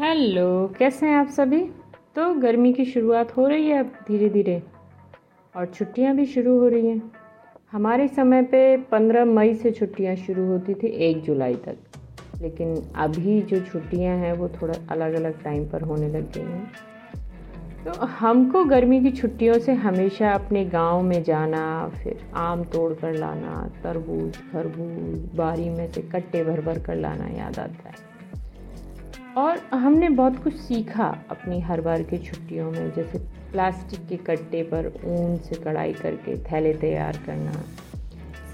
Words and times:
Hello, 0.00 0.74
कैसे 0.78 1.06
हैं 1.06 1.14
आप 1.16 1.28
सभी? 1.28 1.60
तो 2.16 2.34
गर्मी 2.34 2.72
की 2.72 2.84
शुरुआत 2.84 3.36
हो 3.36 3.46
रही 3.46 3.68
है 3.68 3.78
अब 3.78 3.86
धीरे 4.08 4.28
धीरे 4.28 4.62
और 5.56 5.66
छुट्टियाँ 5.66 6.14
भी 6.16 6.26
शुरू 6.26 6.58
हो 6.58 6.68
रही 6.68 6.86
हैं। 6.86 7.12
हमारे 7.72 8.08
समय 8.08 8.42
पे 8.42 8.76
15 8.76 9.24
मई 9.24 9.54
से 9.54 9.70
छुट्टियाँ 9.70 10.16
शुरू 10.16 10.44
होती 10.46 10.74
थी 10.74 10.86
1 10.86 11.22
जुलाई 11.22 11.54
तक। 11.54 11.76
लेकिन 12.42 12.92
अभी 12.96 13.42
जो 13.42 13.60
छुट्टियाँ 13.60 14.16
हैं, 14.16 14.32
वो 14.32 14.48
थोड़ा 14.48 14.74
अलग 14.90 15.14
अलग 15.14 15.42
टाइम 15.42 15.68
पर 15.68 15.82
होने 15.82 16.08
लग 16.08 16.32
गई 16.32 16.42
हैं। 16.42 16.72
तो 17.84 18.06
हमको 18.06 18.64
गर्मी 18.64 19.00
की 19.00 19.10
छुट्टियों 19.10 19.58
से 19.58 19.72
हमेशा 19.72 20.32
अपने 20.32 20.64
गाँव 20.64 21.02
में 21.02 21.22
जाना, 21.22 21.88
फिर 21.88 22.20
आम 22.34 22.64
तोड़ 22.64 22.92
कर 22.92 23.14
लाना, 23.14 23.70
तरबूज, 23.82 24.36
खरबूज, 24.36 25.18
बारी 25.34 25.68
में 25.70 25.90
से 25.92 26.02
कट्टे 26.02 26.44
भर 26.44 26.60
भर 26.60 26.78
कर 26.78 26.96
लाना 26.96 27.28
याद 27.38 27.58
आता 27.58 27.88
है। 27.88 28.17
और 29.38 29.58
हमने 29.74 30.08
बहुत 30.08 30.42
कुछ 30.42 30.54
सीखा 30.54 31.04
अपनी 31.30 31.60
हर 31.60 31.80
बार 31.80 32.02
की 32.02 32.18
छुट्टियों 32.18 32.70
में, 32.70 32.90
जैसे 32.92 33.18
प्लास्टिक 33.52 34.06
के 34.08 34.16
कट्टे 34.16 34.62
पर 34.62 34.86
ऊन 35.06 35.36
से 35.36 35.54
कढ़ाई 35.54 35.92
करके 35.92 36.36
थैले 36.44 36.72
तैयार 36.74 37.16
करना, 37.26 37.52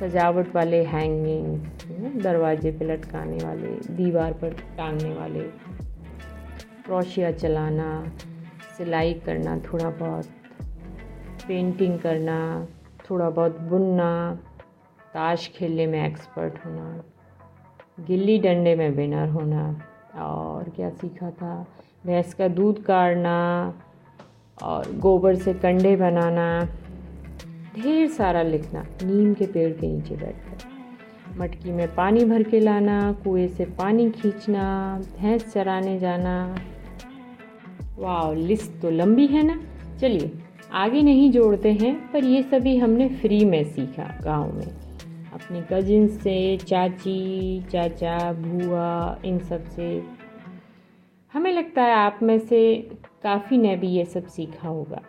सजावट 0.01 0.55
वाले 0.55 0.83
हैंगिंग 0.85 2.21
दरवाजे 2.23 2.73
पे 2.73 2.85
लटकाने 2.85 3.37
वाले, 3.45 3.71
दीवार 3.91 4.33
पर 4.33 4.57
टांगने 4.77 5.13
वाले, 5.15 5.41
क्रोशिया 6.85 7.31
चलाना, 7.33 7.89
सिलाई 8.79 9.15
करना 9.27 9.57
थोड़ा 9.73 9.91
बहुत 9.91 10.27
पेंटिंग 11.49 11.99
करना, 11.99 12.39
थोड़ा 13.11 13.31
बहुत 13.31 13.61
बुनना, 13.63 14.11
ताश 15.15 15.51
खेलने 15.57 15.87
में 15.87 16.07
एक्सपर्ट 16.07 16.65
होना, 16.67 17.03
गिल्ली 18.01 18.39
डंडे 18.39 18.75
में 18.77 18.89
विनर 18.91 19.29
होना। 19.29 19.65
और 20.19 20.73
क्या 20.77 20.91
सीखा 20.91 21.31
था? 21.31 21.67
भैंस 22.07 22.35
का 22.35 22.49
दूध 22.49 22.83
काढ़ना 22.83 23.75
और 24.63 24.97
गोबर 24.97 25.35
से 25.35 25.55
कंडे 25.55 25.97
बनाना, 25.97 26.69
ढेर 27.77 28.09
सारा 28.09 28.43
लिखना, 28.43 28.83
नीम 28.83 29.35
के 29.35 29.47
पेड़ 29.47 29.73
के 29.73 29.87
नीचे 29.87 30.17
बैठकर। 30.17 30.75
मटकी 31.39 31.73
में 31.73 31.95
पानी 31.95 32.25
भर 32.25 32.43
के 32.43 32.61
लाना, 32.61 33.13
कुएँ 33.13 33.49
से 33.49 33.65
पानी 33.65 34.11
खींचना, 34.11 35.01
भैंस 35.21 35.53
चराने 35.53 35.99
जाना। 35.99 36.57
वाह 37.99 38.33
लिस्ट 38.33 38.83
तो 38.83 38.91
लंबी 38.91 39.27
है 39.27 39.43
ना? 39.43 39.61
चलिए, 40.01 40.33
आगे 40.73 41.03
नहीं 41.03 41.31
जोड़ते 41.31 41.73
हैं, 41.73 42.13
पर 42.13 42.25
ये 42.25 42.43
सभी 42.43 42.77
हमने 42.77 43.09
फ्री 43.09 43.45
में 43.45 43.65
सीखा 43.65 44.21
गाँव 44.25 44.53
में। 44.53 44.84
अपने 45.35 45.65
कजिन 45.73 46.09
से, 46.09 46.57
चाची, 46.57 47.63
चाचा 47.63 48.33
भूआ 48.33 49.19
इन 49.25 49.39
सबसे। 49.39 50.05
हमें 51.33 51.53
लगता 51.53 51.83
है 51.83 51.95
आप 51.95 52.19
में 52.23 52.39
से 52.39 52.91
काफ़ी 53.23 53.59
ने 53.59 53.77
भी 53.77 53.89
ये 53.89 54.05
सब 54.05 54.27
सीखा 54.27 54.69
होगा। 54.69 55.03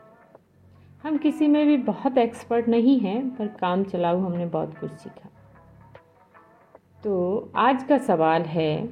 हम 1.03 1.17
किसी 1.17 1.47
में 1.47 1.67
भी 1.67 1.77
बहुत 1.77 2.17
एक्सपर्ट 2.17 2.67
नहीं 2.67 2.99
हैं, 2.99 3.35
पर 3.35 3.47
काम 3.47 3.83
चलाऊ 3.83 4.19
हमने 4.19 4.45
बहुत 4.45 4.77
कुछ 4.77 4.91
सीखा। 4.91 5.29
तो 7.03 7.49
आज 7.55 7.83
का 7.83 7.97
सवाल 7.97 8.41
है 8.41 8.89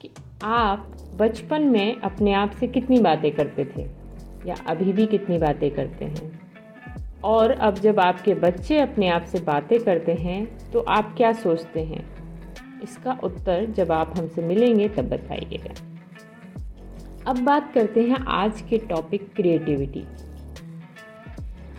कि 0.00 0.10
आप 0.44 0.96
बचपन 1.16 1.62
में 1.62 1.96
अपने 1.96 2.32
आप 2.32 2.50
से 2.50 2.66
कितनी 2.66 3.00
बातें 3.00 3.32
करते 3.32 3.64
थे? 3.64 4.06
या 4.46 4.54
अभी 4.66 4.92
भी 4.92 5.06
कितनी 5.06 5.38
बातें 5.38 5.70
करते 5.70 6.04
हैं? 6.04 6.35
और 7.26 7.50
अब 7.50 7.74
जब 7.74 8.00
आपके 8.00 8.34
बच्चे 8.36 8.78
अपने 8.80 9.08
आप 9.08 9.24
से 9.24 9.38
बातें 9.42 9.78
करते 9.84 10.12
हैं 10.14 10.70
तो 10.72 10.80
आप 10.80 11.14
क्या 11.16 11.32
सोचते 11.34 11.80
हैं? 11.84 12.04
इसका 12.82 13.18
उत्तर 13.24 13.64
जब 13.70 13.92
आप 13.92 14.12
हमसे 14.18 14.42
मिलेंगे, 14.42 14.88
तब 14.88 15.08
बताइएगा। 15.08 15.74
अब 17.26 17.38
बात 17.44 17.72
करते 17.74 18.02
हैं 18.02 18.24
आज 18.34 18.60
के 18.60 18.78
टॉपिक 18.88 19.32
क्रिएटिविटी 19.36 20.04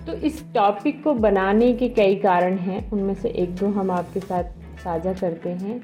तो 0.07 0.13
इस 0.25 0.43
टॉपिक 0.53 1.03
को 1.03 1.13
बनाने 1.15 1.71
के 1.73 1.87
कई 1.91 2.15
कारण 2.17 2.57
हैं, 2.57 2.89
उनमें 2.91 3.13
से 3.13 3.29
एक 3.29 3.55
दो 3.55 3.67
हम 3.69 3.91
आपके 3.91 4.19
साथ 4.19 4.43
साझा 4.83 5.13
करते 5.13 5.49
हैं 5.51 5.79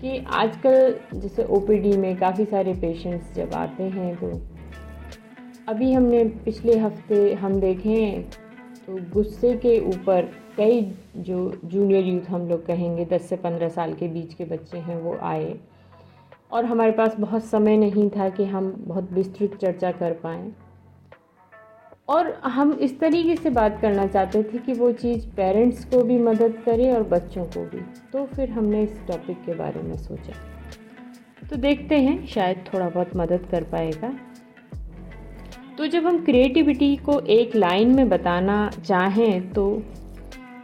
कि 0.00 0.18
आजकल 0.34 0.94
जैसे 1.14 1.44
ओपीडी 1.50 1.96
में 1.96 2.16
काफ़ी 2.16 2.44
सारे 2.44 2.74
पेशेंट्स 2.76 3.34
जब 3.34 3.54
आते 3.54 3.82
हैं 3.90 4.14
तो 4.16 4.30
अभी 5.68 5.92
हमने 5.92 6.24
पिछले 6.44 6.78
हफ़्ते 6.78 7.32
हम 7.34 7.60
देखें 7.60 8.24
तो 8.86 8.96
गुस्से 9.12 9.56
के 9.56 9.88
ऊपर 9.88 10.28
कई 10.56 10.94
जो 11.16 11.60
जूनियर 11.64 12.04
यूथ 12.04 12.30
हम 12.30 12.48
लोग 12.48 12.66
कहेंगे 12.66 13.04
10 13.04 13.28
से 13.28 13.36
15 13.36 13.68
साल 13.68 13.94
के 13.94 14.08
बीच 14.08 14.34
के 14.34 14.44
बच्चे 14.44 14.78
हैं, 14.78 15.00
वो 15.00 15.16
आए। 15.16 15.58
और 16.52 16.64
हमारे 16.64 16.92
पास 16.92 17.16
बहुत 17.20 17.44
समय 17.44 17.76
नहीं 17.76 18.10
था 18.10 18.28
कि 18.28 18.44
हम 18.44 18.74
बहुत 18.78 19.12
विस्तृत 19.12 19.56
चर्चा 19.56 19.92
कर 19.92 20.12
पाएँ। 20.12 20.52
और 22.08 22.32
हम 22.32 22.72
इस 22.72 23.00
तरीके 23.00 23.36
से 23.36 23.50
बात 23.50 23.78
करना 23.80 24.06
चाहते 24.06 24.42
थे 24.42 24.58
कि 24.58 24.72
वो 24.72 24.92
चीज़ 24.92 25.26
पेरेंट्स 25.26 25.84
को 25.84 26.02
भी 26.02 26.18
मदद 26.18 26.62
करे 26.64 26.92
और 26.92 27.02
बच्चों 27.02 27.44
को 27.44 27.64
भी। 27.64 27.80
तो 28.12 28.26
फिर 28.26 28.50
हमने 28.50 28.82
इस 28.82 29.00
टॉपिक 29.08 29.44
के 29.46 29.54
बारे 29.54 29.82
में 29.82 29.96
सोचा। 29.96 30.32
तो 31.50 31.56
देखते 31.56 31.98
हैं, 31.98 32.26
शायद 32.26 32.64
थोड़ा 32.74 32.88
बहुत 32.88 33.16
मदद 33.16 33.46
कर 33.50 33.64
पाएगा। 33.64 34.14
तो 35.82 35.86
जब 35.86 36.06
हम 36.06 36.18
क्रिएटिविटी 36.24 36.96
को 36.96 37.18
एक 37.20 37.54
लाइन 37.56 37.94
में 37.94 38.08
बताना 38.08 38.56
चाहें 38.86 39.50
तो 39.52 39.62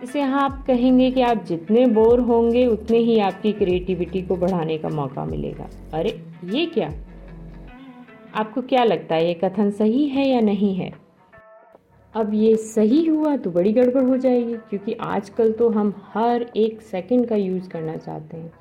इसे 0.02 0.18
यहाँ 0.20 0.42
आप 0.42 0.62
कहेंगे 0.66 1.10
कि 1.10 1.22
आप 1.22 1.42
जितने 1.44 1.86
बोर 1.86 2.20
होंगे, 2.20 2.66
उतने 2.66 2.98
ही 2.98 3.18
आपकी 3.18 3.52
क्रिएटिविटी 3.52 4.22
को 4.22 4.36
बढ़ाने 4.36 4.76
का 4.78 4.88
मौका 4.88 5.24
मिलेगा। 5.24 5.68
अरे, 5.94 6.10
ये 6.44 6.64
क्या? 6.66 6.90
आपको 8.34 8.62
क्या 8.62 8.84
लगता 8.84 9.14
है, 9.14 9.26
ये 9.26 9.34
कथन 9.34 9.70
सही 9.70 10.06
है 10.08 10.28
या 10.28 10.40
नहीं 10.40 10.74
है? 10.74 10.90
अब 12.14 12.34
ये 12.34 12.54
सही 12.56 13.04
हुआ 13.06 13.36
तो 13.36 13.50
बड़ी 13.50 13.72
गड़बड़ 13.72 14.04
हो 14.04 14.16
जाएगी, 14.16 14.54
क्योंकि 14.70 14.92
आजकल 14.92 15.52
तो 15.52 15.68
हम 15.70 15.92
हर 16.14 16.46
एक 16.56 16.80
सेकंड 16.82 17.26
का 17.26 17.36
यूज़ 17.36 17.68
करना 17.68 17.96
चाहते 17.96 18.36
हैं। 18.36 18.52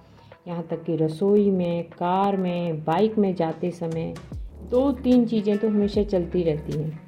यहाँ 0.48 0.68
तक 0.70 0.84
कि 0.84 0.96
रसोई 0.96 1.50
में, 1.52 1.84
कार 1.84 2.38
में 2.38 2.84
बाइक 2.84 3.18
में 3.18 3.34
जाते 3.36 3.72
समय 3.72 4.14
दो 4.70 4.92
तीन 4.94 5.26
चीज़ें 5.26 5.58
तो 5.58 5.68
हमेशा 5.68 6.04
चलती 6.04 6.44
रहती 6.44 6.78
हैं। 6.80 7.00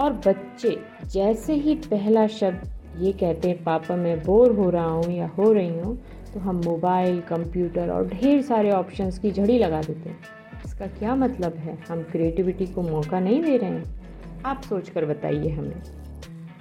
और 0.00 0.12
बच्चे 0.26 0.76
जैसे 1.12 1.54
ही 1.54 1.74
पहला 1.84 2.26
शब्द 2.26 2.70
ये 2.98 3.12
कहते 3.12 3.48
हैं, 3.48 3.62
पापा, 3.64 3.96
मैं 3.96 4.22
बोर 4.24 4.52
हो 4.52 4.70
रहा 4.70 4.84
हूँ 4.84 5.12
या 5.12 5.26
हो 5.28 5.52
रही 5.52 5.78
हूँ 5.78 5.96
तो 6.34 6.40
हम 6.40 6.60
मोबाइल, 6.64 7.20
कंप्यूटर 7.20 7.90
और 7.90 8.08
ढेर 8.08 8.42
सारे 8.42 8.70
ऑप्शंस 8.70 9.18
की 9.18 9.30
झड़ी 9.30 9.58
लगा 9.58 9.80
देते 9.82 10.08
हैं। 10.08 10.18
इसका 10.64 10.86
क्या 10.88 11.14
मतलब 11.14 11.54
है? 11.54 11.78
हम 11.88 12.02
क्रिएटिविटी 12.02 12.66
को 12.66 12.82
मौका 12.82 13.20
नहीं 13.20 13.42
दे 13.42 13.56
रहे 13.56 13.70
हैं। 13.70 14.42
आप 14.46 14.62
सोच 14.62 14.88
कर 14.88 15.06
बताइए 15.06 15.50
हमें। 15.50 15.82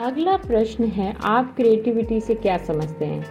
अगला 0.01 0.37
प्रश्न 0.37 0.83
है, 0.83 1.13
आप 1.23 1.55
क्रिएटिविटी 1.55 2.21
से 2.21 2.35
क्या 2.35 2.57
समझते 2.57 3.05
हैं? 3.05 3.25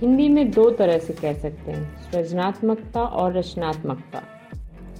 हिंदी 0.00 0.28
में 0.28 0.50
दो 0.50 0.70
तरह 0.70 0.98
से 0.98 1.12
कह 1.12 1.32
सकते 1.32 1.70
हैं, 1.70 2.10
सृजनात्मकता 2.10 3.02
और 3.02 3.32
रचनात्मकता। 3.32 4.22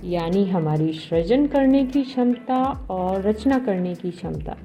यानी 0.05 0.45
हमारी 0.45 0.93
सृजन 0.93 1.47
करने 1.47 1.85
की 1.87 2.03
क्षमता 2.03 2.87
और 2.91 3.23
रचना 3.23 3.59
करने 3.59 3.95
की 3.95 4.11
क्षमता। 4.11 4.57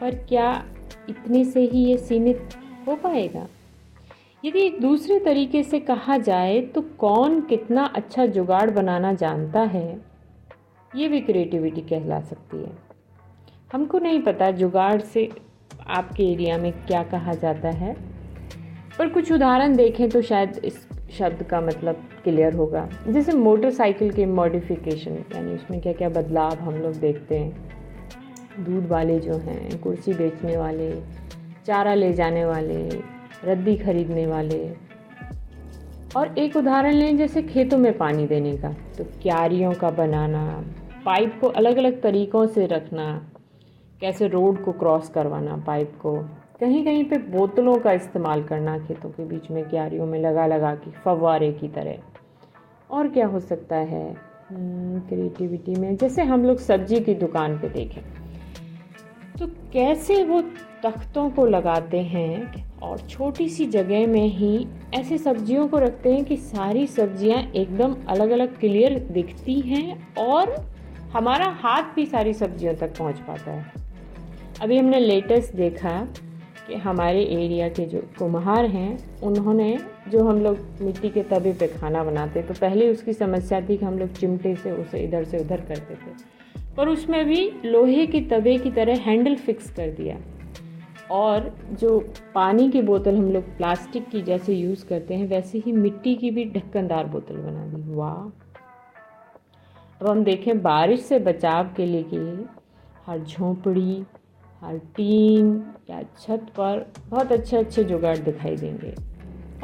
पर 0.00 0.14
क्या 0.14 0.64
इतने 1.08 1.44
से 1.44 1.60
ही 1.60 1.84
ये 1.84 1.98
सीमित 1.98 2.48
हो 2.88 2.94
पाएगा? 2.94 3.46
यदि 4.44 4.60
एक 4.60 4.80
दूसरे 4.80 5.18
तरीके 5.20 5.62
से 5.62 5.80
कहा 5.80 6.16
जाए 6.18 6.60
तो 6.60 6.80
कौन 6.80 7.40
कितना 7.40 7.84
अच्छा 7.84 8.26
जुगाड़ 8.26 8.70
बनाना 8.70 9.12
जानता 9.12 9.60
है? 9.60 10.00
ये 10.96 11.08
भी 11.08 11.20
क्रिएटिविटी 11.20 11.80
कहला 11.80 12.20
सकती 12.20 12.56
है। 12.56 12.72
हमको 13.72 13.98
नहीं 13.98 14.22
पता 14.22 14.50
जुगाड़ 14.50 15.00
से 15.00 15.28
आपके 15.86 16.24
एरिया 16.24 16.58
में 16.58 16.72
क्या 16.72 17.02
कहा 17.02 17.32
जाता 17.32 17.68
है। 17.68 18.15
पर 18.98 19.08
कुछ 19.08 19.32
उदाहरण 19.32 19.76
देखें 19.76 20.08
तो 20.10 20.22
शायद 20.22 20.60
इस 20.64 20.86
शब्द 21.12 21.42
का 21.42 21.60
मतलब 21.60 22.02
क्लियर 22.24 22.54
होगा। 22.54 22.88
जैसे 23.08 23.32
मोटरसाइकिल 23.32 24.10
के 24.12 24.26
मॉडिफिकेशन, 24.26 25.14
यानी 25.34 25.54
उसमें 25.54 25.80
क्या 25.80 25.92
क्या 25.92 26.08
बदलाव 26.08 26.54
हम 26.60 26.74
लोग 26.74 26.94
देखते 26.94 27.38
हैं। 27.38 28.64
दूध 28.64 28.86
वाले 28.86 29.18
जो 29.18 29.34
हैं, 29.34 29.80
कुर्सी 29.80 30.12
बेचने 30.12 30.56
वाले, 30.56 30.90
चारा 31.66 31.94
ले 31.94 32.12
जाने 32.12 32.44
वाले, 32.44 32.88
रद्दी 33.44 33.76
खरीदने 33.76 34.26
वाले। 34.26 34.58
और 36.16 36.38
एक 36.38 36.56
उदाहरण 36.56 36.94
लें 36.94 37.16
जैसे 37.16 37.42
खेतों 37.42 37.78
में 37.78 37.96
पानी 37.98 38.26
देने 38.26 38.56
का 38.56 38.68
तो 38.98 39.04
क्यारियों 39.22 39.72
का 39.72 39.90
बनाना, 39.90 40.64
पाइप 41.04 41.38
को 41.40 41.48
अलग 41.48 41.76
अलग 41.76 42.00
तरीक़ों 42.02 42.46
से 42.46 42.66
रखना, 42.66 43.06
कैसे 44.00 44.28
रोड 44.28 44.62
को 44.64 44.72
क्रॉस 44.72 45.08
करवाना 45.08 45.56
पाइप 45.56 45.92
को। 46.02 46.16
कहीं 46.60 46.84
कहीं 46.84 47.04
पे 47.04 47.16
बोतलों 47.18 47.74
का 47.74 47.92
इस्तेमाल 47.92 48.42
करना 48.42 48.78
खेतों 48.78 49.10
के 49.10 49.24
बीच 49.24 49.50
में 49.50 49.68
क्यारियों 49.68 50.06
में 50.06 50.20
लगा 50.20 50.46
लगा 50.46 50.74
के 50.74 50.90
फवारे 50.90 51.52
की 51.52 51.68
तरह। 51.68 51.96
और 52.90 53.08
क्या 53.08 53.26
हो 53.26 53.40
सकता 53.40 53.76
है? 53.76 54.16
क्रिएटिविटी 54.52 55.72
हम्म, 55.72 55.80
में 55.80 55.96
जैसे 55.96 56.22
हम 56.22 56.44
लोग 56.44 56.58
सब्ज़ी 56.58 57.00
की 57.00 57.14
दुकान 57.14 57.58
पे 57.58 57.68
देखें। 57.68 58.02
तो 59.38 59.46
कैसे 59.46 60.24
वो 60.24 60.40
तख्तों 60.82 61.30
को 61.30 61.46
लगाते 61.46 62.00
हैं 62.00 62.66
और 62.80 62.98
छोटी 62.98 63.48
सी 63.48 63.66
जगह 63.66 64.06
में 64.06 64.26
ही 64.26 64.66
ऐसे 64.94 65.18
सब्जियों 65.18 65.68
को 65.68 65.78
रखते 65.78 66.14
हैं 66.14 66.24
कि 66.24 66.36
सारी 66.36 66.86
सब्ज़ियाँ 66.86 67.42
एकदम 67.42 67.96
अलग 68.08 68.30
अलग 68.30 68.58
क्लियर 68.60 68.98
दिखती 68.98 69.60
हैं 69.60 70.14
और 70.14 70.70
हमारा 71.12 71.46
हाथ 71.46 71.82
भी 71.82 72.06
सारी 72.06 72.32
सब्जियों 72.34 72.74
तक 72.74 72.98
पहुँच 72.98 73.18
पाता 73.18 73.50
है। 73.50 73.72
अभी 74.62 74.78
हमने 74.78 75.00
लेटेस्ट 75.00 75.54
देखा 75.54 76.08
कि 76.66 76.74
हमारे 76.74 77.24
एरिया 77.24 77.68
के 77.68 77.86
जो 77.86 78.02
कुम्हार 78.18 78.66
हैं, 78.66 79.20
उन्होंने 79.20 79.78
जो 80.08 80.24
हम 80.24 80.40
लोग 80.40 80.58
मिट्टी 80.80 81.10
के 81.10 81.22
तवे 81.22 81.52
पे 81.52 81.66
खाना 81.66 82.04
बनाते 82.04 82.42
तो 82.42 82.54
पहले 82.54 82.90
उसकी 82.90 83.12
समस्या 83.12 83.60
थी 83.60 83.76
कि 83.76 83.84
हम 83.84 83.98
लोग 83.98 84.12
चिमटे 84.12 84.56
से 84.56 84.70
उसे 84.70 84.98
इधर 84.98 85.24
से 85.24 85.38
उधर 85.38 85.60
करते 85.60 85.94
थे। 85.94 86.36
पर 86.76 86.88
उसमें 86.88 87.24
भी 87.24 87.52
लोहे 87.64 88.06
के 88.06 88.20
तवे 88.20 88.58
की 88.58 88.70
तरह 88.70 88.96
हैंडल 88.96 89.34
फिक्स 89.34 89.70
कर 89.70 89.90
दिया। 89.90 90.18
और 91.10 91.54
जो 91.72 92.08
पानी 92.34 92.70
की 92.70 92.82
बोतल 92.82 93.16
हम 93.16 93.32
लोग 93.32 93.44
प्लास्टिक 93.44 94.08
की 94.08 94.22
जैसे 94.22 94.54
यूज़ 94.54 94.86
करते 94.86 95.14
हैं, 95.14 95.28
वैसे 95.28 95.58
ही 95.58 95.72
मिट्टी 95.72 96.14
की 96.14 96.30
भी 96.30 96.44
ढक्कनदार 96.44 97.06
बोतल 97.06 97.36
बना 97.36 97.66
दी। 97.66 97.94
वाह! 97.94 98.42
अब 100.00 100.08
हम 100.08 100.24
देखें, 100.24 100.62
बारिश 100.62 101.00
से 101.00 101.18
बचाव 101.18 101.64
के 101.76 101.86
लिए 101.86 102.02
कि 102.02 102.46
हर 103.06 103.18
झोंपड़ी 103.18 104.04
हर 104.62 104.78
टीन 104.96 105.48
या 105.90 106.02
छत 106.18 106.46
पर 106.56 106.84
बहुत 107.08 107.32
अच्छे 107.32 107.56
अच्छे 107.56 107.84
जुगाड़ 107.84 108.16
दिखाई 108.18 108.56
देंगे। 108.56 108.94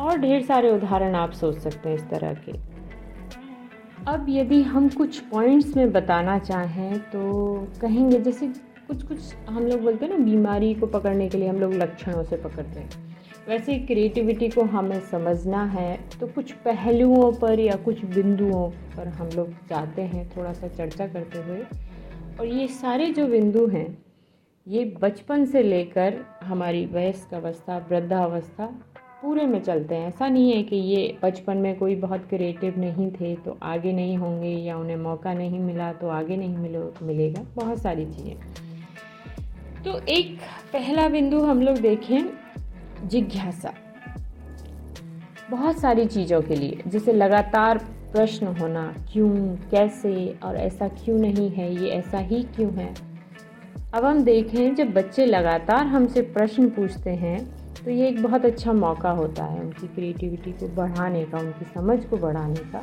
और 0.00 0.18
ढेर 0.18 0.42
सारे 0.42 0.70
उदाहरण 0.70 1.14
आप 1.14 1.32
सोच 1.32 1.58
सकते 1.58 1.88
हैं 1.88 1.96
इस 1.96 2.08
तरह 2.10 2.34
के। 2.44 2.52
अब 4.06 4.26
यदि 4.28 4.60
हम 4.62 4.88
कुछ 4.88 5.18
पॉइंट्स 5.22 5.76
में 5.76 5.92
बताना 5.92 6.38
चाहें 6.40 6.98
तो 7.10 7.54
कहेंगे 7.80 8.18
जैसे 8.20 8.46
कुछ 8.88 9.02
कुछ 9.02 9.34
हम 9.48 9.66
लोग 9.66 9.80
बोलते 9.80 10.06
हैं 10.06 10.12
ना, 10.12 10.24
बीमारी 10.24 10.72
को 10.74 10.86
पकड़ने 10.88 11.28
के 11.28 11.38
लिए 11.38 11.48
हम 11.48 11.60
लोग 11.60 11.74
लक्षणों 11.74 12.22
से 12.24 12.36
पकड़ते 12.36 12.80
हैं। 12.80 13.10
वैसे 13.48 13.78
क्रिएटिविटी 13.78 14.48
को 14.48 14.62
हमें 14.66 15.00
समझना 15.00 15.64
है 15.66 15.96
तो 16.20 16.26
कुछ 16.26 16.52
पहलुओं 16.64 17.32
पर 17.32 17.60
या 17.60 17.76
कुछ 17.84 18.04
बिंदुओं 18.06 18.68
पर 18.96 19.08
हम 19.10 19.28
लोग 19.36 19.48
जाते 19.70 20.02
हैं, 20.02 20.28
थोड़ा 20.36 20.52
सा 20.52 20.68
चर्चा 20.68 21.06
करते 21.06 21.42
हुए। 21.42 21.62
और 22.40 22.46
ये 22.48 22.66
सारे 22.70 23.10
जो 23.12 23.26
बिंदु 23.28 23.66
हैं 23.66 23.86
ये 24.66 24.84
बचपन 25.02 25.44
से 25.44 25.62
लेकर 25.62 26.14
हमारी 26.44 26.84
वयस्क 26.86 27.34
अवस्था, 27.34 27.76
वृद्धावस्था 27.90 28.66
पूरे 29.22 29.46
में 29.46 29.60
चलते 29.62 29.94
हैं। 29.94 30.08
ऐसा 30.08 30.28
नहीं 30.28 30.52
है 30.52 30.62
कि 30.62 30.76
ये 30.76 31.18
बचपन 31.22 31.56
में 31.56 31.78
कोई 31.78 31.96
बहुत 31.96 32.26
क्रिएटिव 32.28 32.78
नहीं 32.78 33.10
थे 33.10 33.34
तो 33.36 33.58
आगे 33.62 33.92
नहीं 33.92 34.16
होंगे 34.16 34.48
या 34.48 34.76
उन्हें 34.76 34.96
मौका 34.96 35.34
नहीं 35.34 35.60
मिला 35.60 35.92
तो 35.92 36.08
आगे 36.08 36.36
नहीं 36.36 36.56
मिलो, 36.56 36.94
मिलेगा। 37.02 37.42
बहुत 37.56 37.78
सारी 37.78 38.06
चीज़ें। 38.06 38.36
तो 39.84 39.98
एक 40.08 40.38
पहला 40.72 41.08
बिंदु 41.08 41.40
हम 41.40 41.62
लोग 41.62 41.78
देखें, 41.78 42.28
जिज्ञासा। 43.04 43.74
बहुत 45.50 45.78
सारी 45.78 46.06
चीज़ों 46.06 46.42
के 46.42 46.56
लिए, 46.56 46.82
जैसे 46.86 47.12
लगातार 47.12 47.78
प्रश्न 48.12 48.46
होना, 48.46 48.94
क्यों, 49.12 49.56
कैसे, 49.70 50.38
और 50.44 50.56
ऐसा 50.56 50.88
क्यों 50.88 51.18
नहीं 51.18 51.50
है, 51.50 51.74
ये 51.74 51.88
ऐसा 51.88 52.18
ही 52.18 52.42
क्यों 52.42 52.72
है? 52.72 53.11
अब 53.92 54.04
हम 54.04 54.22
देखें 54.24 54.74
जब 54.74 54.92
बच्चे 54.92 55.24
लगातार 55.26 55.86
हमसे 55.86 56.20
प्रश्न 56.34 56.68
पूछते 56.70 57.10
हैं 57.10 57.38
तो 57.74 57.90
ये 57.90 58.06
एक 58.08 58.22
बहुत 58.22 58.44
अच्छा 58.44 58.72
मौका 58.72 59.10
होता 59.10 59.44
है 59.44 59.60
उनकी 59.60 59.86
क्रिएटिविटी 59.86 60.52
को 60.52 60.68
बढ़ाने 60.68 61.24
का, 61.24 61.38
उनकी 61.38 61.64
समझ 61.64 62.04
को 62.04 62.16
बढ़ाने 62.16 62.70
का, 62.72 62.82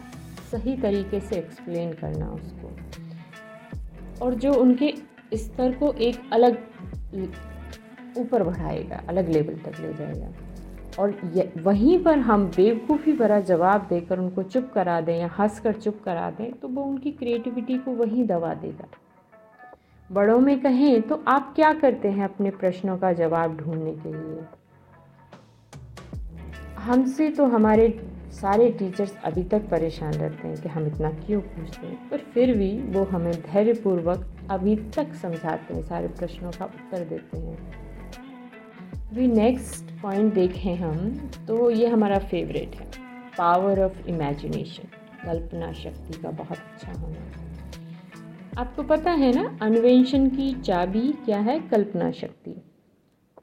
सही 0.52 0.76
तरीके 0.78 1.20
से 1.20 1.36
एक्सप्लेन 1.36 1.94
करना 1.94 2.28
उसको। 2.28 4.26
और 4.26 4.34
जो 4.36 4.54
उनके 4.54 4.94
स्तर 5.38 5.72
को 5.72 5.92
एक 5.94 6.22
अलग 6.34 6.58
ऊपर 8.18 8.44
बढ़ाएगा, 8.44 9.02
अलग 9.10 9.30
लेवल 9.30 9.56
तक 9.66 9.80
ले 9.82 9.94
जाएगा। 9.96 10.32
और 11.00 11.18
वहीं 11.64 12.00
पर 12.04 12.20
हम 12.20 12.46
बेवकूफ़ी 12.56 13.14
भरा 13.14 13.40
जवाब 13.42 13.88
देकर 13.90 14.20
उनको 14.20 14.44
चुप 14.44 14.72
करा 14.74 15.02
दें 15.02 15.18
या 15.18 15.30
हंस 15.40 15.60
कर 15.60 15.74
चुप 15.74 16.02
करा 16.06 16.30
दें 16.32 16.52
तो 16.52 16.68
वो 16.68 16.84
उनकी 16.84 17.12
क्रिएटिविटी 17.12 17.78
को 17.78 17.92
वहीं 17.96 18.26
दबा 18.28 18.54
देगा। 18.54 18.88
बड़ों 20.12 20.40
में 20.40 20.60
कहें 20.60 21.02
तो 21.02 21.24
आप 21.28 21.54
क्या 21.56 21.74
करते 21.74 22.08
हैं 22.08 22.24
अपने 22.24 22.50
प्रश्नों 22.52 22.98
का 22.98 23.14
जवाब 23.14 23.58
ढूँढने 23.58 23.92
के 23.92 24.10
लिए? 24.10 24.42
हमसे 26.78 27.30
तो 27.30 27.46
हमारे 27.46 27.88
सारे 28.32 28.70
टीचर्स 28.72 29.16
अभी 29.24 29.44
तक 29.44 29.70
परेशान 29.70 30.14
रहते 30.14 30.48
हैं 30.48 30.62
कि 30.62 30.70
हम 30.70 30.88
इतना 30.88 31.10
क्यों 31.10 31.42
पूछते 31.42 31.88
हैं? 31.88 32.10
पर 32.10 32.18
फिर 32.18 32.58
भी 32.58 32.72
वो 32.78 33.04
हमें 33.04 33.32
धैर्यपूर्वक 33.34 34.26
अभी 34.50 34.76
तक 34.76 35.14
समझाते 35.14 35.74
हैं, 35.74 35.84
सारे 35.84 36.08
प्रश्नों 36.08 36.52
का 36.52 36.66
उत्तर 36.66 37.04
देते 37.04 37.38
हैं। 37.38 37.58
अभी 39.12 39.28
नेक्स्ट 39.28 39.92
पॉइंट 40.02 40.34
देखें 40.34 40.76
हम 40.76 40.98
तो 41.48 41.70
ये 41.70 41.88
हमारा 41.88 42.20
फेवरेट 42.20 42.76
है। 42.76 42.88
पावर 43.38 43.80
ऑफ़ 43.80 44.08
इमेजिनेशन 44.08 44.88
कल्पना 45.26 45.72
शक्ति 45.74 46.22
का 46.22 46.32
बहुत 46.32 46.58
अच्छा 46.58 46.92
होना। 46.92 47.49
आपको 48.60 48.84
पता 48.84 49.12
है 49.12 49.32
ना, 49.34 49.44
अन्वेषण 49.62 50.28
की 50.30 50.52
चाबी 50.62 51.12
क्या 51.26 51.38
है? 51.40 51.60
कल्पना 51.70 52.10
शक्ति। 52.12 52.56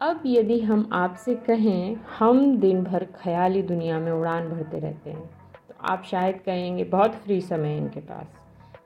अब 0.00 0.22
यदि 0.26 0.58
हम 0.60 0.88
आपसे 0.92 1.34
कहें, 1.46 1.96
हम 2.18 2.56
दिन 2.56 2.82
भर 2.84 3.04
ख्याली 3.14 3.62
दुनिया 3.62 3.98
में 3.98 4.10
उड़ान 4.12 4.48
भरते 4.48 4.78
रहते 4.78 5.10
हैं 5.10 5.24
तो 5.68 5.74
आप 5.84 6.02
शायद 6.04 6.40
कहेंगे, 6.46 6.84
बहुत 6.84 7.14
फ्री 7.14 7.40
समय 7.42 7.76
इनके 7.76 8.00
पास। 8.02 8.26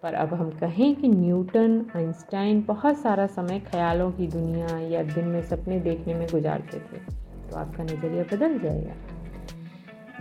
पर 0.03 0.15
अब 0.15 0.35
हम 0.35 0.51
कहें 0.51 0.95
कि 0.97 1.09
न्यूटन, 1.09 1.85
आइंस्टाइन 1.97 2.63
बहुत 2.63 2.99
सारा 2.99 3.27
समय 3.29 3.61
ख्यालों 3.67 4.11
की 4.13 4.27
दुनिया 4.29 4.79
या 4.89 5.03
दिन 5.05 5.25
में 5.25 5.43
सपने 5.43 5.81
देखने 5.81 6.15
में 6.15 6.27
गुजारते 6.33 6.79
थे 6.79 7.05
तो 7.51 7.57
आपका 7.57 7.85
नज़रिया 7.85 8.25
बदल 8.33 8.59
जाएगा। 8.59 8.95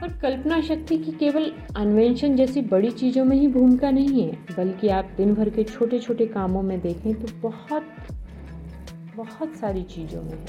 और 0.03 0.13
कल्पना 0.13 0.59
शक्ति 0.61 0.97
की 0.97 1.11
केवल 1.11 1.51
अन्वेंशन 1.75 2.35
जैसी 2.35 2.61
बड़ी 2.61 2.91
चीज़ों 2.91 3.23
में 3.25 3.35
ही 3.37 3.47
भूमिका 3.47 3.89
नहीं 3.91 4.23
है, 4.23 4.37
बल्कि 4.57 4.89
आप 4.89 5.09
दिन 5.17 5.33
भर 5.35 5.49
के 5.49 5.63
छोटे 5.63 5.99
छोटे 5.99 6.25
कामों 6.25 6.61
में 6.61 6.79
देखें 6.81 7.13
तो 7.13 7.27
बहुत 7.41 7.87
बहुत 9.15 9.55
सारी 9.55 9.83
चीज़ों 9.83 10.21
में 10.23 10.31
है। 10.31 10.45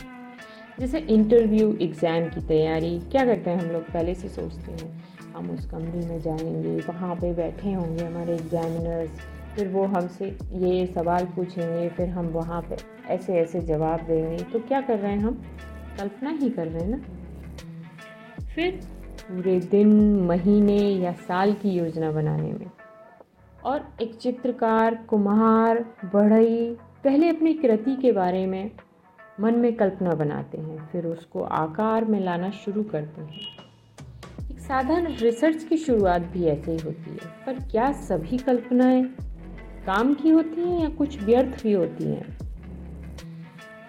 जैसे 0.80 0.98
इंटरव्यू 0.98 1.72
एग्ज़ाम 1.82 2.28
की 2.28 2.40
तैयारी, 2.40 2.98
क्या 3.10 3.24
करते 3.24 3.50
हैं 3.50 3.58
हम 3.58 3.70
लोग? 3.70 3.82
पहले 3.82 4.14
से 4.14 4.28
सोचते 4.28 4.72
हैं। 4.72 5.02
हम 5.34 5.50
उस 5.50 5.66
कमरे 5.66 6.06
में 6.06 6.20
जाएँगे, 6.20 6.76
वहाँ 6.88 7.14
पे 7.14 7.32
बैठे 7.32 7.72
होंगे 7.72 8.04
हमारे 8.04 8.34
एग्जामिनर्स 8.34 9.10
फिर 9.56 9.68
वो 9.68 9.84
हमसे 9.84 10.26
ये 10.52 10.86
सवाल 10.86 11.24
पूछेंगे, 11.26 11.88
फिर 11.88 12.08
हम 12.08 12.26
वहाँ 12.26 12.60
पे 12.62 12.76
ऐसे 13.14 13.34
ऐसे 13.34 13.60
जवाब 13.60 14.00
देंगे। 14.00 14.44
तो 14.44 14.58
क्या 14.58 14.80
कर 14.80 14.98
रहे 14.98 15.12
हैं 15.12 15.20
हम? 15.20 15.42
कल्पना 15.98 16.30
ही 16.30 16.50
कर 16.50 16.66
रहे 16.66 16.82
हैं 16.82 16.90
ना? 16.90 17.00
फिर 18.54 18.80
पूरे 19.30 19.60
दिन, 19.60 20.20
महीने 20.20 20.76
या 20.76 21.12
साल 21.12 21.52
की 21.52 21.70
योजना 21.70 22.10
बनाने 22.10 22.52
में। 22.52 22.70
और 23.64 23.88
एक 24.02 24.14
चित्रकार, 24.14 24.94
कुम्हार, 24.94 25.84
बढ़ई 26.14 26.76
पहले 27.04 27.28
अपनी 27.28 27.54
कृति 27.54 27.96
के 27.96 28.12
बारे 28.12 28.46
में 28.46 28.70
मन 29.40 29.54
में 29.54 29.76
कल्पना 29.76 30.10
बनाते 30.10 30.58
हैं, 30.58 30.88
फिर 30.92 31.06
उसको 31.06 31.40
आकार 31.40 32.04
में 32.04 32.20
लाना 32.20 32.50
शुरू 32.50 32.82
करते 32.82 33.20
हैं। 33.20 33.40
एक 34.50 34.58
साधारण 34.58 35.06
रिसर्च 35.06 35.64
की 35.64 35.76
शुरुआत 35.76 36.22
भी 36.22 36.44
ऐसे 36.44 36.72
ही 36.72 36.78
होती 36.78 37.10
है, 37.10 37.30
पर 37.46 37.54
क्या 37.70 37.92
सभी 37.92 38.38
कल्पनाएँ 38.38 39.02
काम 39.86 40.14
की 40.14 40.30
होती 40.30 40.60
हैं 40.60 40.82
या 40.82 40.88
कुछ 40.88 41.22
व्यर्थ 41.22 41.62
भी 41.62 41.72
होती 41.72 42.04
हैं? 42.04 42.38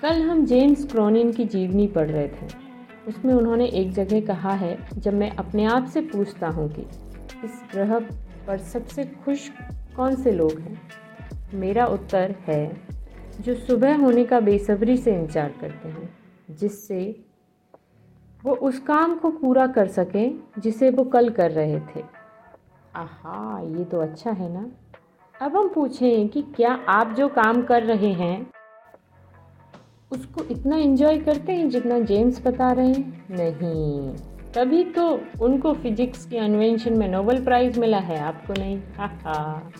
कल 0.02 0.22
हम 0.22 0.46
जेम्स 0.46 0.92
क्रोनिन 0.92 1.32
की 1.32 1.46
जीवनी 1.46 1.88
पढ़ 1.88 2.10
रहे 2.10 2.28
थे। 2.28 2.61
उसमें 3.08 3.34
उन्होंने 3.34 3.66
एक 3.66 3.92
जगह 3.92 4.22
कहा 4.22 4.52
है, 4.52 4.88
जब 4.98 5.14
मैं 5.14 5.32
अपने 5.32 5.66
आप 5.66 5.86
से 5.86 6.02
पूछता 6.02 6.48
हूँ 6.48 6.70
कि, 6.72 6.82
इस 7.44 7.64
ग्रह 7.72 8.00
पर 8.48 8.58
सबसे 8.58 9.06
खुश 9.06 9.52
कौन 9.96 10.16
से 10.16 10.32
लोग 10.32 10.60
हैं? 10.60 10.82
मेरा 11.54 11.86
उत्तर 11.86 12.36
है, 12.48 12.82
जो 13.42 13.56
सुबह 13.56 13.98
होने 13.98 14.26
का 14.26 14.40
बेसब्री 14.40 14.98
से 14.98 15.16
इंतज़ार 15.16 15.54
करते 15.62 15.90
हैं, 15.90 16.18
जिससे 16.52 17.26
वो 18.44 18.56
उस 18.56 18.80
काम 18.80 19.16
को 19.16 19.30
पूरा 19.30 19.68
कर 19.68 19.88
सकें, 19.88 20.40
जिसे 20.60 20.90
वो 20.90 21.04
कल 21.04 21.30
कर 21.30 21.52
रहे 21.52 21.80
थे। 21.80 22.04
आहा, 22.96 23.62
ये 23.78 23.84
तो 23.84 24.00
अच्छा 24.00 24.32
है 24.32 24.54
ना। 24.54 24.72
अब 25.42 25.58
हम 25.58 25.70
पूछें 25.70 26.30
कि 26.30 26.42
क्या 26.42 26.74
आप 26.74 27.12
जो 27.12 27.28
काम 27.28 27.62
कर 27.62 27.84
रहे 27.84 28.12
हैं 28.12 28.52
उसको 30.12 30.44
इतना 30.44 30.78
एंजॉय 30.78 31.18
करते 31.18 31.52
हैं 31.52 31.70
जितना 31.70 32.00
जेम्स 32.00 32.48
बता 32.48 32.72
रहे 32.72 32.88
हैं? 32.88 33.26
नहीं। 33.32 34.16
तभी 34.54 34.84
तो 34.84 35.22
उनको 35.42 35.74
फिजिक्स 35.74 36.26
के 36.26 36.38
अन्वेंशन 36.38 36.98
में 36.98 37.08
नोबल 37.08 37.44
प्राइज़ 37.44 37.80
मिला 37.80 37.98
है, 37.98 38.20
आपको 38.20 38.54
नहीं? 38.54 38.80
हा 38.98 39.06
हा। 39.06 39.72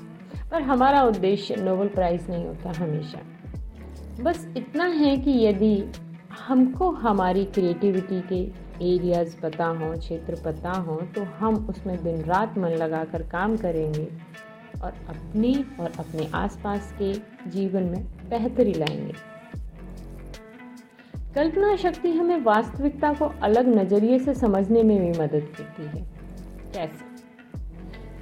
पर 0.52 0.62
हमारा 0.62 1.04
उद्देश्य 1.04 1.56
नोबल 1.56 1.88
प्राइज़ 1.88 2.30
नहीं 2.30 2.46
होता 2.46 2.74
हमेशा। 2.78 3.20
बस 4.24 4.54
इतना 4.58 4.86
है 4.86 5.18
कि 5.18 5.32
यदि 5.32 5.84
हमको 6.48 6.92
हमारी 6.92 7.46
क्रिएटिविटी 7.46 8.22
के 8.22 8.72
एरियाज़ 8.96 9.42
पता 9.42 9.66
हों, 9.66 9.98
क्षेत्र 9.98 10.36
पता 10.46 10.72
हों 10.72 10.98
तो 10.98 11.24
हम 11.24 11.68
उसमें 11.70 12.04
दिन 12.04 12.22
रात 12.22 12.58
मन 12.58 12.70
लगाकर 12.70 13.22
काम 13.22 13.58
करेंगे 13.58 14.08
और 14.84 14.94
अपनी 15.10 15.66
और 15.80 15.92
अपने 16.00 16.30
आसपास 16.34 16.96
के 17.02 17.14
जीवन 17.50 17.84
में 17.84 18.04
बेहतरी 18.30 18.74
लाएँगे। 18.74 19.41
कल्पना 21.36 21.76
शक्ति 21.76 22.12
हमें 22.12 22.42
वास्तविकता 22.42 23.14
को 23.14 23.26
अलग 23.42 23.68
नज़रिए 23.68 24.20
से 24.20 24.34
समझने 24.34 24.84
में 24.84 24.98
भी 25.00 25.20
मदद 25.20 25.48
करती 25.58 25.84
है। 25.84 26.06
कैसे? 26.74 27.06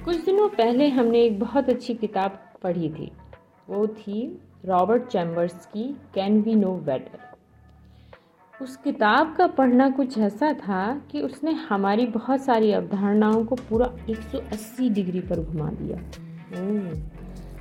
कुछ 0.04 0.24
दिनों 0.24 0.48
पहले 0.48 0.88
हमने 0.88 1.22
एक 1.22 1.38
बहुत 1.40 1.68
अच्छी 1.68 1.94
किताब 1.94 2.38
पढ़ी 2.62 2.88
थी। 2.88 3.10
वो 3.68 3.86
थी 3.86 4.40
रॉबर्ट 4.66 5.06
चैम्बर्स 5.06 5.66
की 5.66 5.84
कैन 6.14 6.40
वी 6.40 6.54
नो 6.54 6.72
बेटर। 6.86 8.64
उस 8.64 8.76
किताब 8.76 9.34
का 9.36 9.46
पढ़ना 9.46 9.88
कुछ 9.90 10.18
ऐसा 10.18 10.52
था 10.52 11.02
कि 11.10 11.20
उसने 11.20 11.52
हमारी 11.52 12.06
बहुत 12.06 12.40
सारी 12.40 12.72
अवधारणाओं 12.72 13.44
को 13.44 13.54
पूरा 13.54 13.86
180 14.10 14.88
डिग्री 14.90 15.20
पर 15.20 15.40
घुमा 15.40 15.70
दिया। 15.72 15.98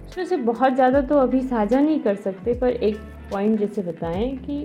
उसमें 0.08 0.26
से 0.26 0.38
बहुत 0.38 0.74
ज़्यादा 0.74 1.02
तो 1.02 1.18
अभी 1.18 1.42
साझा 1.42 1.80
नहीं 1.80 2.00
कर 2.00 2.16
सकते, 2.16 2.54
पर 2.54 2.70
एक 2.70 2.98
पॉइंट 3.32 3.60
जैसे 3.60 3.82
बताएँ 3.82 4.38
कि 4.38 4.64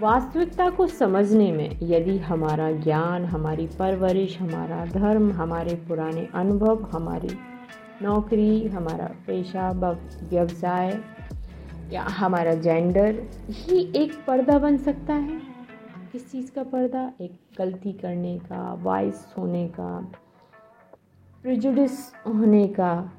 वास्तविकता 0.00 0.70
को 0.70 0.86
समझने 0.86 1.52
में 1.52 1.78
यदि 1.82 2.18
हमारा 2.18 2.72
ज्ञान, 2.72 3.24
हमारी 3.24 3.66
परवरिश, 3.66 4.40
हमारा 4.40 4.84
धर्म, 4.84 5.32
हमारे 5.32 5.74
पुराने 5.74 6.28
अनुभव, 6.34 6.82
हमारी 6.82 7.28
नौकरी, 8.02 8.68
हमारा 8.68 9.10
पेशा 9.26 9.70
व्यवसाय 10.28 11.00
या 11.92 12.02
हमारा 12.02 12.54
जेंडर 12.54 13.24
ही 13.50 13.92
एक 13.96 14.24
पर्दा 14.26 14.58
बन 14.58 14.76
सकता 14.76 15.14
है। 15.14 15.40
किस 16.12 16.32
चीज़ 16.32 16.52
का 16.52 16.62
पर्दा? 16.62 17.12
एक 17.20 17.40
गलती 17.58 17.92
करने 17.92 18.38
का 18.38 18.74
वाइस 18.74 19.34
होने 19.38 19.68
का 19.68 20.12
प्रिजुडिस 21.42 22.12
होने 22.26 22.68
का। 22.68 23.12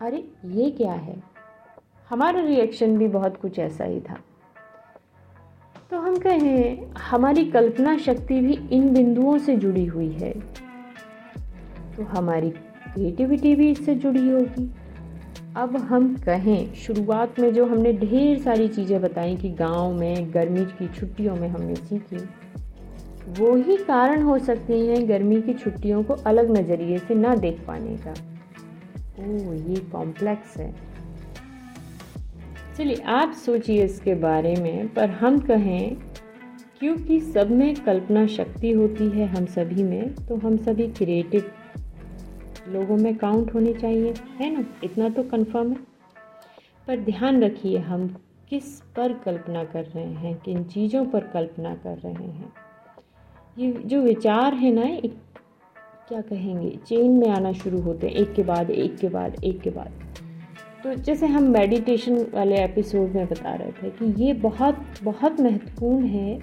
अरे, 0.00 0.32
ये 0.44 0.70
क्या 0.70 0.92
है? 0.92 1.22
हमारा 2.10 2.40
रिएक्शन 2.40 2.98
भी 2.98 3.08
बहुत 3.08 3.36
कुछ 3.36 3.58
ऐसा 3.58 3.84
ही 3.84 4.00
था। 4.00 4.16
तो 5.90 5.98
हम 5.98 6.16
कहें, 6.16 6.90
हमारी 6.98 7.44
कल्पना 7.44 7.96
शक्ति 7.98 8.40
भी 8.40 8.58
इन 8.72 8.92
बिंदुओं 8.94 9.38
से 9.38 9.56
जुड़ी 9.56 9.84
हुई 9.84 10.10
है। 10.12 10.32
तो 11.96 12.02
हमारी 12.02 12.50
क्रिएटिविटी 12.50 13.54
भी 13.54 13.70
इससे 13.70 13.94
जुड़ी 13.94 14.28
होगी। 14.28 14.70
अब 15.56 15.76
हम 15.76 16.16
कहें, 16.16 16.74
शुरुआत 16.74 17.40
में 17.40 17.52
जो 17.54 17.66
हमने 17.66 17.92
ढेर 17.92 18.38
सारी 18.38 18.68
चीज़ें 18.68 19.00
बताई 19.02 19.36
कि 19.36 19.50
गाँव 19.50 19.92
में, 19.92 20.34
गर्मी 20.34 20.64
की 20.64 20.88
छुट्टियों 20.88 21.36
में 21.36 21.48
हमने 21.48 21.74
सीखी, 21.74 22.16
वो 23.38 23.54
ही 23.56 23.76
कारण 23.76 24.22
हो 24.22 24.38
सकते 24.38 24.78
हैं 24.80 25.08
गर्मी 25.08 25.40
की 25.42 25.54
छुट्टियों 25.54 26.02
को 26.02 26.14
अलग 26.14 26.50
नज़रिए 26.50 26.98
से 26.98 27.14
ना 27.14 27.34
देख 27.36 27.64
पाने 27.66 27.96
का। 27.96 28.10
ओ 29.20 29.52
ये 29.52 29.80
कॉम्प्लेक्स 29.92 30.56
है। 30.56 30.87
चलिए, 32.78 32.96
आप 32.96 33.32
सोचिए 33.32 33.84
इसके 33.84 34.14
बारे 34.14 34.54
में, 34.56 34.94
पर 34.94 35.10
हम 35.10 35.38
कहें, 35.38 35.96
क्योंकि 36.80 37.20
सब 37.20 37.50
में 37.50 37.74
कल्पना 37.74 38.26
शक्ति 38.26 38.72
होती 38.72 39.08
है 39.08 39.26
हम 39.26 39.46
सभी 39.46 39.82
में 39.82 40.14
तो 40.14 40.36
हम 40.36 40.56
सभी 40.56 40.88
क्रिएटिव 40.88 41.52
लोगों 42.68 42.96
में 42.96 43.16
काउंट 43.16 43.54
होने 43.54 43.74
चाहिए, 43.74 44.14
है 44.40 44.54
ना? 44.54 44.64
इतना 44.84 45.08
तो 45.08 45.22
कंफर्म 45.22 45.70
है। 45.70 45.76
पर 46.86 46.98
ध्यान 46.98 47.44
रखिए, 47.44 47.78
हम 47.78 48.16
किस 48.50 48.80
पर 48.80 49.12
कल्पना 49.12 49.64
कर 49.64 49.84
रहे 49.84 50.06
हैं, 50.06 50.40
किन 50.44 50.64
चीज़ों 50.64 51.06
पर 51.06 51.20
कल्पना 51.20 51.74
कर 51.74 51.98
रहे 51.98 52.12
हैं। 52.12 52.52
ये 53.58 53.72
जो 53.72 54.00
विचार 54.00 54.54
है 54.54 54.72
ना, 54.72 54.82
एक, 54.82 55.16
क्या 56.08 56.20
कहेंगे 56.20 56.78
चेन 56.86 57.10
में 57.10 57.28
आना 57.28 57.52
शुरू 57.52 57.80
होते 57.80 58.06
हैं, 58.06 58.14
एक 58.14 58.34
के 58.34 58.42
बाद, 58.42 58.70
एक 58.70 58.96
के 58.96 59.08
बाद, 59.08 59.44
एक 59.44 59.60
के 59.60 59.70
बाद। 59.70 59.92
तो 60.84 60.94
जैसे 60.94 61.26
हम 61.26 61.42
मेडिटेशन 61.42 62.26
वाले 62.34 62.56
एपिसोड 62.56 63.14
में 63.14 63.26
बता 63.26 63.54
रहे 63.54 63.72
थे 63.72 63.90
कि 63.90 64.24
ये 64.24 64.32
बहुत 64.32 64.84
बहुत 65.02 65.40
महत्वपूर्ण 65.40 66.04
है 66.04 66.38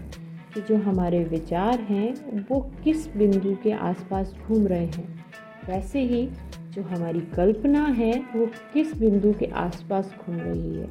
कि 0.53 0.61
जो 0.61 0.77
हमारे 0.77 1.23
विचार 1.23 1.79
हैं, 1.79 2.13
वो 2.49 2.71
किस 2.83 3.15
बिंदु 3.15 3.57
के 3.63 3.71
आसपास 3.71 4.35
घूम 4.47 4.67
रहे 4.67 4.85
हैं। 4.85 5.25
वैसे 5.67 5.99
ही 5.99 6.29
जो 6.71 6.81
हमारी 6.81 7.21
कल्पना 7.21 7.85
है, 7.85 8.11
वो 8.35 8.45
किस 8.73 8.95
बिंदु 8.95 9.33
के 9.33 9.45
आसपास 9.45 10.15
घूम 10.25 10.35
रही 10.37 10.75
है। 10.75 10.87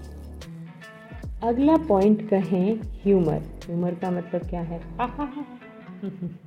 अगला 1.42 1.76
पॉइंट 1.76 2.28
कहें 2.28 2.76
ह्यूमर 2.76 3.42
ह्यूमर 3.66 3.94
का 3.94 4.10
मतलब 4.10 4.40
क्या 4.40 4.60
है? 4.60 4.80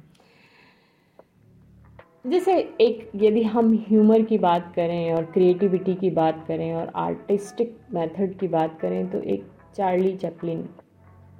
जैसे 2.26 2.54
एक 2.82 3.12
यदि 3.16 3.42
हम 3.44 3.74
ह्यूमर 3.88 4.22
की 4.22 4.38
बात 4.38 4.72
करें 4.76 5.14
और 5.14 5.24
क्रिएटिविटी 5.24 5.94
की 5.96 6.10
बात 6.10 6.44
करें 6.48 6.74
और 6.74 6.92
आर्टिस्टिक 6.96 7.78
मेथड 7.94 8.38
की 8.40 8.48
बात 8.48 8.80
करें 8.80 9.10
तो 9.12 9.20
एक 9.20 9.46
चार्ली 9.76 10.16
चैपलिन 10.18 10.68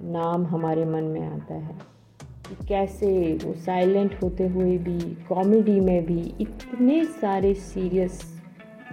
नाम 0.02 0.46
हमारे 0.46 0.84
मन 0.84 1.04
में 1.04 1.20
आता 1.20 1.54
है। 1.54 1.76
कि 2.48 2.66
कैसे 2.66 3.10
वो 3.44 3.52
साइलेंट 3.54 4.14
होते 4.22 4.46
हुए 4.46 4.76
भी, 4.78 4.98
कॉमेडी 5.28 5.78
में 5.80 6.04
भी 6.06 6.34
इतने 6.40 7.04
सारे 7.04 7.54
सीरियस 7.54 8.22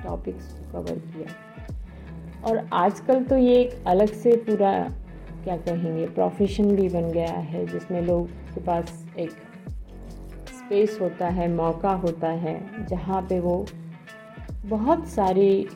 टॉपिक्स 0.03 0.53
कवर 0.73 0.99
किया 1.07 2.47
और 2.47 2.67
आजकल 2.73 3.23
तो 3.23 3.37
ये 3.37 3.55
एक 3.55 3.83
अलग 3.87 4.07
से 4.07 4.35
पूरा, 4.37 4.71
क्या 5.43 5.57
कहेंगे, 5.57 6.05
प्रोफेशन 6.07 6.75
भी 6.75 6.89
बन 6.89 7.11
गया 7.11 7.33
है, 7.33 7.65
जिसमें 7.67 8.01
लोग 8.01 8.27
के 8.27 8.61
पास 8.61 9.05
एक 9.19 9.31
स्पेस 10.65 10.97
होता 11.01 11.27
है, 11.27 11.47
मौका 11.47 11.91
होता 11.93 12.27
है, 12.27 12.85
जहाँ 12.85 13.21
पे 13.21 13.39
वो 13.39 13.65
बहुत 14.65 15.07
सारे 15.07 15.67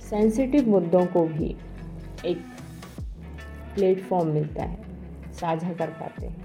सेंसिटिव 0.00 0.68
मुद्दों 0.68 1.04
को 1.06 1.22
भी 1.26 1.56
एक 2.26 2.42
प्लेटफॉर्म 3.74 4.28
मिलता 4.28 4.62
है, 4.62 4.78
साझा 5.32 5.72
कर 5.72 5.86
पाते 5.86 6.26
हैं। 6.26 6.44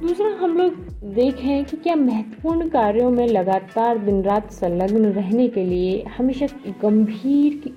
दूसरा, 0.00 0.26
हम 0.26 0.58
लोग 0.58 0.74
देखें 1.14 1.64
कि 1.64 1.76
क्या 1.76 1.94
महत्वपूर्ण 1.96 2.68
कार्यों 2.68 3.10
में 3.10 3.26
लगातार 3.28 3.98
दिन 3.98 4.22
रात 4.22 4.50
संलग्न 4.50 5.12
रहने 5.12 5.48
के 5.48 5.64
लिए 5.64 6.02
हमेशा 6.18 6.46
गंभीर 6.82 7.74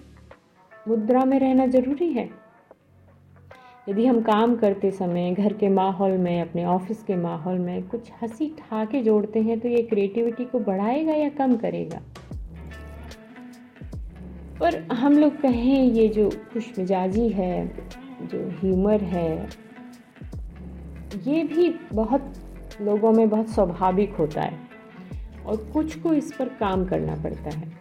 मुद्रा 0.88 1.26
में 1.26 1.40
रहना 1.40 1.66
ज़रूरी 1.68 2.12
है? 2.12 2.30
यदि 3.90 4.06
हम 4.06 4.22
काम 4.22 4.56
करते 4.56 4.92
समय, 4.92 5.32
घर 5.32 5.54
के 5.54 5.70
माहौल 5.70 6.12
में, 6.12 6.42
अपने 6.42 6.66
ऑफ़िस 6.66 7.04
के 7.04 7.16
माहौल 7.16 7.60
में 7.60 7.88
कुछ 7.88 8.12
हँसी 8.22 8.56
ठाके 8.60 9.02
जोड़ते 9.04 9.42
हैं 9.42 9.60
तो 9.60 9.68
ये 9.68 9.82
क्रिएटिविटी 9.82 10.46
को 10.46 10.60
बढ़ाएगा 10.60 11.14
या 11.14 11.30
कम 11.30 11.56
करेगा? 11.58 12.02
पर 14.60 14.94
हम 14.94 15.18
लोग 15.18 15.42
कहें, 15.42 15.84
ये 15.84 16.08
जो 16.08 16.30
खुश 16.54 16.80
मिजाजी 16.80 17.30
है, 17.30 17.68
जो 18.22 18.50
ह्यूमर 18.50 19.02
है, 19.02 19.50
ये 21.28 21.44
भी 21.44 21.76
बहुत 21.94 22.34
लोगों 22.82 23.12
में 23.12 23.30
बहुत 23.30 23.50
स्वाभाविक 23.50 24.14
होता 24.14 24.42
है 24.42 24.60
और 25.46 25.58
कुछ 25.58 26.00
को 26.00 26.14
इस 26.14 26.32
पर 26.34 26.46
काम 26.46 26.86
करना 26.86 27.16
पड़ता 27.16 27.50
है। 27.50 27.72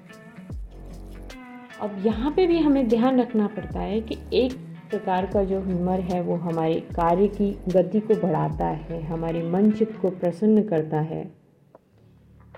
अब 1.81 2.03
यहाँ 2.07 2.31
पे 2.31 2.47
भी 2.47 2.59
हमें 2.59 2.89
ध्यान 2.89 3.21
रखना 3.21 3.47
पड़ता 3.47 3.81
है 3.81 4.01
कि 4.01 4.19
एक 4.33 4.68
प्रकार 4.91 5.27
का 5.27 5.43
जो 5.45 5.61
ह्यूमर 5.61 6.01
है 6.01 6.21
वो 6.21 6.37
हमारे 6.37 6.75
कार्य 6.75 7.29
की 7.29 7.51
गति 7.69 8.01
को 8.01 8.15
बढ़ाता 8.15 8.67
है 8.67 9.03
हमारे 9.03 9.43
मन 9.43 9.71
चित्त 9.71 10.01
को 10.01 10.11
प्रसन्न 10.11 10.63
करता 10.63 11.01
है। 11.01 11.31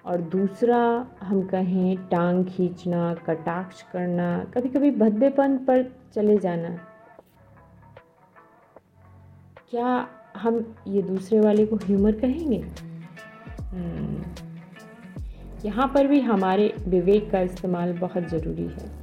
और 0.05 0.21
दूसरा 0.21 1.07
हम 1.23 1.43
कहें 1.43 1.97
टांग 2.09 2.45
खींचना 2.45 3.15
कटाक्ष 3.15 3.83
करना 3.83 4.45
कभी 4.55 4.69
कभी 4.69 4.91
भद्देपन 4.91 5.57
पर 5.59 5.83
चले 6.15 6.39
जाना। 6.39 6.69
क्या 9.71 10.09
हम 10.37 10.77
ये 10.87 11.03
दूसरे 11.03 11.41
वाले 11.41 11.67
को 11.67 11.77
ह्यूमर 11.77 12.13
कहेंगे? 12.13 12.63
हम्म, 13.61 14.23
यहाँ 15.65 15.91
पर 15.95 16.07
भी 16.07 16.21
हमारे 16.21 16.75
विवेक 16.89 17.31
का 17.31 17.41
इस्तेमाल 17.41 17.93
बहुत 17.93 18.29
ज़रूरी 18.29 18.67
है। 18.67 19.00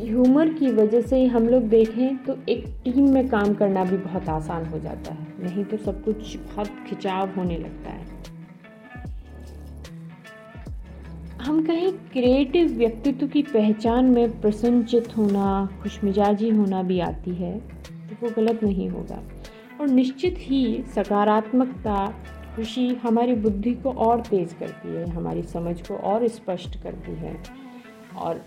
ह्यूमर 0.00 0.52
की 0.54 0.70
वजह 0.72 1.00
से 1.00 1.24
हम 1.26 1.48
लोग 1.48 1.62
देखें 1.62 2.16
तो 2.16 2.36
एक 2.48 2.64
टीम 2.84 3.08
में 3.12 3.28
काम 3.28 3.54
करना 3.54 3.84
भी 3.84 3.96
बहुत 3.96 4.28
आसान 4.28 4.66
हो 4.66 4.78
जाता 4.78 5.12
है। 5.12 5.26
नहीं 5.40 5.64
तो 5.64 5.76
सब 5.76 6.02
कुछ 6.04 6.36
बहुत 6.36 6.68
खिंचाव 6.88 7.30
होने 7.36 7.56
लगता 7.58 7.90
है। 7.90 8.06
हम 11.42 11.64
कहें 11.66 11.92
क्रिएटिव 12.08 12.68
व्यक्तित्व 12.68 13.26
की 13.26 13.42
पहचान 13.42 14.04
में 14.04 14.40
प्रसन्नचित 14.40 15.16
होना, 15.16 15.68
खुशमिजाजी 15.82 16.50
होना 16.50 16.82
भी 16.82 17.00
आती 17.00 17.34
है 17.34 17.58
तो 17.58 18.16
वो 18.22 18.30
गलत 18.36 18.62
नहीं 18.64 18.88
होगा। 18.88 19.22
और 19.80 19.88
निश्चित 19.88 20.36
ही 20.38 20.82
सकारात्मकता 20.94 22.06
खुशी 22.56 22.88
हमारी 22.94 23.34
बुद्धि 23.36 23.72
को 23.74 23.90
और 23.90 24.20
तेज़ 24.20 24.54
करती 24.54 24.88
है, 24.88 25.08
हमारी 25.10 25.42
समझ 25.44 25.76
को 25.88 25.96
और 25.96 26.26
स्पष्ट 26.28 26.82
करती 26.82 27.12
है। 27.12 27.36
और 28.16 28.40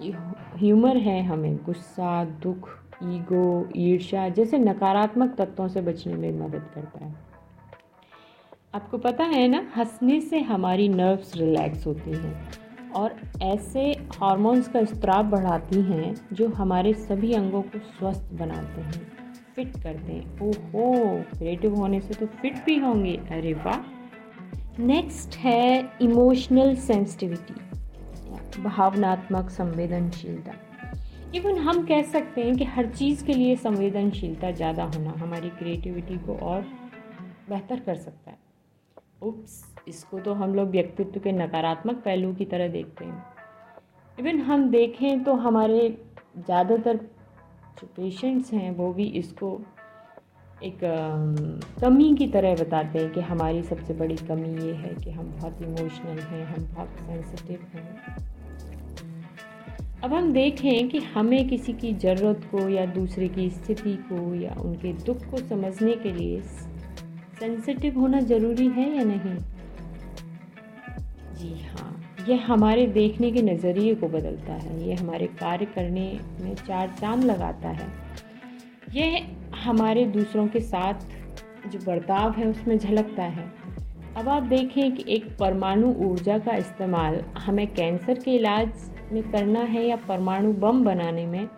ह्यूमर 0.00 0.96
है 0.96 1.22
हमें, 1.22 1.56
गुस्सा, 1.56 2.24
दुख 2.24 2.68
ईगो 3.02 3.68
ईर्ष्या 3.76 4.28
जैसे 4.28 4.58
नकारात्मक 4.58 5.34
तत्वों 5.34 5.68
से 5.68 5.80
बचने 5.80 6.14
में 6.14 6.38
मदद 6.40 6.66
करता 6.74 7.04
है। 7.04 7.14
आपको 8.74 8.98
पता 8.98 9.24
है 9.24 9.46
ना, 9.48 9.66
हंसने 9.76 10.20
से 10.20 10.40
हमारी 10.40 10.88
नर्व्स 10.88 11.36
रिलैक्स 11.36 11.86
होती 11.86 12.10
हैं 12.10 12.48
और 12.92 13.16
ऐसे 13.42 13.90
हार्मोन्स 14.14 14.68
का 14.68 14.84
स्त्राव 14.84 15.30
बढ़ाती 15.30 15.80
हैं 15.82 16.14
जो 16.32 16.48
हमारे 16.48 16.92
सभी 16.94 17.32
अंगों 17.32 17.62
को 17.62 17.78
स्वस्थ 17.78 18.32
बनाते 18.32 18.80
हैं 18.80 19.12
फिट 19.56 19.76
करते 19.82 20.12
हैं। 20.12 20.40
ओहो 20.40 21.22
क्रिएटिव 21.38 21.74
होने 21.74 22.00
से 22.00 22.14
तो 22.14 22.26
फिट 22.26 22.64
भी 22.64 22.78
होंगे। 22.78 23.16
अरे 23.16 23.52
वाह! 23.54 24.82
नेक्स्ट 24.82 25.36
है 25.36 25.92
इमोशनल 26.00 26.74
सेंसिटिविटी 26.76 27.54
भावनात्मक 28.58 29.50
संवेदनशीलता। 29.50 30.52
इवन 31.34 31.58
हम 31.58 31.84
कह 31.86 32.02
सकते 32.02 32.42
हैं 32.42 32.56
कि 32.56 32.64
हर 32.64 32.86
चीज़ 32.88 33.24
के 33.24 33.34
लिए 33.34 33.56
संवेदनशीलता 33.56 34.50
ज़्यादा 34.50 34.84
होना 34.84 35.14
हमारी 35.18 35.48
क्रिएटिविटी 35.52 36.18
को 36.18 36.36
और 36.44 36.60
बेहतर 37.48 37.80
कर 37.80 37.96
सकता 37.96 38.30
है। 38.30 38.38
उप्स 39.22 39.62
इसको 39.88 40.18
तो 40.18 40.34
हम 40.34 40.54
लोग 40.54 40.70
व्यक्तित्व 40.70 41.20
के 41.20 41.32
नकारात्मक 41.32 41.96
पहलू 41.96 42.32
की 42.34 42.44
तरह 42.44 42.68
देखते 42.68 43.04
हैं। 43.04 43.24
इवन 44.18 44.40
हम 44.40 44.68
देखें 44.70 45.24
तो 45.24 45.34
हमारे 45.36 45.88
ज़्यादातर 46.36 46.96
जो 47.76 47.86
पेशेंट्स 47.96 48.52
हैं, 48.52 48.70
वो 48.70 48.92
भी 48.92 49.04
इसको 49.14 49.58
एक 50.64 50.78
कमी 51.80 52.14
की 52.16 52.26
तरह 52.28 52.54
बताते 52.54 52.98
हैं 52.98 53.10
कि 53.12 53.20
हमारी 53.22 53.62
सबसे 53.62 53.94
बड़ी 53.94 54.16
कमी 54.18 54.48
ये 54.66 54.72
है 54.74 54.94
कि 54.94 55.10
हम 55.10 55.26
बहुत 55.30 55.62
इमोशनल 55.62 56.18
हैं, 56.20 56.44
हम 56.46 56.64
बहुत 56.66 56.88
सेंसिटिव 57.00 57.66
हैं। 57.74 58.16
अब 60.04 60.12
हम 60.12 60.32
देखें 60.32 60.88
कि 60.88 60.98
हमें 60.98 61.48
किसी 61.48 61.72
की 61.72 61.92
ज़रूरत 61.94 62.40
को 62.50 62.68
या 62.68 62.86
दूसरे 62.86 63.28
की 63.28 63.48
स्थिति 63.50 63.92
को 64.08 64.34
या 64.34 64.54
उनके 64.60 64.92
दुख 64.92 65.24
को 65.30 65.36
समझने 65.38 65.92
के 65.92 66.12
लिए 66.12 66.40
सेंसिटिव 67.40 67.98
होना 67.98 68.20
ज़रूरी 68.20 68.66
है 68.68 68.96
या 68.96 69.04
नहीं? 69.04 69.34
जी 71.34 71.54
हाँ 71.62 72.02
यह 72.28 72.52
हमारे 72.52 72.86
देखने 72.86 73.30
के 73.32 73.42
नज़रिए 73.42 73.94
को 73.94 74.08
बदलता 74.08 74.52
है। 74.52 74.88
ये 74.88 74.94
हमारे 74.94 75.26
कार्य 75.26 75.66
करने 75.66 76.20
में 76.40 76.54
चार 76.54 76.94
चाँद 77.00 77.24
लगाता 77.24 77.68
है। 77.68 77.88
यह 78.94 79.26
हमारे 79.64 80.04
दूसरों 80.04 80.46
के 80.48 80.60
साथ 80.60 80.94
जो 81.68 81.78
बर्ताव 81.86 82.32
है 82.32 82.46
उसमें 82.46 82.78
झलकता 82.78 83.22
है। 83.22 83.52
अब 84.16 84.28
आप 84.28 84.42
देखें 84.42 84.94
कि 84.96 85.04
एक 85.08 85.36
परमाणु 85.38 85.92
ऊर्जा 86.04 86.38
का 86.38 86.56
इस्तेमाल 86.56 87.20
हमें 87.38 87.66
कैंसर 87.66 88.18
के 88.18 88.30
इलाज 88.30 88.68
में 89.12 89.30
करना 89.30 89.60
है 89.60 89.86
या 89.86 89.96
परमाणु 89.96 90.52
बम 90.52 90.84
बनाने 90.84 91.26
में, 91.26 91.48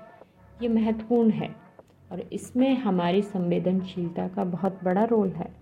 ये 0.62 0.68
महत्वपूर्ण 0.68 1.30
है। 1.30 1.68
और 2.12 2.20
इसमें 2.32 2.76
हमारी 2.76 3.22
संवेदनशीलता 3.22 4.28
का 4.28 4.44
बहुत 4.44 4.80
बड़ा 4.84 5.04
रोल 5.04 5.28
है। 5.28 5.54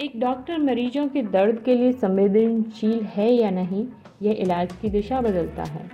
एक 0.00 0.20
डॉक्टर 0.20 0.58
मरीजों 0.58 1.08
के 1.08 1.22
दर्द 1.22 1.58
के 1.58 1.74
लिए 1.74 1.92
संवेदनशील 1.92 3.04
है 3.04 3.32
या 3.32 3.50
नहीं, 3.50 3.86
यह 4.22 4.36
इलाज 4.38 4.72
की 4.72 4.88
दिशा 4.88 5.20
बदलता 5.20 5.62
है। 5.62 5.90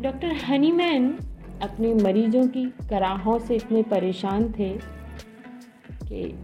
डॉक्टर 0.00 0.32
हनीमैन 0.32 1.18
अपने 1.62 1.94
मरीजों 1.94 2.48
की 2.48 2.64
कराहों 2.64 3.38
से 3.38 3.56
इतने 3.56 3.82
परेशान 3.82 4.52
थे 4.58 4.78
कि 5.92 6.38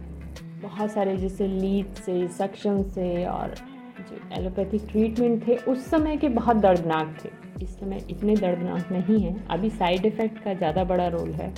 बहुत 0.61 0.91
सारे 0.91 1.17
जैसे 1.17 1.47
लीड 1.47 1.87
से, 1.87 2.27
सक्शन 2.27 2.83
से 2.83 3.25
और 3.25 3.55
जो 3.99 4.41
एलोपैथिक 4.41 4.81
ट्रीटमेंट 4.91 5.47
थे, 5.47 5.55
उस 5.55 5.85
समय 5.85 6.17
के 6.17 6.29
बहुत 6.29 6.57
दर्दनाक 6.57 7.17
थे। 7.25 7.44
इस 7.61 7.79
समय 7.79 8.05
इतने 8.09 8.35
दर्दनाक 8.35 8.91
नहीं 8.91 9.19
हैं। 9.21 9.45
अभी 9.47 9.69
साइड 9.69 10.05
इफ़ेक्ट 10.05 10.43
का 10.43 10.53
ज़्यादा 10.53 10.83
बड़ा 10.83 11.07
रोल 11.07 11.31
है। 11.33 11.53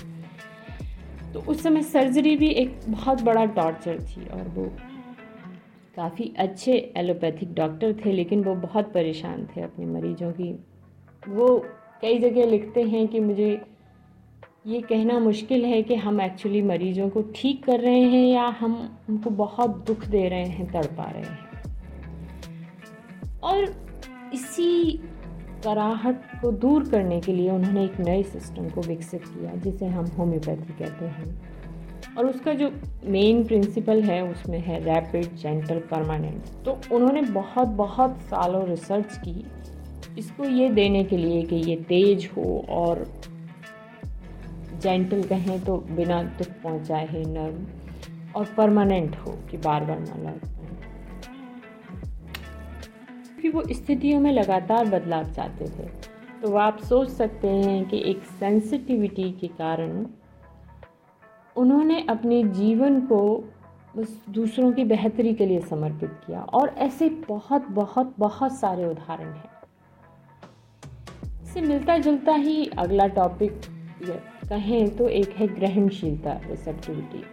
तो 1.34 1.39
उस 1.42 1.63
समय 1.63 1.82
सर्जरी 1.84 2.36
भी 2.36 2.50
एक 2.50 2.80
बहुत 2.88 3.22
बड़ा 3.22 3.46
टॉर्चर 3.46 4.00
थी 4.01 4.25
और 4.30 4.48
वो 4.48 4.66
काफ़ी 5.98 6.34
अच्छे 6.38 6.74
एलोपैथिक 6.98 7.54
डॉक्टर 7.54 7.94
थे, 7.96 8.12
लेकिन 8.12 8.44
वो 8.44 8.56
बहुत 8.58 8.92
परेशान 8.94 9.48
थे 9.56 9.62
अपने 9.62 9.86
मरीजों 9.86 10.32
की। 10.32 10.51
वो 11.24 11.58
कई 12.01 12.20
जगह 12.20 12.46
लिखते 12.46 12.84
हैं 12.84 13.08
कि 13.08 13.20
मुझे 13.20 13.50
ये 14.68 14.82
कहना 14.82 15.18
मुश्किल 15.20 15.66
है 15.66 15.82
कि 15.84 15.96
हम 15.96 16.22
एक्चुअली 16.22 16.62
मरीजों 16.62 17.10
को 17.10 17.22
ठीक 17.36 17.63
कर 17.66 17.80
रहे 17.80 18.01
हैं 18.01 18.25
या 18.25 18.46
हम 18.60 18.75
उनको 19.10 19.30
बहुत 19.30 19.84
दुख 19.88 20.06
दे 20.06 20.27
रहे 20.30 20.46
हैं, 20.46 20.72
तड़पा 20.72 21.04
रहे 21.06 21.24
हैं। 21.24 21.39
और 23.44 23.63
इसी 24.34 25.00
कराहट 25.64 26.40
को 26.42 26.52
दूर 26.52 26.90
करने 26.90 27.20
के 27.22 27.34
लिए 27.34 27.50
उन्होंने 27.50 27.84
एक 27.86 28.00
नए 28.00 28.24
सिस्टम 28.24 28.70
को 28.70 28.81
विकसित 28.81 29.24
किया, 29.24 29.51
जिसे 29.55 29.86
हम 29.86 30.05
होम्योपैथी 30.08 30.74
कहते 30.74 31.05
हैं। 31.05 32.16
और 32.18 32.25
उसका 32.25 32.53
जो 32.53 32.70
मेन 33.05 33.44
प्रिंसिपल 33.44 34.01
है, 34.03 34.22
उसमें 34.24 34.60
है 34.60 34.79
रैपिड 34.84 35.36
जेंटल 35.36 35.79
परमानेंट 35.92 36.46
तो 36.66 36.79
उन्होंने 36.96 37.22
बहुत 37.22 37.68
बहुत 37.68 38.18
सालों 38.22 38.68
रिसर्च 38.68 39.18
की। 39.18 39.46
इसको 40.20 40.46
ये 40.46 40.70
देने 40.70 41.03
के 41.03 41.18
लिए 41.18 41.42
कि 41.44 41.55
ये 41.55 41.75
तेज 41.90 42.29
हो 42.38 42.66
और 42.70 43.05
जेंटल 44.81 45.24
कहें 45.24 45.60
तो 45.64 45.77
बिना 45.92 46.22
दुख 46.24 46.48
पहुँचाए 46.64 47.24
नर्म 47.27 47.66
और 48.36 48.46
परमानेंट 48.58 49.16
हो 49.16 49.38
कि 49.51 49.58
बार 49.58 49.86
बार 49.86 50.00
ना 50.00 50.22
लग 50.22 50.56
क्योंकि 53.48 53.70
वो 53.70 53.74
स्थितियों 53.74 54.20
में 54.20 54.31
लगातार 54.31 54.86
बदलाव 54.86 55.24
चाहते 55.24 55.66
थे। 55.66 55.88
तो 56.42 56.55
आप 56.57 56.79
सोच 56.79 57.10
सकते 57.10 57.48
हैं 57.48 57.90
कि 57.90 57.98
एक 58.05 58.24
सेंसिटिविटी 58.40 59.31
के 59.31 59.48
कारण 59.48 60.05
उन्होंने 61.55 62.05
अपने 62.10 62.44
जीवन 62.44 63.00
को 63.01 63.20
बस 63.98 64.25
दूसरों 64.29 64.72
की 64.72 64.83
बेहतरी 64.83 65.33
के 65.33 65.46
लिए 65.46 65.60
समर्पित 65.60 66.10
किया। 66.27 66.42
और 66.42 66.70
ऐसे 66.77 67.10
बहुत 67.10 67.68
बहुत 67.70 68.14
बहुत 68.20 68.60
सारे 68.60 68.86
उदाहरण 68.86 69.33
हैं। 69.33 69.50
इससे 71.44 71.62
मिलता 71.62 71.98
जुलता 71.98 72.33
ही 72.33 72.70
अगला 72.77 73.07
टॉपिक 73.07 73.62
कहें 74.50 74.96
तो 74.96 75.07
एक 75.10 75.29
है 75.29 75.48
ग्रहणशीलता 75.48 76.40
रिसेप्टिविटी 76.46 77.24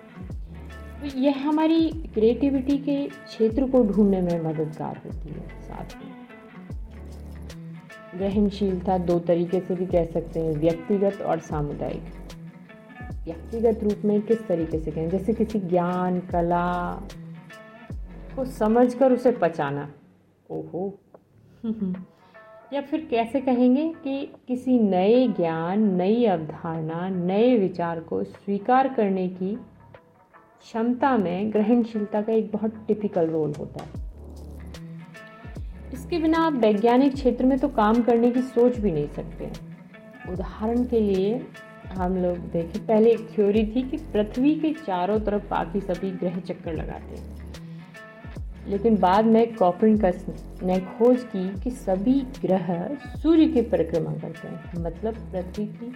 तो 1.00 1.18
यह 1.18 1.48
हमारी 1.48 1.90
क्रिएटिविटी 1.90 2.78
के 2.78 3.06
क्षेत्र 3.06 3.70
को 3.70 3.84
ढूँढने 3.84 4.20
में 4.20 4.40
मददगार 4.40 5.00
होती 5.04 5.28
है, 5.28 5.48
साथ 5.48 5.96
में। 5.96 6.14
ग्रहणशीलता 8.18 8.98
दो 8.98 9.18
तरीके 9.18 9.60
से 9.60 9.74
भी 9.74 9.86
कह 9.86 10.04
सकते 10.04 10.40
हैं, 10.40 10.52
व्यक्तिगत 10.52 11.22
और 11.22 11.38
सामुदायिक। 11.38 12.02
व्यक्तिगत 13.24 13.80
रूप 13.82 14.04
में 14.04 14.20
किस 14.20 14.46
तरीके 14.46 14.78
से 14.78 14.90
कहें? 14.90 15.10
जैसे 15.10 15.32
किसी 15.32 15.60
ज्ञान, 15.60 16.20
कला 16.20 16.94
को 18.36 18.44
समझकर 18.44 19.12
उसे 19.12 19.32
पचाना। 19.32 19.92
ओहो। 20.50 20.98
या 22.72 22.80
फिर 22.80 23.06
कैसे 23.10 23.40
कहेंगे 23.40 23.94
कि 24.04 24.32
किसी 24.48 24.78
नए 24.78 25.28
ज्ञान, 25.28 25.96
नई 25.96 26.24
अवधारणा, 26.24 27.08
नए 27.08 27.58
विचार 27.58 28.00
को 28.00 28.24
स्वीकार 28.24 28.88
करने 28.88 29.28
की 29.28 29.58
क्षमता 30.64 31.16
में 31.16 31.52
ग्रहणशीलता 31.52 32.22
का 32.22 32.32
एक 32.32 32.52
बहुत 32.52 32.84
टिपिकल 32.88 33.26
रोल 33.26 33.52
होता 33.58 33.84
है। 33.84 33.90
इसके 35.94 36.18
बिना 36.18 36.38
आप 36.38 36.52
वैज्ञानिक 36.52 37.14
क्षेत्र 37.14 37.44
में 37.44 37.58
तो 37.58 37.68
काम 37.68 38.02
करने 38.02 38.30
की 38.30 38.42
सोच 38.42 38.78
भी 38.78 38.92
नहीं 38.92 39.08
सकते। 39.08 39.50
उदाहरण 40.32 40.84
के 40.84 41.00
लिए, 41.00 41.46
हम 41.98 42.16
लोग 42.16 42.38
देखें, 42.38 42.86
पहले 42.86 43.10
एक 43.10 43.28
थ्योरी 43.34 43.66
थी 43.66 43.82
कि 43.82 43.96
पृथ्वी 43.96 44.54
के 44.54 44.72
चारों 44.72 45.20
तरफ़ 45.20 45.48
बाकी 45.50 45.80
सभी 45.80 46.10
ग्रह 46.10 46.40
चक्कर 46.40 46.72
लगाते 46.72 47.16
हैं। 47.16 47.44
लेकिन 48.68 48.96
बाद 48.96 49.24
में 49.24 49.54
कॉपरिनकस 49.54 50.26
ने 50.62 50.80
खोज 50.80 51.24
की 51.24 51.60
कि 51.60 51.70
सभी 51.70 52.20
ग्रह 52.20 52.96
सूर्य 53.22 53.46
की 53.46 53.62
परिक्रमा 53.62 54.14
करते 54.14 54.48
हैं। 54.48 54.82
मतलब 54.82 55.14
पृथ्वी 55.14 55.66
की 55.66 55.94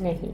नहीं, 0.00 0.32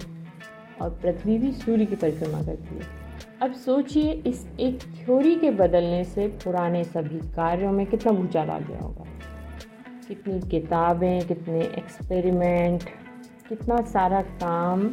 और 0.82 0.90
पृथ्वी 1.02 1.38
भी 1.38 1.52
सूर्य 1.52 1.86
की 1.86 1.96
परिक्रमा 1.96 2.42
करती 2.42 2.74
है। 2.74 3.09
अब 3.42 3.52
सोचिए, 3.52 4.12
इस 4.12 4.46
एक 4.60 4.80
थ्योरी 4.80 5.34
के 5.36 5.50
बदलने 5.50 6.04
से 6.04 6.28
पुराने 6.28 6.84
सभी 6.84 7.18
कार्यों 7.18 7.72
में 7.72 7.86
कितना 7.86 8.12
आ 8.50 8.58
गया 8.58 8.78
होगा। 8.78 9.04
कितनी 10.08 10.40
किताबें, 10.40 11.26
कितने 11.26 11.60
एक्सपेरिमेंट 11.60 12.82
कितना 13.48 13.76
सारा 13.76 14.22
काम 14.22 14.88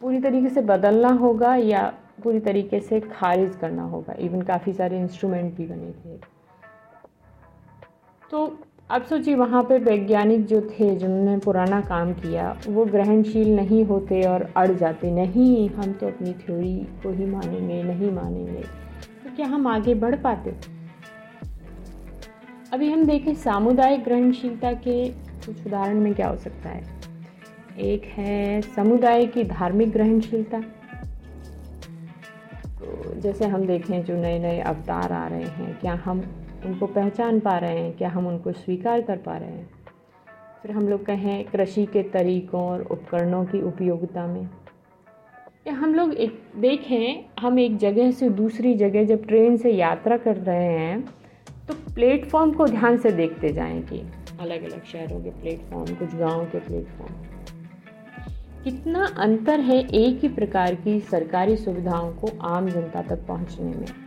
पूरी 0.00 0.20
तरीके 0.20 0.48
से 0.48 0.60
बदलना 0.60 1.08
होगा 1.08 1.54
या 1.56 1.94
पूरी 2.24 2.40
तरीके 2.40 2.80
से 2.80 3.00
खारिज 3.00 3.56
करना 3.56 3.82
होगा। 3.82 4.12
इवन 4.12 4.42
काफ़ी 4.42 4.72
सारे 4.72 5.00
इंस्ट्रूमेंट 5.00 5.54
भी 5.54 5.66
बने 5.66 5.90
थे। 5.90 6.18
तो 8.30 8.58
अब 8.92 9.02
सोचिए, 9.02 9.34
वहाँ 9.34 9.62
पे 9.62 9.78
वैज्ञानिक 9.78 10.46
जो 10.46 10.60
थे, 10.60 10.96
जिन्होंने 10.96 11.38
पुराना 11.38 11.80
काम 11.80 12.12
किया, 12.12 12.58
वो 12.68 12.84
ग्रहणशील 12.84 13.56
नहीं 13.56 13.84
होते 13.84 14.22
और 14.22 14.52
अड़ 14.56 14.72
जाते। 14.72 15.10
नहीं, 15.10 15.70
हम 15.70 15.92
तो 15.92 16.06
अपनी 16.06 16.32
थ्योरी 16.32 16.76
को 17.02 17.12
ही 17.12 17.26
मानेंगे, 17.26 17.82
नहीं 17.82 18.12
मानेंगे। 18.12 18.62
तो 19.24 19.36
क्या 19.36 19.46
हम 19.46 19.66
आगे 19.66 19.94
बढ़ 19.94 20.16
पाते? 20.16 20.54
अभी 22.72 22.90
हम 22.90 23.06
देखें, 23.06 23.34
सामुदायिक 23.34 24.04
ग्रहणशीलता 24.04 24.72
के 24.72 25.08
कुछ 25.46 25.66
उदाहरण 25.66 26.00
में 26.00 26.14
क्या 26.14 26.28
हो 26.28 26.36
सकता 26.36 26.68
है। 26.68 26.82
एक 27.78 28.02
है 28.04 28.60
समुदाय 28.60 29.26
की 29.26 29.44
धार्मिक 29.44 29.90
ग्रहणशीलता। 29.90 30.60
तो 32.80 33.14
जैसे 33.20 33.44
हम 33.44 33.66
देखें, 33.66 34.04
जो 34.04 34.14
नए 34.14 34.38
नए 34.38 34.60
अवतार 34.60 35.12
आ 35.12 35.26
रहे 35.26 35.44
हैं, 35.44 35.80
क्या 35.80 36.00
हम 36.04 36.22
उनको 36.66 36.86
पहचान 36.86 37.40
पा 37.40 37.58
रहे 37.58 37.78
हैं, 37.78 37.96
क्या 37.96 38.08
हम 38.08 38.26
उनको 38.26 38.52
स्वीकार 38.52 39.02
कर 39.02 39.16
पा 39.16 39.36
रहे 39.36 39.48
हैं? 39.48 39.70
फिर 40.62 40.70
हम 40.70 40.88
लोग 40.88 41.04
कहें, 41.06 41.44
कृषि 41.44 41.86
के 41.86 42.02
तरीक़ों 42.02 42.62
और 42.62 42.82
उपकरणों 42.82 43.44
की 43.44 43.62
उपयोगिता 43.62 44.26
में। 44.26 44.48
या 45.66 45.72
हम 45.72 45.94
लोग 45.94 46.14
एक, 46.14 46.42
देखें, 46.56 47.24
हम 47.40 47.58
एक 47.58 47.76
जगह 47.76 48.10
से 48.10 48.28
दूसरी 48.30 48.74
जगह 48.74 49.04
जब 49.04 49.26
ट्रेन 49.26 49.56
से 49.56 49.70
यात्रा 49.70 50.16
कर 50.16 50.36
रहे 50.36 50.72
हैं 50.78 51.04
तो 51.68 51.74
प्लेटफॉर्म 51.94 52.52
को 52.52 52.66
ध्यान 52.66 52.96
से 52.98 53.10
देखते 53.12 53.48
जाएँ 53.48 53.82
कि 53.82 54.00
अलग 54.40 54.62
अलग 54.64 54.84
शहरों 54.84 55.20
के 55.20 55.30
प्लेटफॉर्म, 55.30 55.94
कुछ 55.94 56.14
गाँव 56.14 56.44
के 56.44 56.58
प्लेटफॉर्म। 56.58 57.14
कितना 58.64 59.06
अंतर 59.18 59.60
है 59.60 59.78
एक 59.88 60.20
ही 60.20 60.28
प्रकार 60.28 60.74
की 60.74 61.00
सरकारी 61.00 61.56
सुविधाओं 61.56 62.12
को 62.12 62.38
आम 62.40 62.68
जनता 62.68 63.02
तक 63.02 63.26
पहुँचने 63.26 63.70
में। 63.70 64.01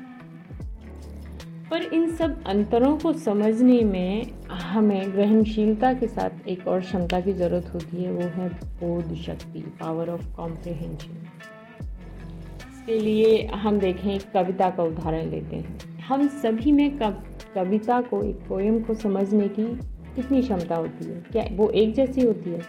पर 1.72 1.82
इन 1.82 2.12
सब 2.16 2.44
अंतरों 2.44 2.98
को 2.98 3.14
समझने 3.14 3.82
में 3.82 4.32
हमें 4.52 5.12
ग्रहणशीलता 5.12 5.94
के 5.94 6.08
साथ 6.08 6.48
एक 6.48 6.68
और 6.68 6.82
क्षमता 6.82 7.20
की 7.22 7.34
ज़रूरत 7.34 7.72
होती 7.74 8.04
है, 8.04 8.12
वो 8.12 8.22
है 8.22 8.50
बोध 8.50 9.16
शक्ति 9.16 9.60
पावर 9.60 10.10
ऑफ़ 10.10 10.36
कॉम्प्रिहेंशन 10.36 11.28
इसके 12.70 13.00
लिए 13.00 13.46
हम 13.48 13.80
देखें, 13.80 14.20
कविता 14.34 14.70
का 14.70 14.84
उदाहरण 14.84 15.30
लेते 15.30 15.56
हैं। 15.56 16.00
हम 16.00 16.28
सभी 16.28 16.72
में 16.72 16.98
कब 16.98 17.24
कविता 17.56 18.02
को, 18.02 18.24
एक 18.24 18.36
पोएम 18.36 18.80
को 18.80 18.94
समझने 18.94 19.48
की 19.48 19.66
कितनी 20.16 20.42
क्षमता 20.42 20.76
होती 20.76 21.06
है? 21.06 21.26
क्या 21.32 21.48
वो 21.52 21.70
एक 21.70 21.94
जैसी 21.94 22.22
होती 22.22 22.50
है? 22.50 22.62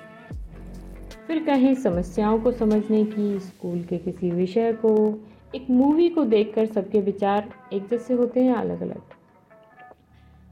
फिर 1.26 1.44
कहें, 1.44 1.74
समस्याओं 1.74 2.38
को 2.38 2.52
समझने 2.52 3.04
की, 3.04 3.40
स्कूल 3.40 3.82
के 3.82 3.98
किसी 3.98 4.30
विषय 4.30 4.72
को 4.72 5.20
एक 5.56 5.70
मूवी 5.70 6.08
को 6.08 6.24
देखकर 6.24 6.66
सबके 6.66 7.00
विचार 7.00 7.48
एक 7.72 7.86
जैसे 7.88 8.14
होते 8.14 8.40
हैं 8.40 8.54
अलग 8.54 8.80
अलग 8.82 9.02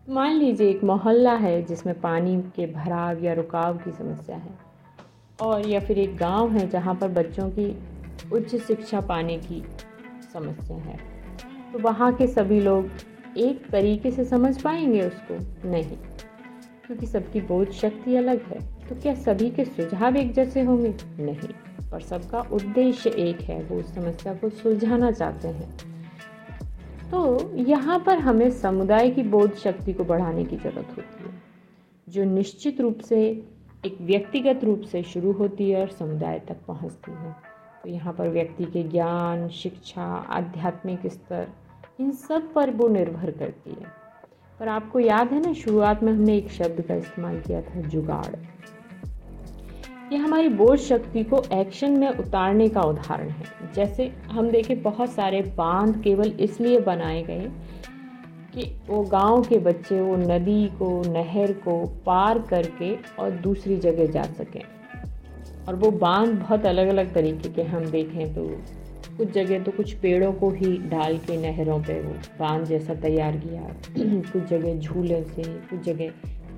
मान 0.09 0.33
लीजिए 0.33 0.69
एक 0.71 0.85
मोहल्ला 0.85 1.35
है 1.35 1.63
जिसमें 1.63 2.01
पानी 2.01 2.37
के 2.57 2.67
भराव 2.67 3.25
या 3.25 3.33
रुकाव 3.33 3.77
की 3.79 3.93
समस्या 3.93 4.37
है 4.37 4.59
और 5.41 5.67
या 5.67 5.81
फिर 5.81 5.99
एक 5.99 6.17
गाँव 6.17 6.53
है 6.53 6.69
जहाँ 6.69 6.95
पर 6.95 7.09
बच्चों 7.09 7.51
की 7.51 7.69
उच्च 8.33 8.57
शिक्षा 8.57 9.01
पाने 9.01 9.39
की 9.39 9.63
समस्या 10.33 10.77
है। 10.77 10.99
तो 11.73 11.79
वहाँ 11.79 12.13
के 12.13 12.27
सभी 12.27 12.61
लोग 12.61 12.91
एक 13.39 13.69
तरीके 13.71 14.11
से 14.11 14.25
समझ 14.25 14.63
पाएँगे 14.63 15.03
उसको? 15.03 15.39
नहीं। 15.71 15.97
क्योंकि 16.87 17.07
सबकी 17.07 17.41
बोध 17.41 17.71
शक्ति 17.73 18.17
अलग 18.17 18.43
है 18.43 18.61
तो 18.89 18.95
क्या 18.95 19.15
सभी 19.15 19.51
के 19.51 19.65
सुझाव 19.65 20.17
एक 20.17 20.33
जैसे 20.33 20.63
होंगे? 20.63 20.95
नहीं। 21.21 21.74
पर 21.95 22.01
सबका 22.01 22.41
उद्देश्य 22.41 23.11
एक 23.11 23.41
है, 23.41 23.63
वो 23.65 23.79
उस 23.79 23.95
समस्या 23.95 24.35
को 24.35 24.49
सुलझाना 24.49 25.11
चाहते 25.11 25.49
हैं। 25.49 25.77
तो 27.11 27.53
यहाँ 27.55 27.99
पर 27.99 28.19
हमें 28.19 28.51
समुदाय 28.51 29.11
की 29.11 29.23
बोध 29.23 29.55
शक्ति 29.55 29.93
को 29.93 30.05
बढ़ाने 30.05 30.45
की 30.45 30.57
ज़रूरत 30.57 30.89
होती 30.91 31.25
है, 31.25 31.43
जो 32.09 32.25
निश्चित 32.25 32.81
रूप 32.81 32.99
से, 32.99 33.45
एक 33.87 33.99
व्यक्तिगत 34.01 34.65
रूप 34.65 34.81
से 34.81 35.03
शुरू 35.03 35.33
होती 35.33 35.71
है 35.71 35.81
और 35.81 35.89
समुदाय 35.89 36.39
तक 36.39 36.57
पहुँचती 36.69 37.13
है। 37.13 37.37
तो 37.85 37.91
यहाँ 37.91 38.13
पर 38.13 38.29
व्यक्ति 38.29 38.65
के 38.65 38.83
ज्ञान, 38.83 39.49
शिक्षा, 39.49 40.05
आध्यात्मिक 40.31 41.07
स्तर, 41.07 41.49
इन 42.01 42.11
सब 42.11 42.53
पर 42.53 42.71
वो 42.71 42.89
निर्भर 42.89 43.31
करती 43.31 43.71
है। 43.71 43.87
पर 44.61 44.69
आपको 44.69 45.01
याद 45.01 45.33
है 45.33 45.41
ना, 45.41 45.53
शुरुआत 45.53 46.03
में 46.03 46.13
हमने 46.13 46.37
एक 46.37 46.51
शब्द 46.51 46.81
का 46.81 46.95
इस्तेमाल 46.95 47.41
किया 47.41 47.63
था, 47.63 47.81
जुगाड़। 47.81 48.37
ये 50.13 50.19
हमारी 50.19 50.49
बोझ 50.49 50.81
शक्ति 50.81 51.25
को 51.25 51.43
एक्शन 51.53 51.91
में 51.91 52.09
उतारने 52.09 52.69
का 52.69 52.81
उदाहरण 52.81 53.29
है। 53.29 53.45
जैसे 53.75 54.13
हम 54.31 54.51
देखें, 54.51 54.83
बहुत 54.83 55.11
सारे 55.11 55.43
बाँध 55.43 56.03
केवल 56.03 56.33
इसलिए 56.41 56.81
बनाए 56.81 57.23
गए 57.23 57.51
कि 58.55 58.77
वो 58.89 59.03
गाँव 59.03 59.43
के 59.43 59.59
बच्चे 59.59 60.01
वो 60.01 60.17
नदी 60.17 60.67
को, 60.67 61.03
नहर 61.13 61.53
को 61.53 61.87
पार 62.07 62.39
करके 62.39 62.95
और 63.19 63.31
दूसरी 63.31 63.77
जगह 63.77 64.07
जा 64.07 64.23
सकें। 64.23 64.63
और 65.69 65.75
वो 65.75 65.91
बाँध 65.91 66.31
बहुत 66.31 66.67
अलग 66.67 66.89
अलग 66.89 67.15
तरीके 67.15 67.49
के 67.49 67.63
हम 67.63 67.85
देखें 67.85 68.35
तो 68.35 68.49
कुछ 69.17 69.31
जगह 69.31 69.63
तो 69.63 69.73
कुछ 69.73 69.93
पेड़ों 69.93 70.33
को 70.33 70.51
ही 70.51 70.79
डाल 70.79 71.19
के 71.19 71.37
नहरों 71.37 71.81
पे 71.81 72.03
वो 72.03 72.15
बाँध 72.39 72.65
जैसा 72.65 72.95
तैयार 72.95 73.37
किया। 73.37 73.63
कुछ 74.33 74.43
जगह 74.43 74.79
झूले 74.79 75.23
से, 75.23 75.43
कुछ 75.43 75.81
जगह 75.81 76.11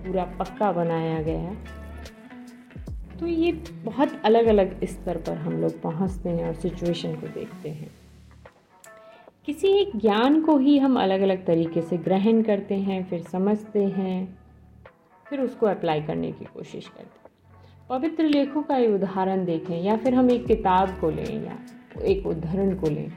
पूरा 0.06 0.24
पक्का 0.24 0.72
बनाया 0.72 1.22
गया। 1.22 1.56
तो 3.20 3.26
ये 3.26 3.52
बहुत 3.84 4.22
अलग 4.24 4.46
अलग 4.46 4.84
स्तर 4.84 5.16
पर 5.16 5.32
हम 5.32 5.52
लोग 5.52 5.80
पहुँचते 5.80 6.28
हैं 6.28 6.48
और 6.48 6.54
सिचुएशन 6.54 7.14
को 7.14 7.26
देखते 7.26 7.68
हैं। 7.68 7.90
किसी 9.46 9.68
एक 9.68 9.96
ज्ञान 9.96 10.42
को 10.42 10.58
ही 10.58 10.78
हम 10.78 11.00
अलग 11.00 11.20
अलग 11.20 11.46
तरीके 11.46 11.82
से 11.82 11.96
ग्रहण 11.96 12.42
करते 12.42 12.74
हैं, 12.74 13.04
फिर 13.04 13.22
समझते 13.22 13.84
हैं, 13.84 14.38
फिर 15.28 15.40
उसको 15.40 15.66
अप्लाई 15.66 16.02
करने 16.02 16.32
की 16.32 16.44
कोशिश 16.44 16.88
करते 16.88 17.02
हैं। 17.02 17.26
पवित्र 17.88 18.24
लेखों 18.24 18.62
का 18.62 18.76
ये 18.76 18.94
उदाहरण 18.94 19.44
देखें 19.44 19.82
या 19.82 19.96
फिर 19.96 20.14
हम 20.14 20.30
एक 20.30 20.46
किताब 20.46 20.88
को 21.00 21.10
लें 21.10 21.44
या 21.44 21.58
एक 22.02 22.26
उदाहरण 22.26 22.74
को 22.74 22.86
लें। 22.86 23.12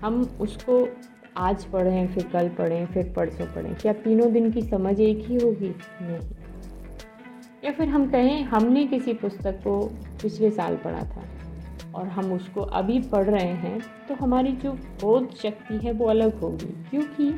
हम 0.00 0.36
उसको 0.40 0.88
आज 1.36 1.64
पढ़ें, 1.64 2.08
फिर 2.08 2.28
कल 2.32 2.48
पढ़ें, 2.48 2.86
फिर 2.86 3.12
परसों 3.16 3.46
पढ़ें, 3.46 3.74
क्या 3.74 3.92
तीनों 3.92 4.32
दिन 4.32 4.52
की 4.52 4.62
समझ 4.62 5.00
एक 5.00 5.18
ही 5.18 5.36
होगी? 5.36 5.74
नहीं। 6.02 6.39
या 7.64 7.70
फिर 7.72 7.88
हम 7.88 8.10
कहें, 8.10 8.42
हमने 8.42 8.86
किसी 8.86 9.12
पुस्तक 9.12 9.60
को 9.64 9.80
पिछले 10.22 10.50
साल 10.50 10.76
पढ़ा 10.76 11.02
था 11.04 11.24
और 11.94 12.06
हम 12.06 12.32
उसको 12.32 12.60
अभी 12.60 12.98
पढ़ 13.02 13.24
रहे 13.24 13.52
हैं 13.54 13.80
तो 14.08 14.14
हमारी 14.14 14.52
जो 14.52 14.72
बोध 14.72 15.34
शक्ति 15.34 15.76
है 15.76 15.92
वो 15.92 16.06
अलग 16.06 16.40
होगी। 16.40 16.72
क्योंकि 16.90 17.28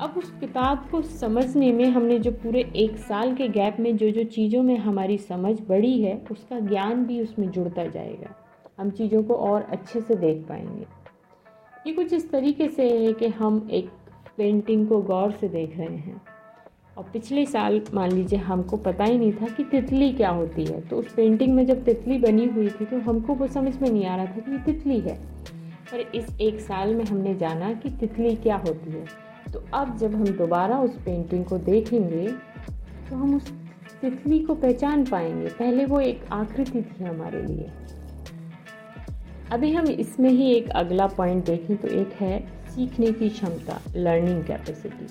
अब 0.00 0.14
उस 0.18 0.32
किताब 0.40 0.88
को 0.90 1.02
समझने 1.02 1.72
में 1.72 1.84
हमने 1.86 2.18
जो 2.18 2.30
पूरे 2.32 2.60
एक 2.76 2.96
साल 2.96 3.34
के 3.34 3.48
गैप 3.48 3.76
में 3.80 3.96
जो 3.96 4.10
जो 4.10 4.24
चीज़ों 4.24 4.62
में 4.62 4.76
हमारी 4.78 5.18
समझ 5.18 5.60
बढ़ी 5.60 6.02
है, 6.02 6.22
उसका 6.30 6.60
ज्ञान 6.60 7.04
भी 7.04 7.20
उसमें 7.20 7.50
जुड़ता 7.50 7.86
जाएगा। 7.86 8.34
हम 8.78 8.90
चीज़ों 8.90 9.22
को 9.22 9.34
और 9.34 9.62
अच्छे 9.62 10.00
से 10.00 10.14
देख 10.14 10.44
पाएँगे। 10.48 10.86
ये 11.86 11.92
कुछ 11.92 12.12
इस 12.12 12.30
तरीके 12.30 12.68
से 12.68 12.88
है 12.98 13.12
कि 13.12 13.26
हम 13.28 13.68
एक 13.72 13.90
पेंटिंग 14.36 14.88
को 14.88 15.00
गौर 15.02 15.30
से 15.30 15.48
देख 15.48 15.76
रहे 15.78 15.96
हैं। 15.96 16.20
और 16.96 17.04
पिछले 17.12 17.44
साल, 17.46 17.80
मान 17.94 18.12
लीजिए, 18.12 18.38
हमको 18.38 18.76
पता 18.76 19.04
ही 19.04 19.18
नहीं 19.18 19.32
था 19.32 19.46
कि 19.46 19.64
तितली 19.64 20.12
क्या 20.12 20.30
होती 20.30 20.64
है। 20.64 20.80
तो 20.80 20.96
उस 20.96 21.12
पेंटिंग 21.12 21.54
में 21.54 21.64
जब 21.66 21.84
तितली 21.84 22.18
बनी 22.18 22.46
हुई 22.46 22.68
थी 22.70 22.84
तो 22.84 22.98
हमको 23.00 23.34
वो 23.34 23.46
समझ 23.46 23.74
में 23.76 23.88
नहीं 23.90 24.04
आ 24.06 24.16
रहा 24.16 24.26
था 24.26 24.40
कि 24.40 24.52
ये 24.52 24.58
तितली 24.58 24.98
है। 25.00 25.14
पर 25.92 26.00
इस 26.14 26.26
एक 26.40 26.60
साल 26.60 26.94
में 26.94 27.04
हमने 27.04 27.34
जाना 27.34 27.72
कि 27.72 27.90
तितली 27.90 28.34
क्या 28.36 28.56
होती 28.56 28.90
है। 28.90 29.04
तो 29.52 29.64
अब 29.74 29.96
जब 29.98 30.14
हम 30.14 30.24
दोबारा 30.36 30.78
उस 30.78 30.96
पेंटिंग 31.04 31.44
को 31.44 31.58
देखेंगे 31.60 32.26
तो 33.08 33.16
हम 33.16 33.34
उस 33.36 33.50
तितली 34.02 34.38
को 34.38 34.54
पहचान 34.54 35.04
पाएँगे। 35.04 35.48
पहले 35.48 35.84
वो 35.84 36.00
एक 36.00 36.24
आकृति 36.32 36.82
थी 36.82 37.04
हमारे 37.04 37.42
लिए। 37.42 37.70
अभी 39.52 39.72
हम 39.72 39.86
इसमें 39.86 40.30
ही 40.30 40.52
एक 40.52 40.68
अगला 40.76 41.06
पॉइंट 41.06 41.44
देखें 41.46 41.76
तो 41.76 41.88
एक 41.90 42.12
है 42.12 42.38
सीखने 42.68 43.12
की 43.12 43.28
क्षमता 43.28 43.80
लर्निंग 43.96 44.44
कैपेसिटी 44.44 45.06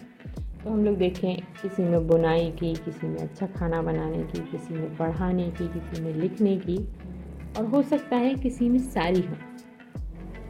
तो 0.63 0.69
हम 0.69 0.86
लोग 0.86 0.97
देखें, 0.97 1.36
किसी 1.36 1.84
में 1.84 2.08
बुनाई 2.08 2.52
की, 2.52 2.76
किसी 2.76 3.08
में 3.08 3.17
अच्छा 3.17 3.47
खाना 3.47 3.82
बनाने 3.82 4.24
की, 4.24 4.39
किसी 4.52 4.74
में 4.74 4.97
पढ़ाने 4.97 5.50
की, 5.50 5.67
किसी 5.67 6.02
में 6.02 6.13
लिखने 6.13 6.58
की, 6.58 6.88
और 7.58 7.65
हो 7.65 7.82
सकता 7.82 8.15
है 8.15 8.36
किसी 8.36 8.69
में 8.69 8.80
सारी 8.80 9.21
हो। 9.21 9.36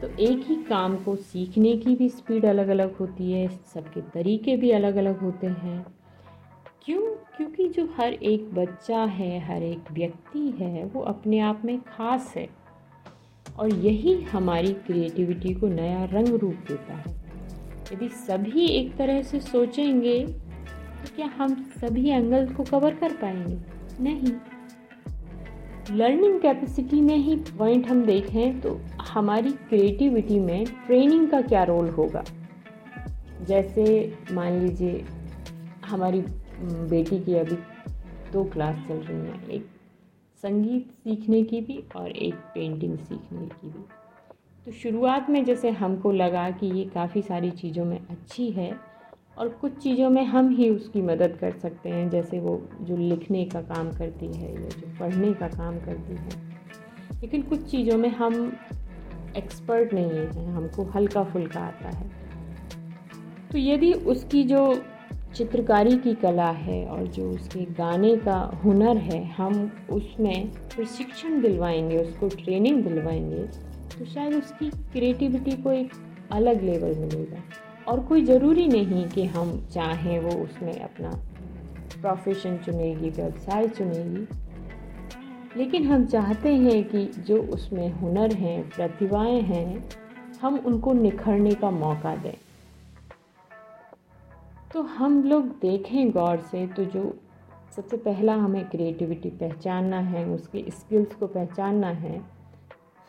तो 0.02 0.08
एक 0.08 0.44
ही 0.46 0.56
काम 0.56 0.96
को 0.96 1.16
सीखने 1.16 1.76
की 1.76 1.96
भी 1.96 2.08
स्पीड 2.08 2.44
अलग 2.44 2.68
अलग 2.68 2.96
होती 2.96 3.32
है, 3.32 3.48
सबके 3.48 4.00
तरीके 4.00 4.56
भी 4.56 4.70
अलग 4.70 4.96
अलग 4.96 5.18
होते 5.18 5.46
हैं। 5.46 5.86
क्यों? 6.84 7.02
क्योंकि 7.36 7.68
जो 7.68 7.88
हर 7.96 8.12
एक 8.12 8.54
बच्चा 8.54 9.04
है, 9.04 9.40
हर 9.40 9.62
एक 9.62 9.84
व्यक्ति 9.92 10.50
है, 10.50 10.84
वो 10.84 11.00
अपने 11.00 11.38
आप 11.38 11.62
में 11.64 11.80
ख़ास 11.80 12.34
है। 12.36 12.48
और 13.58 13.74
यही 13.74 14.22
हमारी 14.22 14.72
क्रिएटिविटी 14.72 15.54
को 15.54 15.68
नया 15.68 16.04
रंग 16.04 16.28
रूप 16.28 16.54
देता 16.54 16.94
है। 16.94 17.21
यदि 17.92 18.08
सभी 18.08 18.66
एक 18.66 18.96
तरह 18.96 19.22
से 19.22 19.40
सोचेंगे 19.40 20.18
तो 20.26 21.14
क्या 21.16 21.26
हम 21.26 21.54
सभी 21.76 22.08
एंगल 22.08 22.46
को 22.46 22.64
कवर 22.64 22.94
कर 22.94 23.12
पाएँगे? 23.12 23.58
नहीं। 24.00 24.32
लर्निंग 25.90 26.40
कैपेसिटी 26.40 27.00
में 27.00 27.16
ही 27.16 27.36
पॉइंट 27.36 27.88
हम 27.88 28.04
देखें 28.04 28.60
तो 28.60 28.80
हमारी 29.00 29.50
क्रिएटिविटी 29.50 30.38
में 30.38 30.64
ट्रेनिंग 30.86 31.28
का 31.30 31.40
क्या 31.40 31.62
रोल 31.64 31.88
होगा? 31.88 32.24
जैसे 33.42 33.84
मान 34.32 34.60
लीजिए, 34.60 35.04
हमारी 35.86 36.20
बेटी 36.90 37.18
की 37.18 37.34
अभी 37.34 37.56
दो 38.32 38.44
क्लास 38.44 38.76
चल 38.88 38.94
रही 38.94 39.16
हैं, 39.16 39.48
एक 39.48 39.66
संगीत 40.42 40.90
सीखने 40.90 41.42
की 41.42 41.60
भी 41.60 41.82
और 41.96 42.10
एक 42.10 42.34
पेंटिंग 42.34 42.96
सीखने 42.98 43.46
की 43.46 43.68
भी। 43.68 43.84
तो 44.66 44.72
शुरुआत 44.72 45.30
में 45.30 45.44
जैसे 45.44 45.70
हमको 45.70 46.12
लगा 46.12 46.50
कि 46.50 46.66
ये 46.66 46.84
काफ़ी 46.84 47.22
सारी 47.22 47.50
चीज़ों 47.50 47.84
में 47.84 48.00
अच्छी 48.10 48.50
है 48.50 48.76
और 49.38 49.48
कुछ 49.48 49.72
चीज़ों 49.72 50.10
में 50.10 50.24
हम 50.24 50.48
ही 50.48 50.70
उसकी 50.70 51.02
मदद 51.02 51.36
कर 51.40 51.50
सकते 51.50 51.88
हैं, 51.88 52.10
जैसे 52.10 52.40
वो 52.40 52.68
जो 52.80 52.96
लिखने 52.96 53.44
का 53.44 53.60
काम 53.60 53.90
करती 53.90 54.26
है 54.26 54.54
या 54.54 54.68
जो 54.68 54.98
पढ़ने 55.00 55.32
का 55.32 55.48
काम 55.48 55.78
करती 55.78 56.14
है। 56.14 56.28
लेकिन 57.20 57.42
कुछ 57.42 57.70
चीज़ों 57.70 57.98
में 57.98 58.08
हम 58.08 58.56
एक्सपर्ट 59.36 59.94
नहीं 59.94 60.10
हैं 60.10 60.46
हमको 60.46 60.84
हल्का 60.84 61.24
फुल्का 61.24 61.60
आता 61.60 61.88
है। 61.88 62.10
तो 63.52 63.58
यदि 63.58 63.92
उसकी 63.92 64.44
जो 64.44 64.82
चित्रकारी 65.34 65.96
की 65.96 66.14
कला 66.14 66.50
है 66.50 66.86
और 66.86 67.06
जो 67.06 67.30
उसके 67.30 67.60
गाने 67.60 68.16
का 68.16 68.60
हुनर 68.64 68.96
है, 68.96 69.24
हम 69.24 69.72
उसमें 69.90 70.50
प्रशिक्षण 70.50 71.40
दिलवाएँगे, 71.40 71.98
उसको 71.98 72.28
ट्रेनिंग 72.28 72.84
दिलवाएँगे 72.84 73.71
तो 74.02 74.06
शायद 74.06 74.34
उसकी 74.34 74.70
क्रिएटिविटी 74.70 75.62
को 75.62 75.72
एक 75.72 75.90
अलग 76.32 76.62
लेवल 76.62 76.94
मिलेगा। 76.94 77.42
और 77.88 78.00
कोई 78.00 78.24
ज़रूरी 78.24 78.66
नहीं 78.66 79.08
कि 79.08 79.24
हम 79.24 79.66
चाहें 79.72 80.20
वो 80.20 80.44
उसमें 80.44 80.80
अपना 80.80 81.10
प्रोफेशन 82.00 82.56
चुनेगी, 82.56 83.10
व्यवसाय 83.10 83.68
चुनेगी। 83.68 84.28
लेकिन 85.56 85.84
हम 85.84 86.06
चाहते 86.06 86.54
हैं 86.54 86.84
कि 86.84 87.04
जो 87.06 87.42
उसमें 87.42 87.92
हुनर 87.92 88.34
हैं, 88.34 88.68
प्रतिभाएँ 88.68 89.40
हैं, 89.40 89.88
हम 90.40 90.58
उनको 90.58 90.92
निखरने 90.92 91.54
का 91.54 91.70
मौका 91.70 92.16
दें। 92.16 92.34
तो 94.74 94.82
हम 94.82 95.24
लोग 95.24 95.46
देखें 95.46 96.10
गौर 96.10 96.36
से 96.36 96.66
तो 96.66 96.84
जो 96.84 97.18
सबसे 97.76 97.96
पहला 97.96 98.34
हमें 98.34 98.68
क्रिएटिविटी 98.68 99.30
पहचानना 99.30 99.98
है, 99.98 100.26
उसके 100.26 100.64
स्किल्स 100.68 101.14
को 101.14 101.26
पहचानना 101.26 101.88
है 101.88 102.31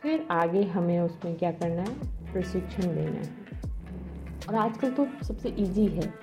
फिर 0.03 0.27
आगे 0.31 0.63
हमें 0.63 0.99
उसमें 0.99 1.35
क्या 1.35 1.51
करना 1.51 1.81
है? 1.81 1.97
प्रशिक्षण 2.33 2.83
देना 2.83 3.19
है। 3.19 3.29
और 4.49 4.55
आजकल 4.55 4.91
तो 4.91 5.07
सबसे 5.23 5.49
इजी 5.49 5.85
है। 5.85 6.13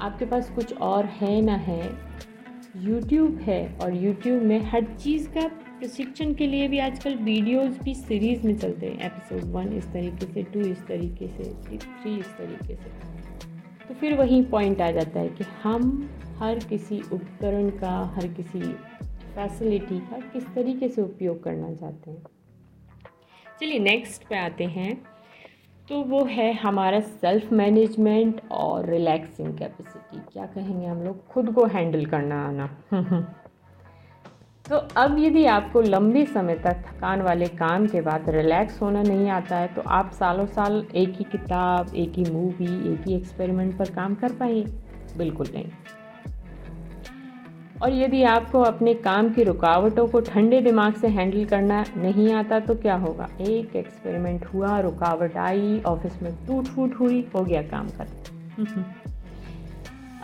आपके 0.00 0.24
पास 0.24 0.50
कुछ 0.50 0.76
और 0.76 1.04
है 1.04 1.40
ना 1.40 1.54
है। 1.54 1.92
यूट्यूब 2.76 3.36
है 3.36 3.78
और 3.82 3.94
यूट्यूब 3.94 4.42
में 4.42 4.60
हर 4.60 4.84
चीज़ 4.84 5.28
का 5.28 5.48
प्रशिक्षण 5.48 6.34
के 6.34 6.46
लिए 6.46 6.68
भी 6.68 6.78
आजकल 6.78 7.14
वीडियोस 7.14 7.78
भी 7.82 7.94
सीरीज़ 7.94 8.46
में 8.46 8.56
चलते 8.56 8.86
हैं। 8.86 8.98
एपिसोड 8.98 9.52
वन 9.52 9.72
इस 9.72 9.92
तरीके 9.92 10.26
से 10.26 10.42
टू 10.42 10.60
इस 10.60 10.86
तरीके 10.86 11.28
से 11.28 11.44
थ्री 11.78 12.18
इस 12.18 12.26
तरीके 12.26 12.74
से। 12.74 12.90
तो 13.88 13.94
फिर 13.94 14.16
वही 14.16 14.42
पॉइंट 14.42 14.80
आ 14.80 14.90
जाता 14.90 15.20
है 15.20 15.28
कि 15.28 15.44
हम 15.62 16.10
हर 16.36 16.58
किसी 16.58 17.02
उपकरण 17.12 17.70
का, 17.70 18.12
हर 18.16 18.26
किसी 18.26 18.60
फैसिलिटी 19.34 19.98
का 19.98 20.18
किस 20.18 20.54
तरीके 20.54 20.88
से 20.88 21.02
उपयोग 21.02 21.44
करना 21.44 21.74
चाहते 21.74 22.10
हैं। 22.10 22.22
चलिए 23.60 23.78
नेक्स्ट 23.78 24.22
पे 24.28 24.38
आते 24.38 24.64
हैं। 24.64 25.02
तो 25.88 26.02
वो 26.02 26.24
है 26.24 26.52
हमारा 26.52 27.00
सेल्फ 27.00 27.52
मैनेजमेंट 27.52 28.40
और 28.50 28.88
रिलैक्सिंग 28.88 29.58
कैपेसिटी 29.58 30.20
क्या 30.32 30.46
कहेंगे 30.46 30.86
हम 30.86 31.02
लोग? 31.02 31.26
खुद 31.26 31.52
को 31.52 31.64
हैंडल 31.64 32.06
करना 32.06 32.42
आना। 32.46 32.66
तो 34.68 34.76
अब 34.76 35.16
यदि 35.18 35.44
आपको 35.46 35.80
लंबे 35.80 36.24
समय 36.26 36.54
तक 36.54 36.82
थकान 36.86 37.22
वाले 37.22 37.46
काम 37.46 37.86
के 37.86 38.00
बाद 38.00 38.30
रिलैक्स 38.30 38.82
होना 38.82 39.02
नहीं 39.02 39.28
आता 39.28 39.56
है 39.56 39.74
तो 39.74 39.82
आप 39.86 40.10
सालों 40.10 40.46
साल 40.46 40.86
एक 40.94 41.08
ही 41.08 41.24
किताब, 41.24 41.94
एक 41.94 42.12
ही 42.12 42.24
मूवी 42.24 42.92
एक 42.92 43.08
ही 43.08 43.14
एक्सपेरिमेंट 43.14 43.78
पर 43.78 43.90
काम 43.90 44.14
कर 44.14 44.32
पाएँगे। 44.32 44.64
बिल्कुल 45.18 45.46
नहीं। 45.54 45.70
और 47.82 47.92
यदि 47.92 48.22
आपको 48.22 48.60
अपने 48.62 48.92
काम 48.94 49.28
की 49.32 49.42
रुकावटों 49.42 50.06
को 50.08 50.20
ठंडे 50.20 50.60
दिमाग 50.60 50.94
से 50.94 51.08
हैंडल 51.08 51.44
करना 51.44 51.84
नहीं 51.96 52.32
आता 52.32 52.58
तो 52.60 52.74
क्या 52.74 52.94
होगा? 52.96 53.28
एक 53.40 53.76
एक्सपेरिमेंट 53.76 54.44
हुआ 54.44 54.78
रुकावट 54.80 55.36
आई 55.36 55.80
ऑफ़िस 55.86 56.22
में 56.22 56.32
टूट 56.46 56.66
फूट 56.66 56.94
हुई 56.94 57.20
हो 57.34 57.42
गया 57.44 57.62
काम 57.62 57.88
खत्म। 57.88 58.84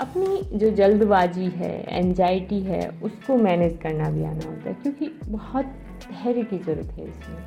अपनी 0.01 0.59
जो 0.59 0.71
जल्दबाजी 0.71 1.47
है 1.47 1.73
एनजाइटी 1.99 2.61
है 2.61 2.89
उसको 3.03 3.37
मैनेज 3.37 3.79
करना 3.83 4.11
भी 4.11 4.25
आना 4.25 4.47
होता 4.47 4.69
है 4.69 4.75
क्योंकि 4.75 5.11
बहुत 5.29 5.65
धैर्य 6.05 6.43
की 6.43 6.59
ज़रूरत 6.59 6.93
है 6.99 7.05
इसमें। 7.05 7.39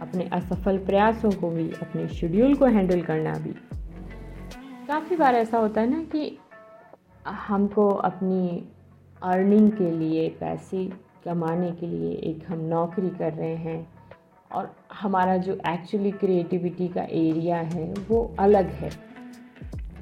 अपने 0.00 0.28
असफल 0.32 0.78
प्रयासों 0.78 1.30
को 1.30 1.50
भी 1.50 1.68
अपने 1.82 2.08
शेड्यूल 2.08 2.54
को 2.54 2.66
हैंडल 2.66 3.02
करना 3.02 3.32
भी। 3.38 3.54
काफ़ी 4.88 5.16
बार 5.16 5.34
ऐसा 5.34 5.58
होता 5.58 5.80
है 5.80 5.90
ना 5.90 6.02
कि 6.12 6.38
हमको 7.46 7.88
अपनी 7.88 8.68
अर्निंग 9.24 9.70
के 9.72 9.90
लिए, 9.90 10.28
पैसे 10.30 10.84
कमाने 11.24 11.70
के 11.70 11.86
लिए 11.86 12.10
एक 12.24 12.44
हम 12.48 12.60
नौकरी 12.64 13.08
कर 13.10 13.32
रहे 13.32 13.54
हैं 13.56 13.86
और 14.50 14.70
हमारा 14.92 15.36
जो 15.36 15.54
एक्चुअली 15.68 16.10
क्रिएटिविटी 16.10 16.88
का 16.88 17.02
एरिया 17.02 17.56
है, 17.56 17.92
वो 18.08 18.34
अलग 18.38 18.70
है। 18.72 18.90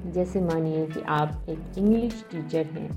जैसे 0.05 0.41
मानिए 0.41 0.85
कि 0.85 1.01
आप 1.01 1.45
एक 1.49 1.77
इंग्लिश 1.77 2.23
टीचर 2.31 2.65
हैं, 2.67 2.89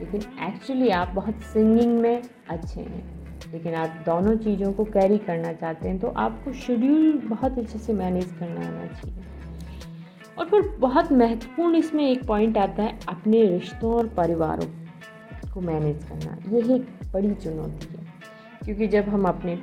लेकिन 0.00 0.20
एक्चुअली 0.46 0.88
आप 0.90 1.12
बहुत 1.14 1.42
सिंगिंग 1.44 1.98
में 2.00 2.22
अच्छे 2.50 2.80
हैं, 2.80 3.04
लेकिन 3.52 3.74
आप 3.74 4.02
दोनों 4.06 4.36
चीज़ों 4.36 4.72
को 4.72 4.84
कैरी 4.86 5.18
करना 5.18 5.52
चाहते 5.52 5.88
हैं 5.88 5.98
तो 5.98 6.08
आपको 6.18 6.52
शेड्यूल 6.56 7.20
बहुत 7.24 7.58
अच्छे 7.58 7.78
से 7.78 7.92
मैनेज 7.92 8.32
करना 8.40 8.66
आना 8.68 8.86
चाहिए। 8.86 9.24
और 10.38 10.48
फिर 10.48 10.68
बहुत 10.80 11.12
महत्वपूर्ण 11.12 11.76
इसमें 11.76 12.04
एक 12.10 12.26
पॉइंट 12.26 12.58
आता 12.58 12.82
है 12.82 12.98
अपने 13.08 13.44
रिश्तों 13.46 13.94
और 13.94 14.08
परिवारों 14.08 14.66
को 15.58 15.62
मैनेज 15.62 16.04
करना। 16.04 16.56
यही 16.56 16.74
एक 16.74 16.88
बड़ी 17.12 17.34
चुनौती 17.34 17.96
है। 17.96 18.06
क्योंकि 18.64 18.86
जब 18.86 19.02
हम 19.02 19.24
अपने 19.24 19.58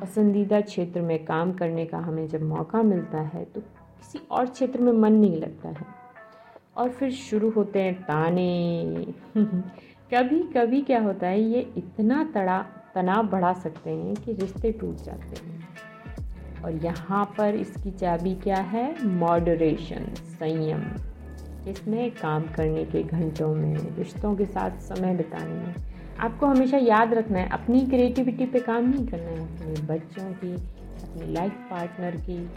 पसंदीदा 0.00 0.60
क्षेत्र 0.60 1.00
में 1.00 1.24
काम 1.24 1.52
करने 1.52 1.86
का 1.86 1.98
हमें 1.98 2.28
जब 2.28 2.42
मौका 2.42 2.82
मिलता 2.82 3.20
है 3.20 3.44
तो 3.44 3.60
किसी 3.60 4.20
और 4.30 4.46
क्षेत्र 4.46 4.80
में 4.80 4.92
मन 4.92 5.12
नहीं 5.12 5.40
लगता 5.40 5.68
है। 5.68 5.86
और 6.76 6.88
फिर 6.88 7.10
शुरू 7.10 7.50
होते 7.50 7.82
हैं 7.82 8.02
ताने। 8.02 9.06
कभी 10.14 10.42
कभी 10.42 10.82
क्या 10.82 11.00
होता 11.00 11.26
है, 11.26 11.40
ये 11.40 11.72
इतना 11.76 12.30
तड़ा, 12.34 12.66
तनाव 12.94 13.28
बढ़ा 13.28 13.52
सकते 13.52 13.90
हैं 13.90 14.14
कि 14.14 14.32
रिश्ते 14.32 14.72
टूट 14.72 14.96
जाते 14.96 15.46
हैं। 15.46 15.68
और 16.64 16.72
यहाँ 16.72 17.34
पर 17.38 17.54
इसकी 17.54 17.90
चाबी 17.90 18.34
क्या 18.34 18.56
है? 18.56 19.06
मॉडरेशन 19.06 20.14
संयम। 20.14 20.82
इसमें 21.70 22.10
काम 22.10 22.42
करने 22.42 22.84
के 22.84 23.02
घंटों 23.02 23.54
में, 23.54 23.96
रिश्तों 23.96 24.36
के 24.36 24.46
साथ 24.46 24.70
समय 24.70 25.14
बिताने 25.14 25.54
में। 25.54 25.74
आपको 26.20 26.46
हमेशा 26.46 26.78
याद 26.78 27.14
रखना 27.14 27.38
है, 27.38 27.48
अपनी 27.48 27.86
क्रिएटिविटी 27.86 28.46
पे 28.46 28.60
काम 28.60 28.90
नहीं 28.90 29.06
करना 29.06 29.26
है, 29.26 29.56
अपने 29.56 29.94
बच्चों 29.94 30.32
की, 30.32 30.52
अपनी 31.02 31.32
लाइफ 31.32 31.52
पार्टनर 31.52 32.16
की, 32.16 32.50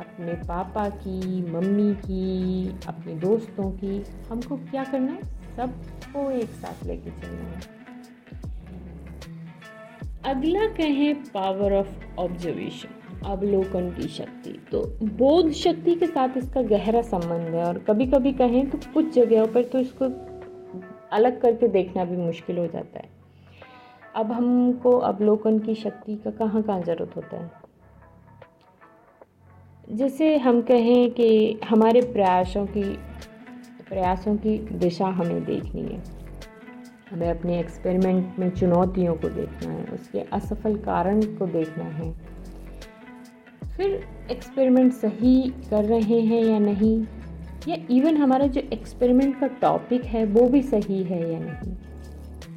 अपने 0.00 0.32
पापा 0.32 0.88
की, 0.88 1.50
मम्मी 1.50 1.94
की, 1.94 2.68
अपने 2.86 3.14
दोस्तों 3.14 3.70
की। 3.70 4.04
हमको 4.30 4.56
क्या 4.56 4.84
करना 4.84 5.12
है? 5.12 5.22
सबको 5.56 6.30
एक 6.30 6.48
साथ 6.48 6.86
लेके 6.86 7.10
चलना 7.10 7.42
है। 7.42 7.84
अगला 10.24 10.66
कहें 10.66 11.14
पावर 11.14 11.72
ऑफ़ 11.72 12.20
ऑब्जर्वेशन 12.20 12.88
अवलोकन 13.26 13.90
की 13.90 14.08
शक्ति। 14.08 14.50
तो 14.72 14.82
बोध 15.02 15.50
शक्ति 15.52 15.94
के 15.94 16.06
साथ 16.06 16.36
इसका 16.36 16.62
गहरा 16.62 17.02
संबंध 17.02 17.54
है 17.54 17.64
और 17.64 17.78
कभी 17.78 18.06
कभी 18.06 18.32
कहें 18.32 18.70
तो 18.70 18.78
कुछ 18.94 19.12
जगहों 19.14 19.46
पर 19.46 19.64
तो 19.64 19.78
इसको 19.78 20.04
अलग 21.12 21.40
करके 21.40 21.68
देखना 21.68 22.04
भी 22.04 22.16
मुश्किल 22.16 22.58
हो 22.58 22.66
जाता 22.66 22.98
है। 22.98 23.08
अब 24.16 24.32
हमको 24.32 24.90
अवलोकन 24.98 25.58
की 25.58 25.74
शक्ति 25.74 26.16
का 26.16 26.30
कहाँ 26.30 26.62
कहाँ 26.62 26.82
ज़रूरत 26.82 27.16
होता 27.16 27.36
है? 27.36 27.50
जैसे 29.90 30.36
हम 30.36 30.60
कहें 30.62 31.10
कि 31.10 31.60
हमारे 31.64 32.00
प्रयासों 32.02 32.66
की 32.66 32.82
प्रयासों 33.88 34.36
की 34.36 34.58
दिशा 34.58 35.06
हमें 35.06 35.44
देखनी 35.44 35.82
है। 35.82 36.02
हमें 37.10 37.28
अपने 37.30 37.58
एक्सपेरिमेंट 37.60 38.38
में 38.38 38.48
चुनौतियों 38.50 39.14
को 39.14 39.28
देखना 39.28 39.72
है, 39.72 39.84
उसके 39.86 40.20
असफल 40.32 40.76
कारण 40.76 41.20
को 41.36 41.46
देखना 41.46 41.84
है। 41.84 42.33
फिर 43.76 44.04
एक्सपेरिमेंट 44.30 44.92
सही 44.92 45.52
कर 45.70 45.84
रहे 45.84 46.20
हैं 46.20 46.42
या 46.42 46.58
नहीं? 46.58 47.06
या 47.68 47.76
इवन 47.90 48.16
हमारा 48.16 48.46
जो 48.46 48.60
एक्सपेरिमेंट 48.60 49.40
का 49.40 49.46
टॉपिक 49.46 50.04
है, 50.04 50.24
वो 50.24 50.48
भी 50.48 50.62
सही 50.62 51.02
है 51.02 51.32
या 51.32 51.38
नहीं? 51.38 51.74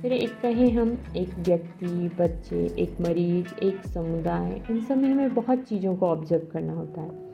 फिर 0.02 0.13
एक 0.13 0.41
कहें 0.41 0.72
हम, 0.72 0.98
एक 1.15 1.30
व्यक्ति, 1.39 2.10
बच्चे, 2.20 2.76
एक 2.80 3.02
मरीज़, 3.02 3.63
एक 3.63 3.82
समुदाय, 3.86 4.62
इन 4.72 4.82
सब 4.82 4.98
में 4.98 5.10
हमें 5.10 5.34
बहुत 5.34 5.60
चीज़ों 5.60 5.96
को 5.96 6.08
ऑब्ज़र्व 6.08 6.48
करना 6.54 6.74
होता 6.74 7.02
है। 7.02 7.28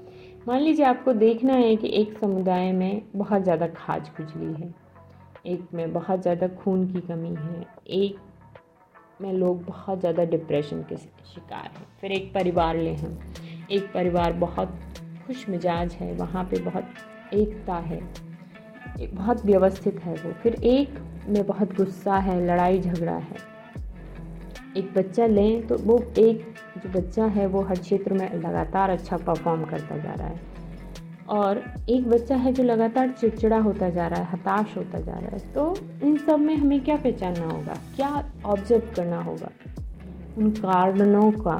मान 0.47 0.61
लीजिए 0.61 0.85
आपको 0.85 1.13
देखना 1.13 1.53
है 1.53 1.75
कि 1.75 1.87
एक 1.87 2.17
समुदाय 2.17 2.71
में 2.71 3.01
बहुत 3.15 3.43
ज़्यादा 3.43 3.67
खाज 3.67 4.09
खुजली 4.09 4.53
है। 4.53 4.73
एक 5.45 5.67
में 5.73 5.93
बहुत 5.93 6.21
ज़्यादा 6.21 6.47
खून 6.47 6.93
की 6.93 7.01
कमी 7.01 7.35
है। 7.35 7.65
एक 7.87 8.15
में 9.21 9.33
लोग 9.33 9.65
बहुत 9.65 9.99
ज़्यादा 9.99 10.23
डिप्रेशन 10.23 10.81
के 10.81 10.95
शिकार 10.97 11.71
हैं। 11.77 11.87
फिर 12.01 12.11
एक 12.11 12.33
परिवार 12.33 12.77
लें 12.77 12.95
हम। 12.95 13.19
एक 13.73 13.91
परिवार 13.93 14.33
बहुत 14.33 14.79
खुश 15.27 15.47
मिजाज 15.49 15.93
है, 15.93 16.11
वहाँ 16.13 16.43
पे 16.43 16.59
बहुत 16.61 17.33
एकता 17.33 17.75
है, 17.75 18.01
एक 19.01 19.15
बहुत 19.15 19.45
व्यवस्थित 19.45 19.99
है 20.03 20.13
वो। 20.15 20.31
फिर 20.33 20.53
एक 20.53 20.99
में 21.27 21.45
बहुत 21.47 21.75
गुस्सा 21.75 22.17
है, 22.17 22.45
लड़ाई 22.47 22.79
झगड़ा 22.79 23.15
है। 23.15 23.51
एक 24.77 24.93
बच्चा 24.93 25.25
लें 25.27 25.67
तो 25.67 25.77
वो 25.77 25.97
एक 26.19 26.53
जो 26.77 26.89
बच्चा 26.91 27.25
है 27.25 27.45
वो 27.47 27.61
हर 27.61 27.79
क्षेत्र 27.79 28.13
में 28.13 28.33
लगातार 28.35 28.89
अच्छा 28.89 29.17
परफॉर्म 29.17 29.63
करता 29.63 29.97
जा 29.97 30.13
रहा 30.13 30.27
है। 30.27 30.51
और 31.29 31.61
एक 31.89 32.07
बच्चा 32.09 32.35
है 32.35 32.51
जो 32.53 32.63
लगातार 32.63 33.09
चिड़चिड़ा 33.09 33.57
होता 33.57 33.89
जा 33.89 34.07
रहा 34.07 34.19
है, 34.19 34.31
हताश 34.31 34.75
होता 34.77 34.99
जा 34.99 35.13
रहा 35.13 35.29
है। 35.29 35.53
तो 35.53 35.75
इन 36.03 36.17
सब 36.17 36.39
में 36.39 36.55
हमें 36.55 36.79
क्या 36.81 36.95
पहचानना 36.97 37.45
होगा? 37.45 37.77
क्या 37.95 38.09
ऑब्ज़र्व 38.45 38.93
करना 38.95 39.21
होगा? 39.21 39.49
उन 40.37 40.49
कारणों 40.51 41.31
का 41.31 41.57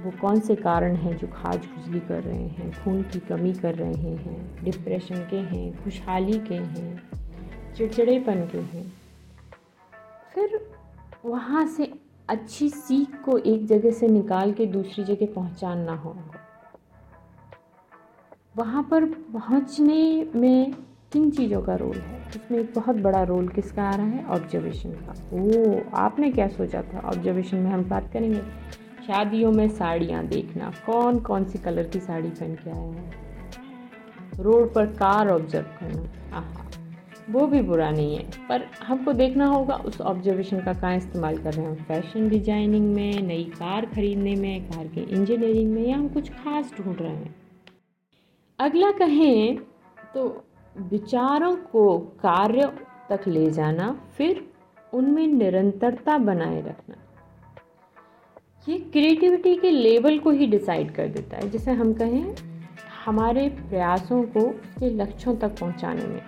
वो 0.00 0.12
कौन 0.20 0.40
से 0.40 0.54
कारण 0.54 0.96
हैं 0.96 1.16
जो 1.16 1.26
खाज 1.26 1.66
खुजली 1.66 2.00
कर 2.00 2.22
रहे 2.22 2.46
हैं, 2.46 2.84
खून 2.84 3.02
की 3.02 3.18
कमी 3.18 3.52
कर 3.52 3.74
रहे 3.74 4.12
हैं 4.14 4.64
डिप्रेशन 4.64 5.14
के 5.14 5.36
हैं, 5.36 5.84
खुशहाली 5.84 6.38
के 6.38 6.54
हैं, 6.54 7.02
चिड़चिड़ेपन 7.76 8.34
के 8.34 8.58
हैं? 8.58 8.92
फिर 10.34 10.70
वहाँ 11.26 11.66
से 11.66 11.92
अच्छी 12.28 12.68
सीख 12.68 13.22
को 13.24 13.38
एक 13.38 13.66
जगह 13.66 13.90
से 13.90 14.08
निकाल 14.08 14.52
के 14.52 14.66
दूसरी 14.66 15.04
जगह 15.04 15.26
पहुँचाना 15.34 15.94
होगा। 15.94 16.30
वहाँ 18.56 18.82
पर 18.82 19.04
पहुँचने 19.04 20.30
में 20.36 20.74
किन 21.12 21.30
चीज़ों 21.30 21.62
का 21.62 21.74
रोल 21.74 21.96
है? 21.96 22.28
इसमें 22.28 22.58
एक 22.58 22.72
बहुत 22.76 22.96
बड़ा 22.96 23.22
रोल 23.22 23.48
किसका 23.48 23.84
आ 23.84 23.94
रहा 23.94 24.06
है? 24.06 24.26
ऑब्जर्वेशन 24.26 24.90
का। 24.90 25.14
ओ 25.32 25.80
आपने 25.94 26.30
क्या 26.30 26.48
सोचा 26.48 26.82
था? 26.82 26.98
ऑब्जर्वेशन 26.98 27.56
में 27.56 27.70
हम 27.70 27.84
बात 27.84 28.12
करेंगे। 28.12 28.42
शादियों 29.06 29.50
में 29.52 29.68
साड़ियाँ 29.68 30.24
देखना। 30.26 30.72
कौन 30.86 31.18
कौन 31.20 31.44
सी 31.44 31.58
कलर 31.58 31.88
की 31.88 32.00
साड़ी 32.00 32.28
पहन 32.30 32.54
के 32.54 32.70
आया 32.70 32.80
है? 32.80 33.10
रोड 34.38 34.72
पर 34.74 34.86
कार 34.86 35.28
ऑब्ज़र्व 35.28 35.66
करना। 35.80 36.36
आहा, 36.36 36.66
वो 37.30 37.46
भी 37.46 37.60
बुरा 37.62 37.90
नहीं 37.90 38.16
है, 38.16 38.24
पर 38.48 38.64
हमको 38.82 39.12
देखना 39.12 39.46
होगा 39.46 39.74
उस 39.76 40.00
ऑब्जर्वेशन 40.00 40.60
का 40.60 40.72
कहाँ 40.72 40.96
इस्तेमाल 40.96 41.36
कर 41.38 41.52
रहे 41.52 41.66
हैं। 41.66 41.84
फ़ैशन 41.84 42.28
डिज़ाइनिंग 42.28 42.94
में, 42.94 43.22
नई 43.22 43.44
कार 43.54 43.86
खरीदने 43.86 44.34
में, 44.36 44.64
कार 44.64 44.86
के 44.86 45.00
इंजीनियरिंग 45.00 45.72
में, 45.74 45.86
या 45.86 45.96
हम 45.96 46.08
कुछ 46.08 46.30
खास 46.32 46.72
ढूंढ 46.78 47.00
रहे 47.00 47.10
हैं? 47.10 47.34
अगला 48.58 48.90
कहें 48.90 49.58
तो 50.14 50.44
विचारों 50.76 51.54
को 51.56 51.98
कार्य 51.98 52.72
तक 53.10 53.28
ले 53.28 53.50
जाना, 53.50 53.90
फिर 54.16 54.44
उनमें 54.92 55.26
निरंतरता 55.26 56.18
बनाए 56.18 56.60
रखना। 56.60 56.96
ये 58.68 58.78
क्रिएटिविटी 58.78 59.54
के 59.56 59.70
लेवल 59.70 60.18
को 60.18 60.30
ही 60.30 60.46
डिसाइड 60.46 60.90
कर 60.94 61.06
देता 61.08 61.36
है। 61.36 61.50
जैसे 61.50 61.70
हम 61.70 61.92
कहें, 61.92 62.34
हमारे 63.04 63.48
प्रयासों 63.48 64.22
को 64.22 64.40
उसके 64.40 64.90
लक्ष्यों 64.90 65.36
तक 65.36 65.58
पहुँचाने 65.60 66.06
में। 66.06 66.20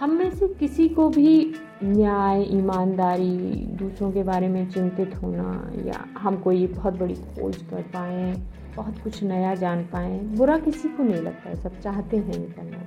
हम 0.00 0.10
में 0.10 0.30
से 0.30 0.48
किसी 0.48 0.88
को 0.88 1.08
भी 1.08 1.54
न्याय, 1.84 2.42
ईमानदारी, 2.42 3.36
दूसरों 3.76 4.12
के 4.12 4.22
बारे 4.22 4.48
में 4.48 4.70
चिंतित 4.70 5.16
होना 5.16 5.70
या 5.84 6.04
हम 6.18 6.36
कोई 6.36 6.66
बहुत 6.66 6.94
बड़ी 6.94 7.14
खोज 7.14 7.56
कर 7.56 7.82
पाएँ, 7.82 8.32
बहुत 8.76 8.98
कुछ 8.98 9.22
नया 9.22 9.54
जान 9.54 9.82
पाएँ, 9.82 10.18
बुरा 10.20 10.58
किसी 10.58 10.88
को 10.88 11.02
नहीं 11.02 11.22
लगता 11.22 11.48
है 11.48 11.56
सब 11.56 11.80
चाहते 11.80 12.16
हैं 12.16 12.34
ये 12.34 12.46
करना 12.46 12.78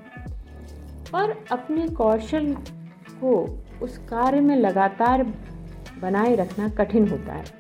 पर 1.14 1.46
अपने 1.52 1.88
कौशल 1.88 2.54
को 3.22 3.60
उस 3.82 3.98
कार्य 3.98 4.42
में 4.42 4.56
लगातार 4.56 5.24
बनाए 6.02 6.36
रखना 6.36 6.70
कठिन 6.70 7.08
होता 7.08 7.34
है। 7.34 7.59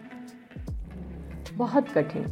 बहुत 1.60 1.90
कठिन। 1.90 2.24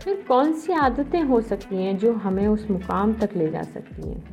फिर 0.00 0.24
कौन 0.28 0.52
सी 0.52 0.72
आदतें 0.72 1.22
हो 1.22 1.40
सकती 1.40 1.76
हैं 1.76 1.98
जो 1.98 2.12
हमें 2.12 2.46
उस 2.46 2.70
मुकाम 2.70 3.12
तक 3.14 3.30
ले 3.36 3.50
जा 3.50 3.62
सकती 3.62 4.08
हैं? 4.08 4.24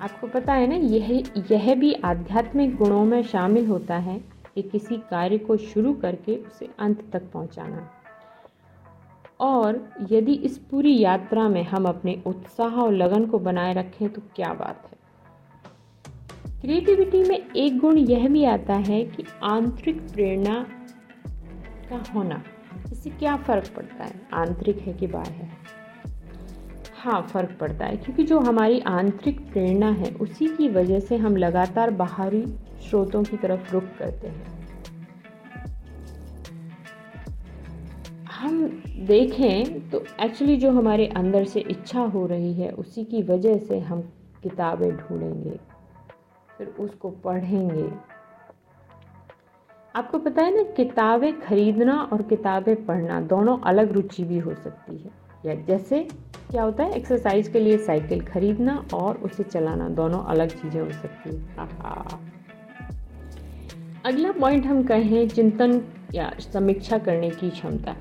आपको 0.00 0.26
पता 0.26 0.52
है 0.52 0.66
ना, 0.66 0.74
यह 0.74 1.24
यह 1.50 1.74
भी 1.74 1.92
आध्यात्मिक 1.92 2.76
गुणों 2.76 3.04
में 3.04 3.22
शामिल 3.22 3.66
होता 3.66 3.96
है 3.96 4.24
कि 4.54 4.62
किसी 4.62 4.96
कार्य 4.96 5.38
को 5.38 5.56
शुरू 5.56 5.92
करके 5.92 6.36
उसे 6.36 6.68
अंत 6.78 7.10
तक 7.12 7.22
पहुंचाना। 7.32 7.90
और 9.40 9.94
यदि 10.10 10.32
इस 10.32 10.58
पूरी 10.58 10.98
यात्रा 10.98 11.48
में 11.48 11.62
हम 11.62 11.84
अपने 11.84 12.22
उत्साह 12.26 12.74
और 12.74 12.92
लगन 12.92 13.26
को 13.26 13.38
बनाए 13.38 13.74
रखें 13.74 14.08
तो 14.08 14.22
क्या 14.36 14.52
बात 14.52 14.90
है? 14.90 14.98
क्रिएटिविटी 16.60 17.24
में 17.24 17.50
एक 17.56 17.78
गुण 17.78 17.98
यह 17.98 18.28
भी 18.28 18.44
आता 18.44 18.74
है 18.74 19.04
कि 19.04 19.24
आंतरिक 19.42 20.00
प्रेरणा 20.12 20.66
का 21.90 22.12
होना। 22.14 22.42
इससे 22.92 23.10
क्या 23.10 23.36
फ़र्क 23.36 23.68
पड़ता 23.76 24.04
है? 24.04 24.20
आंतरिक 24.34 24.78
है 24.78 24.92
कि 24.92 25.06
बाह्य 25.06 25.30
है? 25.30 25.50
हाँ 26.96 27.20
फ़र्क 27.22 27.56
पड़ता 27.60 27.86
है, 27.86 27.96
क्योंकि 27.96 28.24
जो 28.24 28.38
हमारी 28.40 28.80
आंतरिक 28.80 29.40
प्रेरणा 29.50 29.90
है, 29.90 30.10
उसी 30.12 30.48
की 30.48 30.68
वजह 30.68 31.00
से 31.00 31.16
हम 31.16 31.36
लगातार 31.36 31.90
बाहरी 31.90 32.44
स्रोतों 32.88 33.22
की 33.22 33.36
तरफ़ 33.36 33.72
रुख 33.72 33.84
करते 33.98 34.28
हैं। 34.28 34.56
हम 38.32 38.82
देखें 39.06 39.88
तो 39.90 40.04
एक्चुअली 40.20 40.56
जो 40.56 40.70
हमारे 40.70 41.06
अंदर 41.06 41.44
से 41.44 41.60
इच्छा 41.60 42.00
हो 42.00 42.26
रही 42.26 42.52
है, 42.54 42.70
उसी 42.70 43.04
की 43.04 43.22
वजह 43.22 43.58
से 43.58 43.78
हम 43.78 44.00
किताबें 44.42 44.90
ढूंढेंगे, 44.90 45.58
फिर 46.58 46.66
उसको 46.80 47.10
पढ़ेंगे। 47.24 47.90
आपको 49.98 50.18
पता 50.18 50.42
है 50.42 50.54
ना, 50.56 50.62
किताबें 50.76 51.40
खरीदना 51.40 51.94
और 52.12 52.22
किताबें 52.22 52.84
पढ़ना 52.86 53.20
दोनों 53.20 53.56
अलग 53.66 53.92
रुचि 53.92 54.24
भी 54.24 54.38
हो 54.38 54.54
सकती 54.54 54.96
है। 54.96 55.10
या 55.46 55.54
जैसे 55.64 56.00
क्या 56.50 56.62
होता 56.62 56.84
है 56.84 56.92
एक्सरसाइज 56.92 57.48
के 57.48 57.60
लिए 57.60 57.78
साइकिल 57.78 58.20
खरीदना 58.20 58.76
और 58.94 59.16
उसे 59.16 59.42
चलाना 59.44 59.88
दोनों 59.88 60.22
अलग 60.24 60.50
चीज़ें 60.50 60.80
हो 60.80 60.90
सकती 60.92 61.30
है। 61.30 61.40
अगला 64.06 64.32
पॉइंट 64.32 64.66
हम 64.66 64.82
कहें 64.82 65.28
चिंतन 65.28 65.80
या 66.14 66.30
समीक्षा 66.42 66.98
करने 66.98 67.30
की 67.30 67.50
क्षमता 67.50 67.96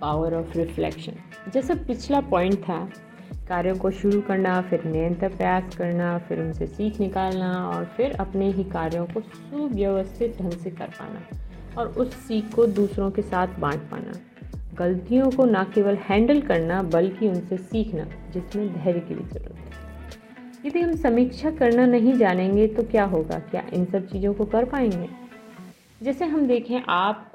पावर 0.00 0.34
ऑफ़ 0.34 0.56
रिफ्लेक्शन 0.58 1.50
जैसा 1.52 1.74
पिछला 1.86 2.20
पॉइंट 2.30 2.58
था 2.58 2.80
कार्यों 3.48 3.76
को 3.76 3.90
शुरू 3.90 4.20
करना, 4.20 4.60
फिर 4.60 4.84
निरंतर 4.84 5.28
प्रयास 5.28 5.76
करना, 5.76 6.18
फिर 6.18 6.40
उनसे 6.40 6.66
सीख 6.66 7.00
निकालना 7.00 7.68
और 7.68 7.84
फिर 7.84 8.12
अपने 8.12 8.50
ही 8.50 8.64
कार्यों 8.64 9.06
को 9.06 9.20
सुव्यवस्थित 9.20 10.38
ढंग 10.38 10.50
से 10.50 10.70
कर 10.70 10.86
पाना 10.86 11.22
और 11.80 11.88
उस 11.88 12.14
सीख 12.14 12.54
को 12.54 12.66
दूसरों 12.66 13.10
के 13.10 13.22
साथ 13.22 13.46
बांट 13.58 13.80
पाना। 13.80 14.12
गलतियों 14.74 15.30
को 15.30 15.44
ना 15.44 15.64
केवल 15.64 15.94
हैंडल 15.94 16.40
करना, 16.40 16.82
बल्कि 16.82 17.28
उनसे 17.28 17.56
सीखना, 17.56 18.06
जिसमें 18.30 18.74
धैर्य 18.74 19.00
की 19.00 19.14
भी 19.14 19.24
ज़रूरत 19.24 19.56
है। 19.56 19.70
यदि 20.66 20.80
हम 20.80 20.96
समीक्षा 20.96 21.50
करना 21.50 21.86
नहीं 21.86 22.12
जानेंगे 22.12 22.66
तो 22.66 22.82
क्या 22.82 23.04
होगा? 23.04 23.38
क्या 23.38 23.62
इन 23.72 23.84
सब 23.84 24.06
चीज़ों 24.06 24.34
को 24.34 24.44
कर 24.44 24.64
पाएँगे? 24.64 25.08
जैसे 26.02 26.24
हम 26.24 26.46
देखें 26.46 26.82
आप 26.88 27.32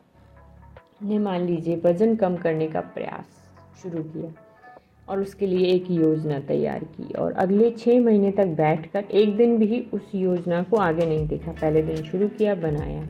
ने 1.04 1.20
मान 1.20 1.42
लीजिए, 1.42 1.82
वज़न 1.86 2.16
कम 2.16 2.36
करने 2.36 2.68
का 2.68 2.82
प्रयास 2.82 3.26
शुरू 3.84 4.04
किया। 4.04 4.45
और 5.10 5.20
उसके 5.20 5.48
लिए 5.48 5.68
एक 5.68 5.92
योजना 5.92 6.40
तैयार 6.40 6.84
की 6.84 7.14
और 7.14 7.32
अगले 7.34 7.70
छः 7.72 8.00
महीने 8.02 8.32
तक 8.32 8.46
बैठकर 8.46 9.04
एक 9.12 9.36
दिन 9.38 9.58
भी 9.58 9.80
उस 9.94 10.02
योजना 10.16 10.62
को 10.64 10.78
आगे 10.78 11.06
नहीं 11.06 11.28
देखा, 11.28 11.52
पहले 11.52 11.82
दिन 11.82 12.04
शुरू 12.04 12.28
किया, 12.28 12.56
बनाया। 12.56 13.04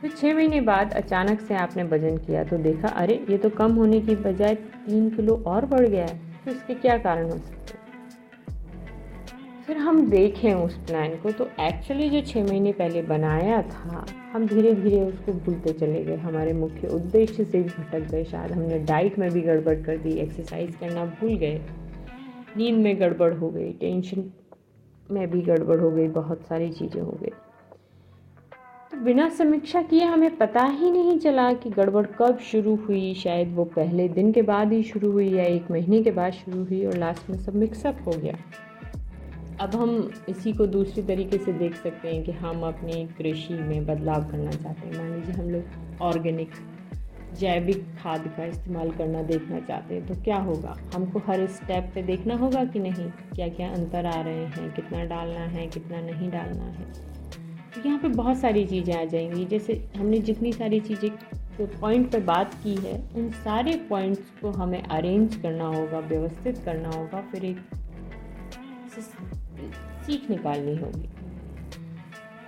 फिर 0.00 0.10
छः 0.10 0.34
महीने 0.34 0.60
बाद 0.60 0.92
अचानक 0.92 1.40
से 1.40 1.54
आपने 1.54 1.82
वज़न 1.82 2.16
किया 2.16 2.44
तो 2.44 2.58
देखा, 2.58 2.88
अरे, 2.88 3.24
ये 3.30 3.38
तो 3.38 3.50
कम 3.50 3.72
होने 3.72 4.00
की 4.00 4.16
बजाय 4.16 4.54
तीन 4.54 5.10
किलो 5.10 5.42
और 5.46 5.66
बढ़ 5.66 5.86
गया 5.86 6.06
है 6.06 6.20
तो 6.44 6.50
इसके 6.50 6.74
क्या 6.74 6.98
कारण 6.98 7.24
हो 7.24 7.38
सकते 7.38 7.75
फिर 9.66 9.76
हम 9.76 10.04
देखें 10.10 10.52
उस 10.54 10.74
प्लान 10.78 11.16
को। 11.16 11.30
तो 11.30 11.44
एक्चुअली 11.60 12.08
जो 12.10 12.20
छः 12.22 12.44
महीने 12.44 12.72
पहले 12.72 13.02
बनाया 13.02 13.60
था, 13.62 14.04
हम 14.32 14.46
धीरे 14.46 14.72
धीरे 14.74 15.00
उसको 15.00 15.32
भूलते 15.32 15.72
चले 15.72 16.02
गए। 16.04 16.16
हमारे 16.16 16.52
मुख्य 16.52 16.88
उद्देश्य 16.88 17.44
से 17.44 17.62
भी 17.62 17.68
भटक 17.68 18.10
गए। 18.10 18.24
शायद 18.24 18.52
हमने 18.52 18.78
डाइट 18.78 19.18
में 19.18 19.30
भी 19.30 19.40
गड़बड़ 19.40 19.74
कर 19.76 19.96
दी 19.96 20.12
एक्सरसाइज 20.18 20.74
करना 20.76 21.04
भूल 21.04 21.34
गए। 21.34 21.60
नींद 22.56 22.78
में 22.78 23.00
गड़बड़ 23.00 23.32
हो 23.34 23.50
गई 23.50 23.72
टेंशन 23.72 24.30
में 25.10 25.30
भी 25.30 25.40
गड़बड़ 25.42 25.78
हो 25.80 25.90
गई, 25.90 26.06
बहुत 26.08 26.46
सारी 26.46 26.68
चीज़ें 26.68 27.00
हो 27.00 27.18
गई। 27.22 27.30
तो 28.90 28.96
बिना 28.96 29.28
समीक्षा 29.28 29.82
किए 29.82 30.04
हमें 30.04 30.36
पता 30.36 30.62
ही 30.62 30.90
नहीं 30.90 31.18
चला 31.18 31.52
कि 31.52 31.70
गड़बड़ 31.70 32.06
कब 32.18 32.38
शुरू 32.42 32.74
हुई। 32.76 33.14
शायद 33.14 33.54
वो 33.54 33.64
पहले 33.64 34.08
दिन 34.08 34.32
के 34.32 34.42
बाद 34.42 34.72
ही 34.72 34.82
शुरू 34.82 35.10
हुई 35.12 35.28
या 35.28 35.44
एक 35.44 35.70
महीने 35.70 36.02
के 36.02 36.10
बाद 36.10 36.32
शुरू 36.32 36.64
हुई 36.64 36.84
और 36.86 36.96
लास्ट 36.96 37.30
में 37.30 37.38
सब 37.38 37.54
मिक्सअप 37.54 37.98
हो 38.06 38.12
गया। 38.12 38.36
अब 39.60 39.74
हम 39.74 40.10
इसी 40.28 40.52
को 40.52 40.66
दूसरे 40.66 41.02
तरीके 41.02 41.38
से 41.38 41.52
देख 41.52 41.76
सकते 41.76 42.08
हैं 42.08 42.22
कि 42.24 42.32
हम 42.32 42.62
अपनी 42.62 43.04
कृषि 43.18 43.54
में 43.54 43.86
बदलाव 43.86 44.24
करना 44.30 44.50
चाहते 44.50 44.86
हैं। 44.86 44.96
मान 44.98 45.14
लीजिए 45.14 45.34
हम 45.34 45.50
लोग 45.50 46.02
ऑर्गेनिक 46.02 46.50
जैविक 47.38 47.84
खाद 47.98 48.26
का 48.36 48.44
इस्तेमाल 48.44 48.90
करना 48.90 49.22
देखना 49.22 49.60
चाहते 49.60 49.94
हैं 49.94 50.06
तो 50.06 50.14
क्या 50.14 50.36
होगा? 50.38 50.76
हमको 50.94 51.18
हर 51.18 51.46
स्टेप 51.46 51.90
पे 51.94 52.02
देखना 52.02 52.36
होगा 52.36 52.64
कि 52.64 52.78
नहीं? 52.78 53.08
क्या 53.34 53.48
क्या 53.48 53.70
अंतर 53.70 54.06
आ 54.06 54.20
रहे 54.20 54.44
हैं? 54.46 54.72
कितना 54.74 55.04
डालना 55.04 55.40
है, 55.40 55.66
कितना 55.66 56.00
नहीं 56.00 56.30
डालना 56.30 56.64
है? 56.64 56.84
तो 57.74 57.88
यहाँ 57.88 57.98
पे 57.98 58.08
बहुत 58.08 58.38
सारी 58.38 58.64
चीज़ें 58.66 58.94
आ 58.94 59.04
जाएँगी। 59.04 59.44
जैसे 59.44 59.82
हमने 59.96 60.18
जितनी 60.18 60.52
सारी 60.52 60.80
चीज़ें 60.80 61.08
जो 61.58 61.66
पॉइंट 61.80 62.10
पे 62.12 62.18
बात 62.20 62.54
की 62.54 62.74
है, 62.76 62.94
उन 63.16 63.30
सारे 63.30 63.76
पॉइंट्स 63.90 64.30
को 64.42 64.50
हमें 64.50 64.82
अरेंज 64.82 65.36
करना 65.36 65.66
होगा, 65.66 65.98
व्यवस्थित 65.98 66.58
करना 66.58 66.88
होगा, 66.88 67.20
फिर 67.32 67.44
एक 67.44 67.58
सीख 70.06 70.30
निकालनी 70.30 70.76
होगी। 70.76 71.08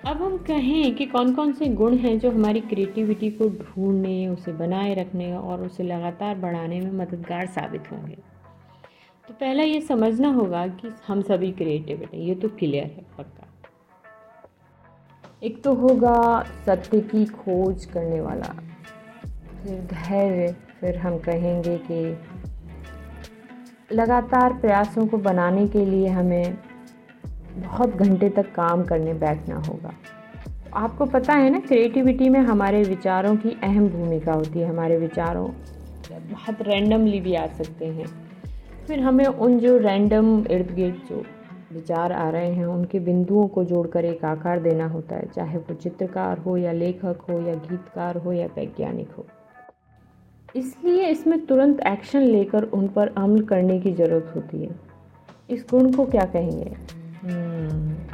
अब 0.07 0.23
हम 0.23 0.37
कहें 0.39 0.95
कि 0.95 1.07
कौन 1.07 1.35
कौन 1.35 1.53
से 1.53 1.67
गुण 1.67 1.97
हैं 1.97 2.19
जो 2.19 2.31
हमारी 2.31 2.61
क्रिएटिविटी 2.61 3.31
को 3.31 3.49
ढूँढने, 3.49 4.29
उसे 4.29 4.53
बनाए 4.53 4.95
रखने 4.95 5.33
और 5.33 5.63
उसे 5.63 5.83
लगातार 5.83 6.35
बढ़ाने 6.35 6.81
में 6.81 6.93
मददगार 6.93 7.47
साबित 7.47 7.91
होंगे। 7.93 8.17
तो 9.29 9.35
पहला 9.35 9.63
ये 9.63 9.81
समझना 9.81 10.29
होगा 10.29 10.67
कि 10.67 10.93
हम 11.07 11.23
सभी 11.23 11.51
क्रिएटिव 11.53 12.03
हैं, 12.03 12.21
ये 12.21 12.35
तो 12.35 12.49
क्लियर 12.49 12.85
है 12.85 13.05
पक्का। 13.19 13.47
एक 15.43 15.63
तो 15.63 15.75
होगा 15.75 16.43
सत्य 16.67 17.01
की 17.01 17.25
खोज 17.25 17.85
करने 17.85 18.21
वाला। 18.21 18.55
फिर 19.63 19.81
धैर्य, 19.93 20.55
फिर 20.81 20.97
हम 20.99 21.19
कहेंगे 21.19 21.77
कि 21.91 22.19
लगातार 23.93 24.53
प्रयासों 24.53 25.07
को 25.07 25.17
बनाने 25.19 25.67
के 25.69 25.85
लिए 25.87 26.09
हमें 26.09 26.57
बहुत 27.59 27.97
घंटे 27.97 28.29
तक 28.29 28.53
काम 28.55 28.85
करने 28.85 29.15
बैठना 29.15 29.57
होगा। 29.57 29.93
आपको 30.75 31.07
पता 31.07 31.33
है 31.33 31.51
ना 31.51 31.61
क्रिएटिविटी 31.61 32.29
में 32.29 32.41
हमारे 32.41 32.83
विचारों 32.83 33.37
की 33.37 33.57
अहम 33.63 33.89
भूमिका 33.89 34.33
होती 34.33 34.59
है, 34.59 34.69
हमारे 34.69 34.97
विचारों 34.97 35.49
बहुत 36.13 36.63
रैंडमली 36.63 37.21
भी 37.21 37.35
आ 37.35 37.47
सकते 37.47 37.87
हैं। 37.87 38.07
फिर 38.87 39.01
हमें 39.01 39.27
उन 39.27 39.59
जो 39.59 39.77
रैंडम 39.79 40.47
इर्द 40.51 40.71
गिर्द 40.75 41.01
जो 41.11 41.23
विचार 41.73 42.13
आ 42.13 42.31
रहे 42.31 42.53
हैं, 42.53 42.67
उनके 42.67 43.01
बिंदुओं 43.01 43.47
को 43.49 43.65
जोड़कर 43.65 44.05
एक 44.05 44.25
आकार 44.25 44.61
देना 44.61 44.87
होता 44.87 45.17
है, 45.17 45.27
चाहे 45.37 45.59
वो 45.59 45.75
चित्रकार 45.75 46.39
हो 46.39 46.57
या 46.57 46.73
लेखक 46.73 47.21
हो 47.31 47.41
या 47.41 47.55
गीतकार 47.55 48.17
हो 48.17 48.33
या 48.33 48.47
वैज्ञानिक 48.47 49.11
हो। 49.11 49.27
इसलिए 50.57 51.07
इसमें 51.07 51.47
तुरंत 51.47 51.81
एक्शन 51.81 52.21
लेकर 52.21 52.63
उन 52.63 52.89
पर 52.89 53.09
अमल 53.09 53.43
करने 53.43 53.81
की 53.81 53.93
ज़रूरत 53.93 54.33
होती 54.37 54.65
है। 54.65 54.71
इस 55.51 55.67
गुण 55.71 55.93
को 55.93 56.05
क्या 56.05 56.25
कहेंगे? 56.25 56.98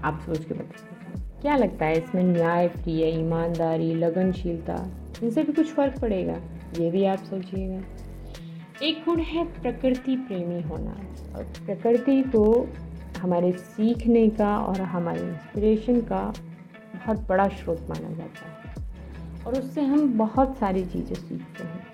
आप 0.05 0.23
सोच 0.27 0.45
के 0.45 0.55
बताइए। 0.55 1.23
क्या 1.43 1.57
लगता 1.57 1.87
है 1.87 1.99
इसमें 1.99 2.25
न्याय, 2.25 2.69
प्रिय, 2.69 3.05
ईमानदारी, 3.05 3.95
लगनशीलता, 3.95 4.89
इनसे 5.23 5.43
भी 5.43 5.53
कुछ 5.53 5.73
फ़र्क 5.73 5.99
पड़ेगा? 5.99 6.37
ये 6.79 6.91
भी 6.91 7.05
आप 7.05 7.19
सोचिएगा। 7.19 7.83
एक 8.83 9.05
गुण 9.05 9.21
है 9.21 9.45
प्रकृति 9.45 10.17
प्रेमी 10.17 10.63
होना। 10.63 10.97
और 11.37 11.45
प्रकृति 11.45 12.23
तो 12.23 12.69
हमारे 13.19 13.53
सीखने 13.53 14.29
का 14.29 14.59
और 14.59 14.81
हमारे 14.81 15.21
इंस्पिरेशन 15.21 16.01
का 16.01 16.35
बहुत 16.95 17.29
बड़ा 17.29 17.49
स्रोत 17.49 17.87
माना 17.91 18.09
जाता 18.09 18.49
है। 18.49 18.75
और 19.47 19.59
उससे 19.59 19.81
हम 19.81 20.19
बहुत 20.19 20.57
सारी 20.57 20.85
चीज़ें 20.85 21.15
सीखते 21.15 21.65
हैं। 21.65 21.87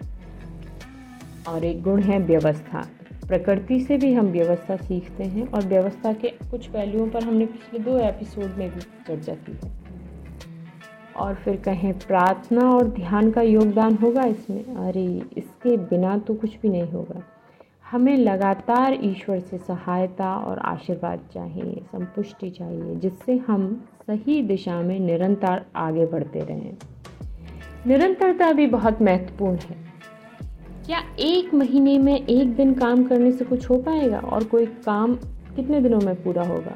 और 1.48 1.64
एक 1.64 1.82
गुण 1.82 2.02
है 2.02 2.18
व्यवस्था। 2.18 2.88
प्रकृति 3.30 3.80
से 3.80 3.96
भी 3.96 4.14
हम 4.14 4.26
व्यवस्था 4.26 4.76
सीखते 4.76 5.24
हैं 5.24 5.48
और 5.48 5.64
व्यवस्था 5.64 6.12
के 6.12 6.28
कुछ 6.28 6.66
पहलुओं 6.66 7.08
पर 7.08 7.22
हमने 7.24 7.46
पिछले 7.46 7.78
दो 7.78 7.98
एपिसोड 7.98 8.44
में 8.44 8.74
भी 8.74 8.80
चर्चा 8.80 9.34
की 9.34 9.58
है। 9.64 9.72
और 11.16 11.34
फिर 11.34 11.56
कहें, 11.56 11.98
प्रार्थना 11.98 12.70
और 12.70 12.88
ध्यान 12.88 13.30
का 13.30 13.42
योगदान 13.42 13.94
होगा 13.94 14.24
इसमें? 14.24 14.64
अरे, 14.64 15.22
इसके 15.36 15.76
बिना 15.76 16.18
तो 16.18 16.34
कुछ 16.34 16.60
भी 16.62 16.68
नहीं 16.68 16.90
होगा। 16.90 17.22
हमें 17.90 18.16
लगातार 18.16 18.98
ईश्वर 19.02 19.40
से 19.40 19.58
सहायता 19.58 20.36
और 20.36 20.58
आशीर्वाद 20.58 21.20
चाहिए, 21.34 21.80
संपुष्टि 21.92 22.50
चाहिए, 22.50 22.96
जिससे 22.96 23.36
हम 23.36 23.88
सही 24.06 24.42
दिशा 24.42 24.80
में 24.80 25.00
निरंतर 25.00 25.62
आगे 25.76 26.06
बढ़ते 26.06 26.40
रहें। 26.40 26.74
निरंतरता 27.86 28.52
भी 28.52 28.66
बहुत 28.66 29.02
महत्वपूर्ण 29.02 29.56
है। 29.56 29.89
क्या 30.90 31.02
एक 31.18 31.52
महीने 31.54 31.98
में 31.98 32.14
एक 32.14 32.54
दिन 32.56 32.72
काम 32.74 33.02
करने 33.04 33.30
से 33.32 33.44
कुछ 33.44 33.68
हो 33.70 33.76
पाएगा? 33.78 34.18
और 34.18 34.44
कोई 34.44 34.64
काम 34.66 35.14
कितने 35.56 35.80
दिनों 35.80 36.00
में 36.00 36.22
पूरा 36.22 36.42
होगा? 36.42 36.74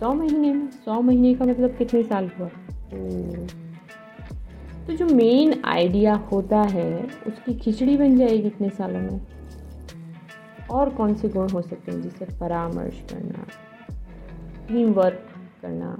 सौ 0.00 0.12
महीने 0.14 0.52
में? 0.52 0.68
सौ 0.84 1.00
महीने 1.00 1.34
का 1.34 1.44
मतलब 1.44 1.74
कितने 1.76 2.02
साल 2.02 2.30
हुआ? 2.38 2.48
तो 4.86 4.92
जो 4.92 5.06
मेन 5.06 5.62
आइडिया 5.64 6.14
होता 6.32 6.60
है 6.66 7.02
उसकी 7.26 7.54
खिचड़ी 7.54 7.96
बन 7.96 8.16
जाएगी 8.16 8.42
कितने 8.42 8.70
सालों 8.70 9.00
में। 9.00 9.20
और 10.70 10.90
कौन 10.90 11.14
से 11.14 11.28
गुण 11.28 11.50
हो 11.50 11.62
सकते 11.62 11.92
हैं 11.92 12.02
जिससे 12.02 12.24
परामर्श 12.40 13.02
करना 13.10 13.46
टीम 14.68 14.92
वर्क 14.92 15.28
करना? 15.62 15.96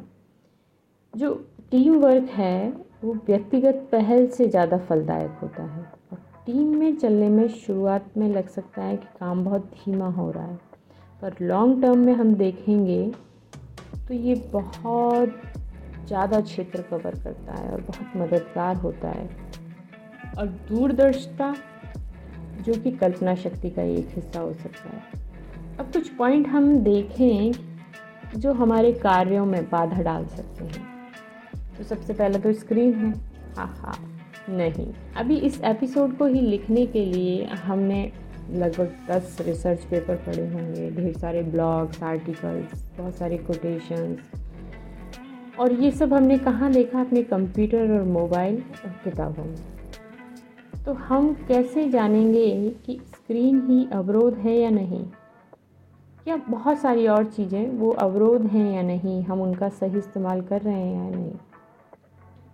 जो 1.15 1.35
टीम 1.71 1.99
वर्क 1.99 2.31
है 2.31 2.73
वो 3.05 3.15
व्यक्तिगत 3.27 3.89
पहल 3.93 4.27
से 4.29 4.49
ज़्यादा 4.49 4.79
फलदायक 4.79 5.39
होता 5.43 5.63
है। 5.65 5.83
और 6.13 6.27
टीम 6.49 6.69
में 6.77 6.97
चलने 6.97 7.29
में 7.29 7.49
शुरुआत 7.49 8.05
में 8.17 8.29
लग 8.29 8.47
सकता 8.49 8.83
है 8.83 8.97
कि 8.97 9.07
काम 9.19 9.45
बहुत 9.45 9.65
धीमा 9.75 10.07
हो 10.07 10.31
रहा 10.31 10.45
है, 10.45 10.57
पर 11.23 11.35
लॉन्ग 11.41 11.83
टर्म 11.83 11.99
में 11.99 12.13
हम 12.13 12.35
देखेंगे 12.35 13.11
तो 14.09 14.15
ये 14.15 14.35
बहुत 14.53 15.35
ज़्यादा 16.07 16.41
क्षेत्र 16.41 16.83
कवर 16.83 17.19
करता 17.25 17.55
है 17.55 17.71
और 17.73 17.81
बहुत 17.81 18.17
मददगार 18.17 18.77
होता 18.77 19.09
है। 19.09 19.29
और 20.39 20.47
दूरदर्शिता, 20.47 21.55
जो 22.61 22.75
कि 22.75 22.91
कल्पना 22.97 23.35
शक्ति 23.35 23.71
का 23.71 23.83
एक 23.83 24.09
हिस्सा 24.15 24.41
हो 24.41 24.53
सकता 24.55 24.97
है। 24.97 25.03
अब 25.81 25.93
कुछ 25.93 26.09
पॉइंट 26.09 26.49
हम 26.49 26.77
देखें 26.79 27.53
जो 28.37 28.53
हमारे 28.55 28.93
कार्यों 28.93 29.47
में 29.47 29.63
बाधा 29.65 30.03
डाल 30.03 30.27
सकते 30.27 30.65
हैं। 30.65 30.87
तो 31.79 31.85
सबसे 31.85 32.13
पहले 32.13 32.39
तो 32.39 32.53
स्क्रीन 32.53 32.95
है। 32.95 33.15
हाँ 33.57 33.75
हाँ। 33.79 34.08
नहीं। 34.49 34.93
अभी 35.17 35.37
इस 35.37 35.61
एपिसोड 35.65 36.17
को 36.17 36.27
ही 36.27 36.41
लिखने 36.41 36.87
के 36.87 37.05
लिए 37.05 37.45
हमने 37.45 38.13
लगभग 38.51 38.93
दस 39.09 39.39
रिसर्च 39.41 39.85
पेपर 39.85 40.17
पढ़े 40.17 40.49
होंगे, 40.49 40.91
ढेर 40.91 41.17
सारे 41.17 41.43
ब्लॉग्स 41.43 42.03
आर्टिकल्स 42.03 42.91
बहुत 42.99 43.15
सारे 43.15 43.39
कोटेशंस 43.39 44.19
और 45.61 45.73
ये 45.73 45.91
सब 45.91 46.15
हमने 46.15 46.39
कहाँ 46.39 46.73
देखा? 46.73 47.01
अपने 47.01 47.23
कंप्यूटर 47.23 47.99
और 47.99 48.05
मोबाइल 48.05 48.57
और 48.57 48.91
किताबों 49.05 49.45
में। 49.45 49.57
तो 50.85 50.93
हम 50.93 51.33
कैसे 51.49 51.89
जानेंगे 51.89 52.71
कि 52.87 53.01
स्क्रीन 53.07 53.67
ही 53.67 53.89
अवरोध 53.93 54.35
है 54.35 54.59
या 54.59 54.71
नहीं? 54.71 55.05
या 56.29 56.37
बहुत 56.37 56.79
सारी 56.79 57.07
और 57.07 57.25
चीज़ें, 57.25 57.71
वो 57.71 57.91
अवरोध 57.91 58.43
हैं 58.43 58.77
या 58.77 58.83
नहीं? 58.83 59.23
हम 59.23 59.41
उनका 59.41 59.69
सही 59.69 59.99
इस्तेमाल 59.99 60.41
कर 60.41 60.61
रहे 60.61 60.75
हैं 60.75 61.05
या 61.05 61.17
नहीं? 61.17 61.33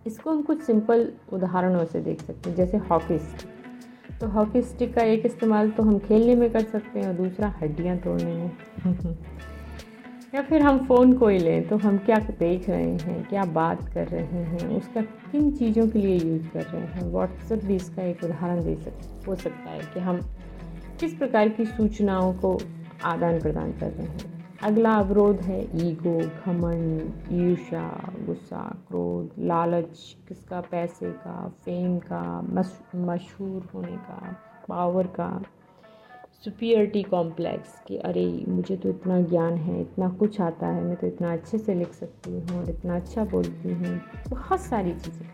इसको 0.07 0.31
हम 0.31 0.43
कुछ 0.43 0.63
सिंपल 0.63 1.13
उदाहरणों 1.33 1.85
से 1.85 2.01
देख 2.01 2.23
सकते 2.23 2.51
हैं, 2.51 2.57
जैसे 2.57 2.77
हॉकी 2.77 3.19
स्टिक। 3.19 4.19
तो 4.21 4.27
हॉकी 4.29 4.63
स्टिक 4.63 4.95
का 4.95 5.03
एक 5.03 5.27
इस्तेमाल 5.27 5.71
तो 5.71 5.83
हम 5.83 5.99
खेलने 5.99 6.35
में 6.35 6.51
कर 6.53 6.63
सकते 6.63 7.01
हैं 7.01 7.07
और 7.09 7.15
दूसरा 7.15 7.49
हड्डियाँ 7.63 7.97
तोड़ने 7.97 8.35
में। 8.35 8.51
या 10.35 10.43
फिर 10.43 10.63
हम 10.63 10.79
फ़ोन 10.87 11.13
को 11.13 11.29
ही 11.29 11.39
लें 11.39 11.69
तो 11.69 11.77
हम 11.77 11.99
क्या 11.99 12.17
देख 12.39 12.69
रहे 12.69 12.91
हैं, 12.91 13.25
क्या 13.29 13.45
बात 13.45 13.89
कर 13.89 14.09
रहे 14.09 14.43
हैं, 14.43 14.69
उसका 14.69 15.03
किन 15.03 15.51
चीज़ों 15.53 15.89
के 15.89 15.99
लिए 15.99 16.19
यूज़ 16.19 16.49
कर 16.49 16.63
रहे 16.63 16.83
हैं। 16.83 17.11
व्हाट्सएप 17.13 17.65
भी 17.65 17.77
इसका 17.77 18.03
एक 18.03 18.25
उदाहरण 18.25 18.65
दे 18.65 18.75
सक, 18.75 19.27
हो 19.29 19.35
सकता 19.35 19.71
है 19.71 19.81
कि 19.95 20.01
हम 20.01 20.21
किस 21.01 21.15
प्रकार 21.15 21.49
की 21.49 21.65
सूचनाओं 21.65 22.33
को 22.35 22.59
आदान 23.05 23.41
प्रदान 23.41 23.73
कर 23.73 23.91
रहे 23.91 24.07
हैं। 24.07 24.34
अगला 24.65 24.95
अवरोध 24.95 25.37
है 25.37 25.89
ईगो, 25.89 26.19
घमंड 26.47 27.01
ईर्षा 27.33 28.13
गुस्सा, 28.27 28.77
क्रोध, 28.89 29.31
लालच, 29.39 30.17
किसका, 30.29 30.61
पैसे 30.61 31.11
का 31.11 31.49
फेम 31.65 31.99
का 31.99 32.43
मशहूर 32.95 33.69
होने 33.75 33.97
का 33.97 34.37
पावर 34.69 35.07
का। 35.07 35.43
सुपियरिटी 36.45 37.03
कॉम्प्लेक्स 37.03 37.83
कि 37.87 37.97
अरे, 37.97 38.45
मुझे 38.49 38.77
तो 38.77 38.89
इतना 38.89 39.21
ज्ञान 39.21 39.55
है, 39.55 39.81
इतना 39.81 40.09
कुछ 40.09 40.41
आता 40.41 40.67
है, 40.67 40.85
मैं 40.85 40.97
तो 40.97 41.07
इतना 41.07 41.33
अच्छे 41.33 41.59
से 41.59 41.75
लिख 41.75 41.93
सकती 41.93 42.31
हूँ 42.31 42.59
और 42.59 42.71
इतना 42.71 42.97
अच्छा 42.97 43.25
बोलती 43.25 43.73
हूँ, 43.73 44.01
बहुत 44.29 44.61
सारी 44.61 44.95
चीज़ें। 44.95 45.27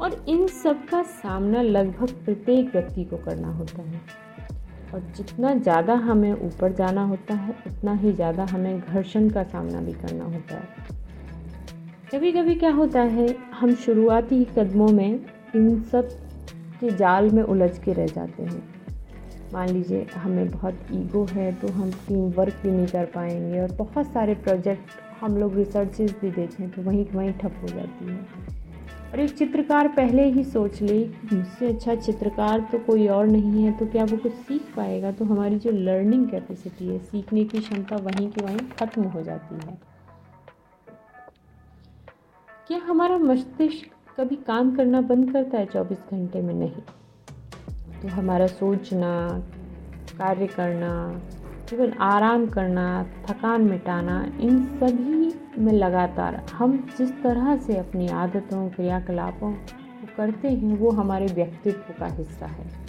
और 0.00 0.24
इन 0.28 0.46
सब 0.46 0.84
का 0.86 1.02
सामना 1.02 1.62
लगभग 1.62 2.10
प्रत्येक 2.24 2.72
व्यक्ति 2.72 3.04
को 3.04 3.16
करना 3.16 3.52
होता 3.52 3.82
है। 3.82 4.27
और 4.94 5.00
जितना 5.16 5.54
ज़्यादा 5.54 5.94
हमें 5.94 6.32
ऊपर 6.32 6.72
जाना 6.72 7.02
होता 7.04 7.34
है, 7.34 7.54
उतना 7.66 7.94
ही 7.94 8.12
ज़्यादा 8.12 8.44
हमें 8.44 8.80
घर्षण 8.80 9.28
का 9.30 9.42
सामना 9.44 9.80
भी 9.80 9.92
करना 9.94 10.24
होता 10.24 10.54
है। 10.54 10.86
कभी 12.12 12.32
कभी 12.32 12.54
क्या 12.54 12.70
होता 12.72 13.00
है, 13.00 13.28
हम 13.54 13.74
शुरुआती 13.76 14.44
कदमों 14.56 14.88
में 14.88 15.20
इन 15.56 15.80
सब 15.82 16.08
के 16.80 16.90
जाल 16.92 17.30
में 17.30 17.42
उलझ 17.42 17.78
के 17.78 17.92
रह 17.92 18.06
जाते 18.06 18.42
हैं। 18.42 18.62
मान 19.52 19.68
लीजिए, 19.68 20.06
हमें 20.14 20.50
बहुत 20.50 20.78
ईगो 20.92 21.24
है 21.24 21.52
तो 21.60 21.68
हम 21.68 21.90
टीम 22.08 22.30
वर्क 22.32 22.60
भी 22.62 22.70
नहीं 22.70 22.86
कर 22.86 23.04
पाएँगे 23.14 23.60
और 23.60 23.72
बहुत 23.78 24.06
सारे 24.06 24.34
प्रोजेक्ट 24.36 25.00
हम 25.20 25.36
लोग 25.36 25.54
रिसर्चेज 25.56 26.14
भी 26.20 26.30
देखें 26.30 26.68
तो 26.70 26.82
वहीं 26.82 27.04
वहीं 27.14 27.32
ठप 27.32 27.60
हो 27.62 27.68
जाती 27.68 28.06
है। 28.06 28.56
और 29.12 29.20
एक 29.20 29.34
चित्रकार 29.34 29.88
पहले 29.88 30.24
ही 30.24 30.44
सोच 30.44 30.82
ले, 30.82 30.98
मुझसे 31.32 31.68
अच्छा 31.68 31.94
चित्रकार 31.94 32.60
तो 32.60 32.78
कोई 32.78 33.06
और 33.08 33.26
नहीं 33.26 33.64
है 33.64 33.72
तो 33.72 33.86
क्या 33.86 34.04
वो 34.04 34.16
कुछ 34.16 34.32
सीख 34.32 34.62
पाएगा? 34.76 35.12
तो 35.12 35.24
हमारी 35.24 35.58
जो 35.58 35.70
लर्निंग 35.70 36.28
कैपेसिटी 36.28 36.88
है, 36.88 36.98
सीखने 36.98 37.44
की 37.44 37.60
क्षमता 37.60 37.96
वहीं 37.96 38.30
की 38.30 38.40
वहीं 38.40 38.58
ख़त्म 38.58 39.02
हो 39.02 39.22
जाती 39.22 39.54
है। 39.54 39.78
क्या 42.68 42.78
हमारा 42.78 43.18
मस्तिष्क 43.18 43.86
कभी 44.20 44.36
काम 44.36 44.76
करना 44.76 45.00
बंद 45.00 45.32
करता 45.32 45.58
है 45.58 45.66
चौबीस 45.66 45.98
घंटे 46.10 46.40
में? 46.40 46.54
नहीं। 46.54 46.82
तो 48.02 48.08
हमारा 48.08 48.46
सोचना, 48.46 49.42
कार्य 50.18 50.46
करना 50.46 51.22
केवल 51.70 51.92
आराम 52.00 52.46
करना, 52.46 53.04
थकान 53.26 53.62
मिटाना, 53.62 54.26
इन 54.40 54.64
सभी 54.80 55.34
में 55.62 55.72
लगातार 55.72 56.34
हम 56.52 56.76
जिस 56.98 57.10
तरह 57.22 57.56
से 57.56 57.76
अपनी 57.76 58.08
आदतों, 58.08 58.68
क्रियाकलापों 58.68 59.52
को 59.52 60.16
करते 60.16 60.48
हैं, 60.48 60.76
वो 60.76 60.90
हमारे 60.90 61.26
व्यक्तित्व 61.26 61.94
का 61.98 62.06
हिस्सा 62.06 62.46
है। 62.46 62.88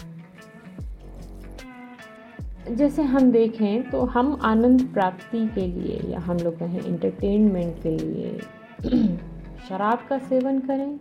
जैसे 2.75 3.03
हम 3.03 3.31
देखें 3.31 3.89
तो 3.89 4.01
हम 4.05 4.39
आनंद 4.41 4.87
प्राप्ति 4.93 5.47
के 5.47 5.67
लिए 5.67 5.99
या 6.11 6.19
हम 6.19 6.37
लोग 6.37 6.59
कहें 6.59 6.81
इंटरटेनमेंट 6.81 7.81
के 7.83 7.97
लिए 7.97 8.39
शराब 9.69 9.99
का 10.09 10.17
सेवन 10.17 10.59
करें 10.59 10.99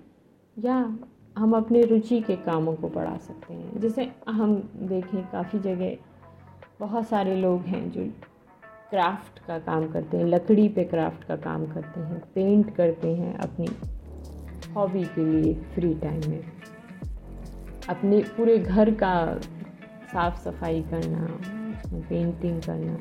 या 0.58 0.98
हम 1.38 1.52
अपने 1.52 1.82
रुचि 1.82 2.20
के 2.20 2.36
कामों 2.36 2.74
को 2.74 2.88
बढ़ा 2.88 3.16
सकते 3.16 3.54
हैं। 3.54 3.80
जैसे 3.80 4.10
हम 4.28 4.70
देखें, 4.76 5.22
काफ़ी 5.22 5.58
जगह 5.58 5.96
बहुत 6.80 7.08
सारे 7.08 7.36
लोग 7.36 7.62
हैं 7.62 7.90
जो 7.90 8.04
क्राफ्ट 8.90 9.38
का 9.46 9.58
काम 9.58 9.88
करते 9.88 10.16
हैं, 10.16 10.24
लकड़ी 10.24 10.68
पे 10.68 10.84
क्राफ्ट 10.84 11.24
का 11.24 11.36
काम 11.36 11.66
करते 11.66 12.00
हैं, 12.00 12.20
पेंट 12.34 12.74
करते 12.76 13.08
हैं 13.14 13.34
अपनी 13.38 13.66
हॉबी 14.72 15.04
के 15.04 15.24
लिए 15.24 15.54
फ्री 15.54 15.94
टाइम 15.94 16.30
में। 16.30 16.44
अपने 17.88 18.20
पूरे 18.36 18.58
घर 18.58 18.90
का 18.94 19.40
साफ़ 20.12 20.40
सफ़ाई 20.40 20.82
करना 20.82 21.26
पेंटिंग 22.08 22.62
करना। 22.62 22.98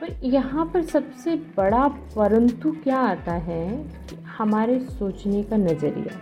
पर 0.00 0.24
यहाँ 0.24 0.70
पर 0.74 0.82
सबसे 0.82 1.36
बड़ा 1.36 1.88
परंतु 1.88 2.72
क्या 2.72 2.96
आता 2.96 3.32
है 3.32 3.84
कि 3.84 4.16
हमारे 4.16 4.80
सोचने 4.80 5.42
का 5.42 5.56
नज़रिया 5.56 6.16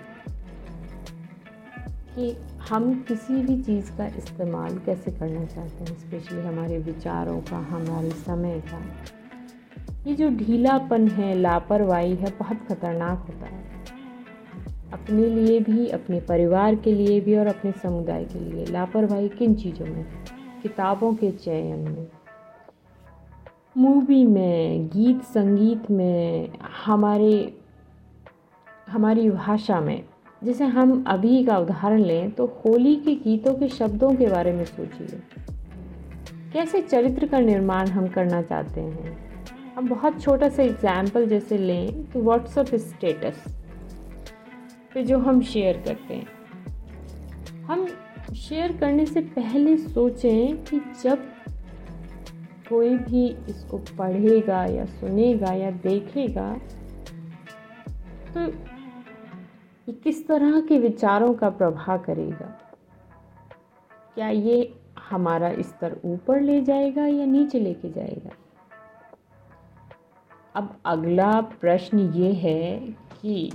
कि 2.15 2.37
हम 2.71 3.05
किसी 3.09 3.43
भी 3.43 3.63
चीज़ 3.63 3.97
का 3.97 4.07
इस्तेमाल 4.07 4.79
कैसे 4.79 5.11
करना 5.11 5.45
चाहते 5.45 5.85
हैं? 5.85 5.99
स्पेशली 5.99 6.41
हमारे 6.41 6.79
विचारों 6.79 7.41
का, 7.41 7.59
हमारे 7.59 8.11
समय 8.11 8.61
का। 8.61 8.83
ये 10.07 10.15
जो 10.15 10.31
ढीलापन 10.31 11.09
है, 11.09 11.35
लापरवाही 11.35 12.15
है, 12.15 12.31
बहुत 12.39 12.57
ख़तरनाक 12.69 13.19
होता 13.19 13.47
है। 13.47 13.65
अपने 14.93 15.27
लिए 15.27 15.61
भी, 15.61 15.89
अपने 15.89 16.21
परिवार 16.21 16.75
के 16.75 16.95
लिए 16.95 17.21
भी 17.21 17.37
और 17.37 17.47
अपने 17.47 17.73
समुदाय 17.73 18.25
के 18.25 18.39
लिए। 18.39 18.67
लापरवाही 18.67 19.29
किन 19.29 19.55
चीज़ों 19.55 19.87
में? 19.87 20.07
किताबों 20.63 21.15
के 21.15 21.31
चयन 21.31 21.79
में। 21.79 22.09
मूवी 23.77 24.27
में, 24.27 24.89
गीत 24.89 25.23
संगीत 25.23 25.91
में, 25.91 26.51
हमारे, 26.87 27.59
हमारी 28.89 29.31
भाषा 29.31 29.81
में। 29.81 30.05
जैसे 30.43 30.65
हम 30.67 31.05
अभी 31.09 31.43
का 31.45 31.57
उदाहरण 31.59 32.01
लें 32.01 32.31
तो 32.31 32.47
होली 32.59 32.95
के 32.97 33.15
गीतों 33.15 33.55
के 33.55 33.69
शब्दों 33.69 34.15
के 34.15 34.27
बारे 34.27 34.53
में 34.53 34.65
सोचिए। 34.65 35.21
कैसे 36.53 36.81
चरित्र 36.83 37.27
का 37.27 37.41
निर्माण 37.41 37.89
हम 37.89 38.09
करना 38.09 38.41
चाहते 38.43 38.81
हैं? 38.81 39.17
हम 39.77 39.89
बहुत 39.89 40.21
छोटा 40.23 40.49
सा 40.49 40.63
एग्ज़ाम्पल 40.63 41.27
जैसे 41.27 41.59
लें 41.59 42.05
तो 42.05 42.23
व्हाट्सअप 42.23 42.75
स्टेटस 42.77 43.45
पे 44.95 45.03
जो 45.03 45.19
हम 45.19 45.41
शेयर 45.43 45.83
करते 45.87 46.15
हैं। 46.15 47.65
हम 47.65 47.87
शेयर 48.37 48.77
करने 48.77 49.07
से 49.07 49.21
पहले 49.31 49.77
सोचें 49.79 50.65
कि 50.65 50.81
जब 51.03 51.31
कोई 52.69 52.97
भी 52.99 53.27
इसको 53.49 53.79
पढ़ेगा 53.99 54.65
या 54.67 54.85
सुनेगा 54.91 55.53
या 55.53 55.71
देखेगा 55.83 56.53
तो 58.35 58.47
ये 59.89 59.95
किस 59.95 60.29
तरह 60.29 60.61
के 60.61 60.79
विचारों 60.79 61.35
का 61.35 61.51
प्रभाव 61.51 61.99
करेगा? 61.99 62.75
क्या 64.15 64.29
ये 64.29 64.75
हमारा 65.11 65.63
स्तर 65.63 66.01
ऊपर 66.05 66.41
ले 66.41 66.63
जाएगा 66.63 67.07
या 67.07 67.27
नीचे 67.27 67.61
लेके 67.61 67.91
जाएगा? 67.91 68.31
अब 70.55 70.77
अगला 70.85 71.41
प्रश्न 71.41 71.99
ये 71.99 72.33
है 72.33 72.81
कि 73.23 73.53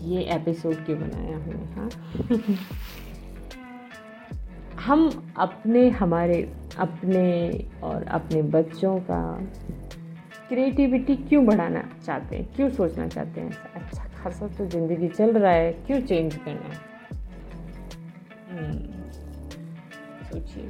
ये 0.00 0.22
एपिसोड 0.22 0.74
क्यों 0.74 1.00
बनाया 1.00 1.36
हमने 1.36 1.64
हाँ? 1.64 1.90
हम 4.86 5.32
अपने, 5.38 5.90
हमारे, 5.90 6.54
अपने 6.78 7.50
और 7.82 8.02
अपने 8.02 8.42
बच्चों 8.42 8.98
का 8.98 9.40
क्रिएटिविटी 10.48 11.16
क्यों 11.16 11.46
बढ़ाना 11.46 11.84
चाहते 12.06 12.36
हैं? 12.36 12.54
क्यों 12.56 12.70
सोचना 12.70 13.08
चाहते 13.08 13.40
हैं? 13.40 13.52
अच्छा 13.74 14.11
खासा 14.22 14.46
तो 14.48 14.66
ज़िंदगी 14.68 15.08
चल 15.08 15.32
रहा 15.32 15.52
है 15.52 15.72
क्यों 15.86 16.00
चेंज 16.02 16.34
करना? 16.36 16.74
हम्म, 18.50 18.78
सोचिए। 20.24 20.68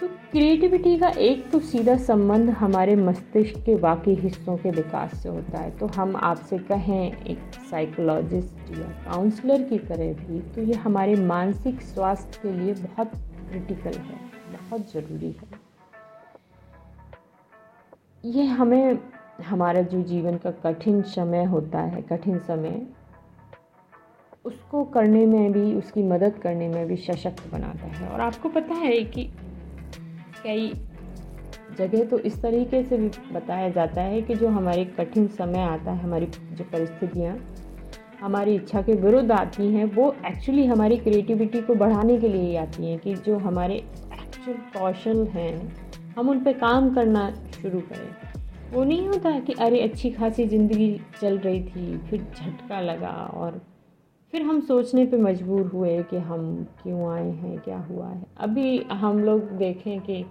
तो 0.00 0.06
क्रिएटिविटी 0.30 0.96
का 0.98 1.08
एक 1.20 1.50
तो 1.50 1.58
सीधा 1.62 1.96
संबंध 1.96 2.50
हमारे 2.52 2.94
मस्तिष्क 2.96 3.58
के 3.66 3.74
बाकी 3.78 4.14
हिस्सों 4.14 4.56
के 4.56 4.70
विकास 4.70 5.14
से 5.22 5.28
होता 5.28 5.58
है। 5.58 5.70
तो 5.78 5.86
हम 5.96 6.16
आपसे 6.18 6.58
कहें 6.70 7.24
एक 7.24 7.38
साइकोलॉजिस्ट 7.70 8.70
या 8.70 8.88
काउंसलर 9.04 9.62
की 9.62 9.78
तरह 9.80 10.12
भी 10.16 10.40
तो 10.54 10.62
ये 10.62 10.74
हमारे 10.78 11.14
मानसिक 11.16 11.80
स्वास्थ्य 11.84 12.40
के 12.42 12.52
लिए 12.54 12.74
बहुत 12.74 13.10
क्रिटिकल 13.50 13.98
है 13.98 14.18
बहुत 14.52 14.92
ज़रूरी 14.92 15.30
है। 15.32 15.62
ये 18.24 18.44
हमें 18.46 18.98
हमारा 19.42 19.82
जो 19.82 20.02
जीवन 20.02 20.36
का 20.36 20.50
कठिन 20.50 21.02
समय 21.02 21.44
होता 21.44 21.78
है, 21.78 22.02
कठिन 22.02 22.38
समय, 22.38 22.86
उसको 24.44 24.84
करने 24.84 25.26
में 25.26 25.52
भी, 25.52 25.74
उसकी 25.74 26.02
मदद 26.02 26.38
करने 26.42 26.68
में 26.68 26.86
भी 26.86 26.96
सशक्त 26.96 27.52
बनाता 27.52 27.86
है। 27.86 28.08
और 28.08 28.20
आपको 28.20 28.48
पता 28.48 28.74
है 28.74 29.04
कि 29.04 29.24
कई 30.44 30.72
जगह 31.78 32.04
तो 32.04 32.18
इस 32.18 32.42
तरीके 32.42 32.82
से 32.82 32.96
भी 32.96 33.10
बताया 33.32 33.68
जाता 33.68 34.02
है 34.02 34.22
कि 34.22 34.34
जो 34.34 34.48
हमारे 34.48 34.84
कठिन 34.84 35.28
समय 35.28 35.62
आता 35.62 35.92
है, 35.92 36.02
हमारी 36.02 36.26
जो 36.26 36.64
परिस्थितियाँ, 36.64 37.36
हमारी 38.20 38.54
इच्छा 38.54 38.82
के 38.82 38.92
विरुद्ध 38.92 39.32
आती 39.32 39.66
हैं, 39.74 39.84
वो 39.84 40.14
एक्चुअली 40.26 40.66
हमारी 40.66 40.96
क्रिएटिविटी 40.96 41.60
को 41.60 41.74
बढ़ाने 41.74 42.18
के 42.18 42.28
लिए 42.28 42.42
ही 42.42 42.56
आती 42.56 42.90
हैं 42.90 42.98
कि 42.98 43.14
जो 43.14 43.38
हमारे 43.38 43.74
एक्चुअल 43.74 44.56
कौशल 44.78 45.26
हैं, 45.26 45.76
हम 46.18 46.28
उन 46.28 46.44
पर 46.44 46.52
काम 46.52 46.94
करना 46.94 47.30
शुरू 47.62 47.80
करें। 47.80 48.33
वो 48.74 48.84
नहीं 48.84 49.06
होता 49.08 49.38
कि 49.40 49.52
अरे 49.60 49.80
अच्छी 49.80 50.10
खासी 50.10 50.44
ज़िंदगी 50.46 50.88
चल 51.20 51.36
रही 51.38 51.62
थी, 51.62 51.96
फिर 52.08 52.22
झटका 52.36 52.80
लगा 52.80 53.10
और 53.34 53.60
फिर 54.32 54.42
हम 54.42 54.60
सोचने 54.60 55.04
पे 55.06 55.16
मजबूर 55.16 55.66
हुए 55.66 56.02
कि 56.02 56.16
हम 56.18 56.46
क्यों 56.82 57.12
आए 57.12 57.30
हैं, 57.30 57.58
क्या 57.58 57.78
हुआ 57.80 58.08
है। 58.08 58.22
अभी 58.38 58.78
हम 58.92 59.18
लोग 59.24 59.50
देखें 59.58 60.00
कि 60.00 60.22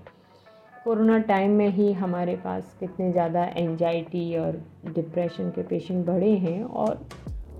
कोरोना 0.83 1.17
टाइम 1.19 1.51
में 1.51 1.67
ही 1.69 1.91
हमारे 1.93 2.35
पास 2.35 2.75
कितने 2.79 3.11
ज़्यादा 3.11 3.43
एंजाइटी 3.45 4.35
और 4.37 4.61
डिप्रेशन 4.87 5.49
के 5.49 5.63
पेशेंट 5.63 6.05
बढ़े 6.05 6.31
हैं 6.37 6.63
और 6.63 7.05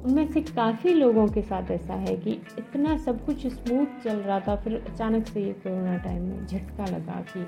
उनमें 0.06 0.32
से 0.32 0.42
काफ़ी 0.44 0.94
लोगों 0.94 1.28
के 1.28 1.42
साथ 1.42 1.72
ऐसा 1.72 1.94
है 2.00 2.16
कि 2.18 2.32
इतना 2.60 2.98
सब 2.98 3.24
कुछ 3.26 3.48
स्मूथ 3.48 4.04
चल 4.04 4.18
रहा 4.18 4.40
था, 4.40 4.56
फिर 4.56 4.76
अचानक 4.92 5.28
से 5.28 5.44
ये 5.44 5.54
कोरोना 5.54 5.98
टाइम 6.00 6.24
में 6.24 6.46
झटका 6.46 6.86
लगा 6.86 7.24
कि 7.30 7.46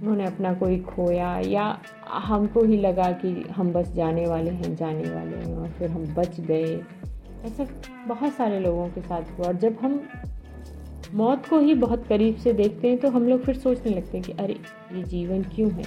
उन्होंने 0.00 0.24
अपना 0.24 0.52
कोई 0.54 0.78
खोया 0.80 1.38
या 1.38 1.64
हमको 2.06 2.62
ही 2.62 2.76
लगा 2.76 3.10
कि 3.12 3.32
हम 3.56 3.72
बस 3.72 3.92
जाने 3.92 4.26
वाले 4.26 4.50
हैं, 4.50 4.74
जाने 4.76 5.10
वाले 5.10 5.36
हैं 5.36 5.56
और 5.56 5.68
फिर 5.68 5.90
हम 5.90 6.04
बच 6.14 6.40
गए। 6.40 6.80
ऐसा 7.44 7.66
बहुत 8.06 8.32
सारे 8.32 8.60
लोगों 8.60 8.88
के 8.88 9.00
साथ 9.00 9.38
हुआ 9.38 9.46
और 9.46 9.56
जब 9.56 9.76
हम 9.82 10.00
मौत 11.14 11.46
को 11.46 11.58
ही 11.58 11.74
बहुत 11.74 12.06
करीब 12.06 12.36
से 12.36 12.52
देखते 12.52 12.88
हैं 12.88 12.98
तो 12.98 13.10
हम 13.10 13.28
लोग 13.28 13.44
फिर 13.44 13.56
सोचने 13.58 13.92
लगते 13.92 14.18
हैं 14.18 14.26
कि 14.26 14.32
अरे, 14.32 14.56
ये 14.92 15.02
जीवन 15.02 15.42
क्यों 15.54 15.70
है? 15.70 15.84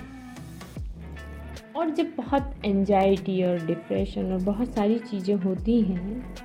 और 1.76 1.89
जब 1.89 2.11
बहुत 2.18 2.51
एंजाइटी 2.66 3.43
और 3.43 3.66
डिप्रेशन 3.66 4.32
और 4.34 4.41
बहुत 4.41 4.74
सारी 4.74 4.99
चीज़ें 4.99 5.36
होती 5.36 5.82
हैं 5.82 6.36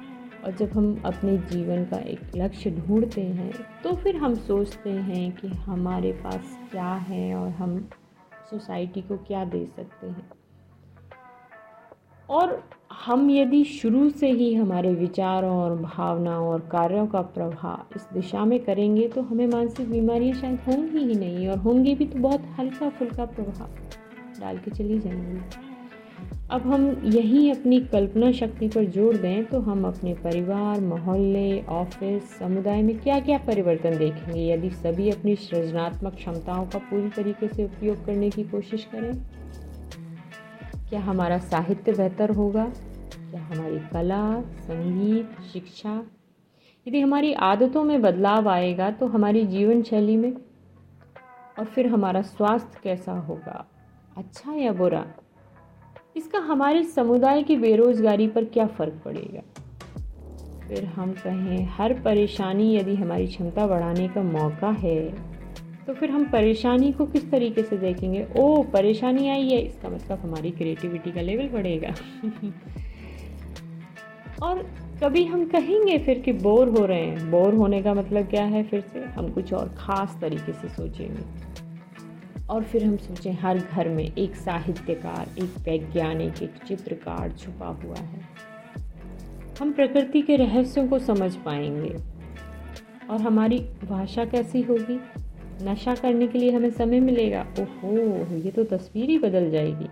और 0.49 0.55
जब 0.55 0.71
हम 0.71 1.03
अपने 1.05 1.37
जीवन 1.39 1.85
का 1.85 1.97
एक 2.11 2.21
लक्ष्य 2.37 2.71
ढूंढते 2.71 3.21
हैं 3.21 3.53
तो 3.83 3.93
फिर 3.95 4.17
हम 4.17 4.35
सोचते 4.35 4.91
हैं 4.91 5.31
कि 5.33 5.49
हमारे 5.49 6.13
पास 6.13 6.57
क्या 6.71 6.93
है 7.09 7.35
और 7.35 7.49
हम 7.49 7.79
सोसाइटी 8.51 9.03
को 9.03 9.17
क्या 9.17 9.45
दे 9.45 9.65
सकते 9.77 10.07
हैं। 10.07 10.29
और 12.31 12.63
हम 12.93 13.31
यदि 13.31 13.63
शुरू 13.65 14.09
से 14.11 14.31
ही 14.31 14.53
हमारे 14.55 14.95
विचारों 14.95 15.55
और 15.57 15.77
भावनाओं 15.77 16.49
और 16.49 16.61
कार्यों 16.73 17.07
का 17.07 17.23
प्रभाव 17.37 17.97
इस 17.97 18.09
दिशा 18.15 18.45
में 18.45 18.59
करेंगे 18.65 19.09
तो 19.09 19.23
हमें 19.23 19.47
मानसिक 19.47 19.91
बीमारियाँ 19.91 20.37
शायद 20.37 20.61
होंगी 20.69 20.99
ही 20.99 21.15
नहीं, 21.15 21.49
और 21.49 21.59
होंगी 21.59 21.95
भी 21.95 22.07
तो 22.07 22.19
बहुत 22.19 22.47
हल्का 22.59 22.89
फुल्का 22.89 23.25
प्रभाव। 23.25 24.41
डाल 24.41 24.59
के 24.59 24.71
चली 24.71 24.99
जाएँगी। 24.99 25.68
अब 26.51 26.67
हम 26.67 26.85
यही 27.05 27.51
अपनी 27.51 27.79
कल्पना 27.87 28.31
शक्ति 28.33 28.69
पर 28.69 28.85
ज़ोर 28.85 29.17
दें 29.17 29.45
तो 29.47 29.59
हम 29.61 29.85
अपने 29.87 30.13
परिवार, 30.15 30.81
मोहल्ले, 30.81 31.61
ऑफ़िस, 31.63 32.39
समुदाय 32.39 32.83
में 32.83 32.99
क्या 32.99 33.19
क्या 33.21 33.39
परिवर्तन 33.39 33.99
देखेंगे? 33.99 34.47
यदि 34.47 34.71
सभी 34.71 35.11
अपनी 35.11 35.35
सृजनात्मक 35.37 36.15
क्षमताओं 36.15 36.67
का 36.67 36.79
पूरी 36.81 37.11
तरीके 37.11 37.49
से 37.49 37.65
उपयोग 37.65 38.05
करने 38.07 38.31
की 38.31 38.45
कोशिश 38.45 38.85
करें, 38.85 39.13
क्या 40.89 41.01
हमारा 41.01 41.39
साहित्य 41.41 41.93
बेहतर 41.93 42.31
होगा? 42.31 42.65
क्या 43.13 43.43
हमारी 43.43 43.79
कला, 43.93 44.41
संगीत, 44.41 45.37
शिक्षा, 45.53 46.03
यदि 46.87 47.01
हमारी 47.01 47.33
आदतों 47.45 47.85
में 47.85 48.01
बदलाव 48.03 48.49
आएगा 48.49 48.91
तो 48.91 49.07
हमारी 49.09 49.47
जीवन 49.47 49.83
शैली 49.83 50.17
में? 50.17 50.33
और 51.59 51.65
फिर 51.65 51.87
हमारा 51.87 52.23
स्वास्थ्य 52.25 52.81
कैसा 52.83 53.19
होगा? 53.21 53.65
अच्छा 54.17 54.55
या 54.55 54.73
बुरा? 54.75 55.07
इसका 56.19 56.39
हमारे 56.39 56.83
समुदाय 56.83 57.43
की 57.43 57.57
बेरोज़गारी 57.57 58.29
पर 58.29 58.45
क्या 58.45 58.67
फ़र्क 58.67 59.03
पड़ेगा? 59.05 59.41
फिर 60.69 60.85
हम 60.85 61.13
कहें, 61.13 61.69
हर 61.71 61.93
परेशानी 61.93 62.77
यदि 62.77 62.95
हमारी 62.95 63.27
क्षमता 63.27 63.67
बढ़ाने 63.67 64.09
का 64.09 64.23
मौका 64.23 64.71
है 64.71 65.15
तो 65.87 65.95
फिर 65.95 66.11
हम 66.11 66.25
परेशानी 66.25 66.93
को 66.93 67.07
किस 67.07 67.31
तरीके 67.31 67.63
से 67.63 67.77
देखेंगे? 67.77 68.27
ओ, 68.37 68.63
परेशानी 68.63 69.29
आई 69.29 69.49
है। 69.49 69.59
इसका 69.59 69.89
मतलब 69.89 70.19
हमारी 70.19 70.51
क्रिएटिविटी 70.51 71.13
का 71.13 71.21
लेवल 71.21 71.49
बढ़ेगा। 71.49 71.95
और 74.43 74.71
कभी 75.05 75.25
हम 75.25 75.45
कहेंगे 75.45 75.99
फिर 75.99 76.19
कि 76.19 76.33
बोर 76.33 76.69
हो 76.69 76.87
रहे 76.87 77.01
हैं। 77.01 77.31
बोर 77.31 77.55
होने 77.55 77.83
का 77.83 77.95
मतलब 77.95 78.27
क्या 78.27 78.45
है? 78.45 78.63
फिर 78.63 78.81
से 78.81 79.01
हम 79.01 79.29
कुछ 79.29 79.53
और 79.53 79.69
ख़ास 79.69 80.19
तरीके 80.21 80.53
से 80.53 80.69
सोचेंगे। 80.69 81.48
और 82.51 82.63
फिर 82.63 82.85
हम 82.85 82.97
सोचें, 82.97 83.33
हर 83.33 83.59
घर 83.59 83.89
में 83.89 84.13
एक 84.19 84.37
साहित्यकार, 84.37 85.29
एक 85.39 85.59
वैज्ञानिक, 85.59 86.43
एक 86.43 86.55
चित्रकार 86.69 87.33
छुपा 87.33 87.67
हुआ 87.67 87.97
है। 87.97 88.21
हम 89.61 89.73
प्रकृति 89.73 90.23
के 90.23 90.37
रहस्यों 90.37 90.89
को 90.89 90.99
समझ 90.99 91.37
पाएँगे। 91.37 91.97
और 93.11 93.21
हमारी 93.21 93.59
भाषा 93.85 94.25
कैसी 94.25 94.63
होगी? 94.63 95.01
नशा 95.63 95.95
करने 95.95 96.27
के 96.27 96.39
लिए 96.39 96.51
हमें 96.51 96.71
समय 96.71 97.01
मिलेगा? 97.01 97.47
ओहो, 97.61 98.37
ये 98.37 98.51
तो 98.51 98.65
तस्वीर 98.65 99.11
ही 99.11 99.19
बदल 99.19 99.51
जाएगी। 99.51 99.87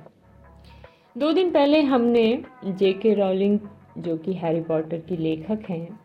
दो 1.19 1.33
दिन 1.33 1.51
पहले 1.51 1.83
हमने 1.83 2.43
जे 2.65 2.93
के 2.93 3.15
रॉलिंग 3.15 3.59
जो 3.99 4.17
कि 4.17 4.33
हैरी 4.33 4.61
पॉटर 4.61 4.99
की 4.99 5.17
लेखक 5.17 5.61
हैं, 5.71 6.01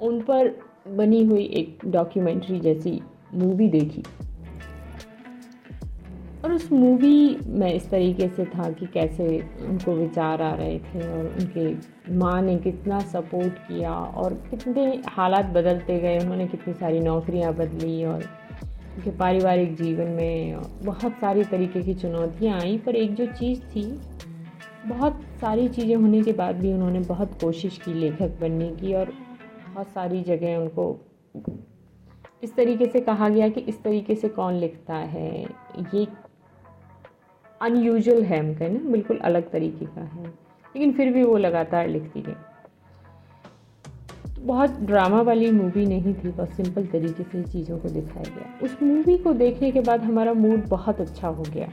उन 0.00 0.20
पर 0.20 0.60
बनी 0.88 1.24
हुई 1.24 1.44
एक 1.44 1.78
डॉक्यूमेंट्री 1.86 2.60
जैसी 2.60 3.02
मूवी 3.34 3.68
देखी। 3.68 4.02
और 6.44 6.52
उस 6.52 6.70
मूवी 6.72 7.38
में 7.48 7.72
इस 7.72 7.88
तरीके 7.90 8.28
से 8.28 8.44
था 8.46 8.70
कि 8.70 8.86
कैसे 8.86 9.26
उनको 9.62 9.92
विचार 9.92 10.42
आ 10.42 10.52
रहे 10.54 10.78
थे 10.78 11.08
और 11.08 11.26
उनके 11.40 12.14
माँ 12.14 12.40
ने 12.42 12.56
कितना 12.58 12.98
सपोर्ट 13.00 13.58
किया 13.58 13.92
और 13.92 14.34
कितने 14.50 14.86
हालात 15.08 15.46
बदलते 15.46 15.98
गए, 16.00 16.18
उन्होंने 16.18 16.46
कितनी 16.46 16.74
सारी 16.74 17.00
नौकरियाँ 17.00 17.52
बदली 17.54 18.04
और 18.04 18.24
उनके 18.96 19.10
पारिवारिक 19.10 19.74
जीवन 19.76 20.08
में 20.10 20.60
बहुत 20.84 21.12
सारी 21.12 21.44
तरीके 21.44 21.82
की 21.82 21.94
चुनौतियाँ 21.94 22.60
आई। 22.60 22.76
पर 22.78 22.96
एक 22.96 23.14
जो 23.14 23.26
चीज़ 23.28 23.60
थी, 23.66 23.84
बहुत 24.86 25.20
सारी 25.40 25.68
चीज़ें 25.68 25.94
होने 25.96 26.22
के 26.22 26.32
बाद 26.32 26.56
भी 26.56 26.72
उन्होंने 26.72 27.00
बहुत 27.06 27.40
कोशिश 27.40 27.78
की 27.78 27.94
लेखक 27.94 28.38
बनने 28.40 28.68
की 28.70 28.94
और 28.94 29.12
बहुत 29.66 29.88
सारी 29.88 30.22
जगह 30.22 30.56
उनको 30.56 30.96
इस 32.42 32.54
तरीके 32.54 32.86
से 32.86 33.00
कहा 33.00 33.28
गया 33.28 33.48
कि 33.48 33.60
इस 33.60 33.82
तरीके 33.82 34.14
से 34.14 34.28
कौन 34.28 34.54
लिखता 34.54 34.94
है, 34.94 35.30
ये 35.94 36.06
अनयूजल 37.62 38.22
है 38.22 38.38
हम 38.38 38.54
कहें 38.54 38.68
ना, 38.68 38.90
बिल्कुल 38.90 39.18
अलग 39.18 39.50
तरीके 39.50 39.86
का 39.86 40.00
है। 40.02 40.24
लेकिन 40.24 40.92
फिर 40.92 41.12
भी 41.12 41.22
वो 41.22 41.36
लगातार 41.36 41.88
लिखती 41.88 42.20
गई 42.22 42.32
तो 44.36 44.42
बहुत 44.42 44.78
ड्रामा 44.80 45.20
वाली 45.22 45.50
मूवी 45.50 45.86
नहीं 45.86 46.14
थी 46.14 46.28
बस 46.28 46.56
सिंपल 46.56 46.86
तरीके 46.86 47.22
से 47.22 47.42
चीज़ों 47.42 47.78
को 47.78 47.88
दिखाया 47.88 48.34
गया। 48.36 48.58
उस 48.62 48.76
मूवी 48.82 49.16
को 49.18 49.32
देखने 49.32 49.70
के 49.70 49.80
बाद 49.80 50.04
हमारा 50.04 50.32
मूड 50.34 50.68
बहुत 50.68 51.00
अच्छा 51.00 51.28
हो 51.28 51.42
गया। 51.44 51.68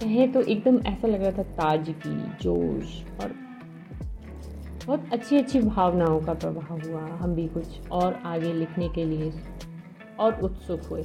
कहें 0.00 0.32
तो 0.32 0.40
एकदम 0.42 0.78
ऐसा 0.86 1.08
लग 1.08 1.22
रहा 1.22 1.32
था 1.32 1.42
ताजगी, 1.42 2.16
जोश 2.42 3.02
और 3.20 3.34
बहुत 4.86 5.12
अच्छी 5.12 5.36
अच्छी 5.36 5.60
भावनाओं 5.60 6.20
का 6.20 6.34
प्रभाव 6.34 6.80
हुआ। 6.80 7.00
हम 7.16 7.34
भी 7.34 7.46
कुछ 7.48 7.90
और 7.90 8.20
आगे 8.24 8.52
लिखने 8.52 8.88
के 8.88 9.04
लिए 9.04 9.32
और 10.20 10.40
उत्सुक 10.40 10.82
हुए। 10.82 11.04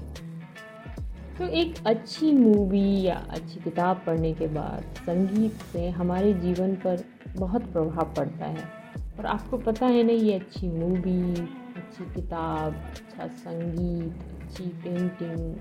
तो 1.38 1.48
एक 1.48 1.76
अच्छी 1.88 2.32
मूवी 2.32 3.02
या 3.02 3.16
अच्छी 3.30 3.60
किताब 3.60 4.02
पढ़ने 4.08 4.34
के 4.34 4.48
बाद 4.48 4.84
संगीत 4.98 5.62
से 5.72 5.90
हमारे 5.90 6.34
जीवन 6.34 6.76
पर 6.76 7.04
बहुत 7.38 7.64
प्रभाव 7.64 8.14
पड़ता 8.18 8.46
है। 8.46 8.64
और 9.20 9.26
आपको 9.26 9.58
पता 9.58 9.86
है 9.86 10.04
ना, 10.04 10.14
ये 10.14 10.34
अच्छी 10.34 10.70
मूवी 10.70 11.34
अच्छी 11.76 12.06
किताब 12.14 12.74
अच्छा 12.74 13.28
संगीत, 13.28 14.14
अच्छी 14.42 14.64
पेंटिंग 14.64 15.56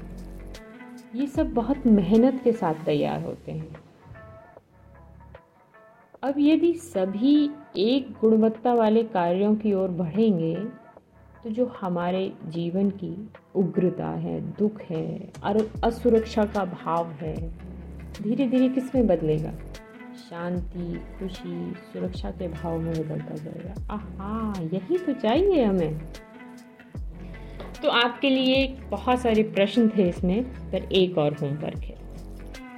ये 1.17 1.27
सब 1.27 1.53
बहुत 1.55 1.87
मेहनत 1.87 2.41
के 2.45 2.53
साथ 2.53 2.85
तैयार 2.85 3.23
होते 3.23 3.53
हैं। 3.53 3.75
अब 6.23 6.35
यदि 6.39 6.73
सभी 6.75 7.51
एक 7.77 8.13
गुणवत्ता 8.21 8.75
वाले 8.75 9.03
कार्यों 9.05 9.55
की 9.57 9.73
ओर 9.73 9.89
बढ़ेंगे 9.89 10.55
तो 11.45 11.51
जो 11.51 11.67
हमारे 11.67 12.33
जीवन 12.47 12.91
की 12.91 13.29
उग्रता 13.55 14.09
है, 14.09 14.41
दुख 14.41 14.83
है, 14.83 15.31
और 15.45 15.71
असुरक्षा 15.85 16.45
का 16.45 16.65
भाव 16.65 17.11
है 17.11 17.49
धीरे 18.23 18.49
धीरे 18.49 18.69
किसमें 18.69 19.07
बदलेगा? 19.07 19.51
शांति, 20.31 21.01
खुशी, 21.19 21.73
सुरक्षा 21.75 22.31
के 22.31 22.49
भाव 22.49 22.79
में 22.79 22.93
बदलता 22.93 23.35
जाएगा। 23.35 23.95
आहा, 23.95 24.61
यही 24.63 24.99
तो 24.99 25.13
चाहिए 25.13 25.65
हमें। 25.65 26.01
तो 27.83 27.89
आपके 27.89 28.31
लिए 28.31 28.67
बहुत 28.91 29.19
सारे 29.19 29.43
प्रश्न 29.43 29.89
थे 29.89 30.09
इसमें, 30.09 30.45
पर 30.45 30.93
एक 30.93 31.19
और 31.19 31.35
होमवर्क 31.35 31.79
है। 31.79 32.02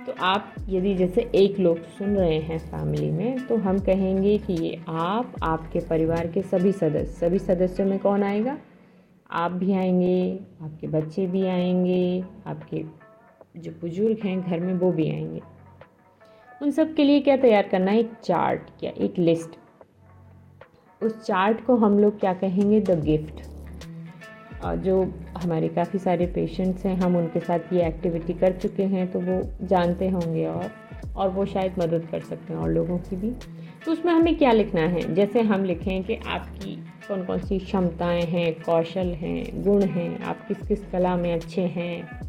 तो 0.06 0.12
आप 0.20 0.54
यदि 0.68 0.94
जैसे 0.94 1.30
एक 1.34 1.58
लोग 1.58 1.78
सुन 1.78 2.16
रहे 2.16 2.38
हैं 2.38 2.58
फैमिली 2.58 3.10
में 3.10 3.46
तो 3.46 3.56
हम 3.56 3.78
कहेंगे 3.78 4.38
कि 4.38 4.52
ये 4.52 4.84
आप, 4.88 5.32
आपके 5.42 5.80
परिवार 5.80 6.26
के 6.26 6.42
सभी 6.42 6.72
सदस्य, 6.72 7.04
सभी 7.04 7.38
सदस्यों 7.38 7.86
में 7.86 7.98
कौन 7.98 8.22
आएगा? 8.22 8.58
आप 9.30 9.52
भी 9.52 9.72
आएँगे, 9.72 10.40
आपके 10.62 10.86
बच्चे 10.86 11.26
भी 11.26 11.46
आएँगे, 11.46 12.24
आपके 12.46 12.84
जो 13.56 13.70
बुज़ुर्ग 13.70 14.18
हैं 14.24 14.40
घर 14.40 14.60
में, 14.60 14.74
वो 14.74 14.92
भी 14.92 15.10
आएँगे। 15.10 15.40
उन 16.62 16.70
सब 16.70 16.94
के 16.94 17.04
लिए 17.04 17.20
क्या 17.20 17.36
तैयार 17.36 17.68
करना 17.68 17.90
है? 17.90 17.98
एक 17.98 18.12
चार्ट 18.24 18.84
या 18.84 18.90
एक 18.90 19.18
लिस्ट 19.18 19.50
उस 21.02 21.26
चार्ट 21.26 21.64
को 21.64 21.76
हम 21.76 21.98
लोग 21.98 22.20
क्या 22.20 22.34
कहेंगे? 22.34 22.80
द 22.80 23.04
गिफ्ट 23.04 23.53
जो 24.64 25.14
हमारे 25.38 25.68
काफ़ी 25.68 25.98
सारे 25.98 26.26
पेशेंट्स 26.26 26.86
हैं, 26.86 26.96
हम 26.96 27.16
उनके 27.16 27.40
साथ 27.40 27.58
ये 27.72 27.86
एक्टिविटी 27.86 28.32
कर 28.32 28.52
चुके 28.52 28.82
हैं 28.82 29.12
तो 29.12 29.20
वो 29.20 29.66
जानते 29.66 30.08
होंगे 30.08 30.46
और 30.46 30.70
और 31.16 31.28
वो 31.28 31.46
शायद 31.46 31.72
मदद 31.78 32.08
कर 32.10 32.20
सकते 32.20 32.52
हैं 32.52 32.60
और 32.60 32.70
लोगों 32.70 32.98
की 32.98 33.16
भी। 33.16 33.30
तो 33.84 33.92
उसमें 33.92 34.12
हमें 34.12 34.38
क्या 34.38 34.52
लिखना 34.52 34.80
है? 34.80 35.14
जैसे 35.14 35.40
हम 35.40 35.64
लिखें 35.64 36.04
कि 36.04 36.14
आपकी 36.14 36.76
कौन 37.08 37.24
कौन 37.24 37.38
सी 37.38 37.58
क्षमताएँ 37.58 38.22
हैं, 38.22 38.54
कौशल 38.54 39.08
हैं, 39.08 39.62
गुण 39.62 39.82
हैं, 39.82 40.22
आप 40.22 40.48
किस 40.48 40.68
किस 40.68 40.84
कला 40.92 41.16
में 41.16 41.34
अच्छे 41.34 41.62
हैं? 41.62 42.20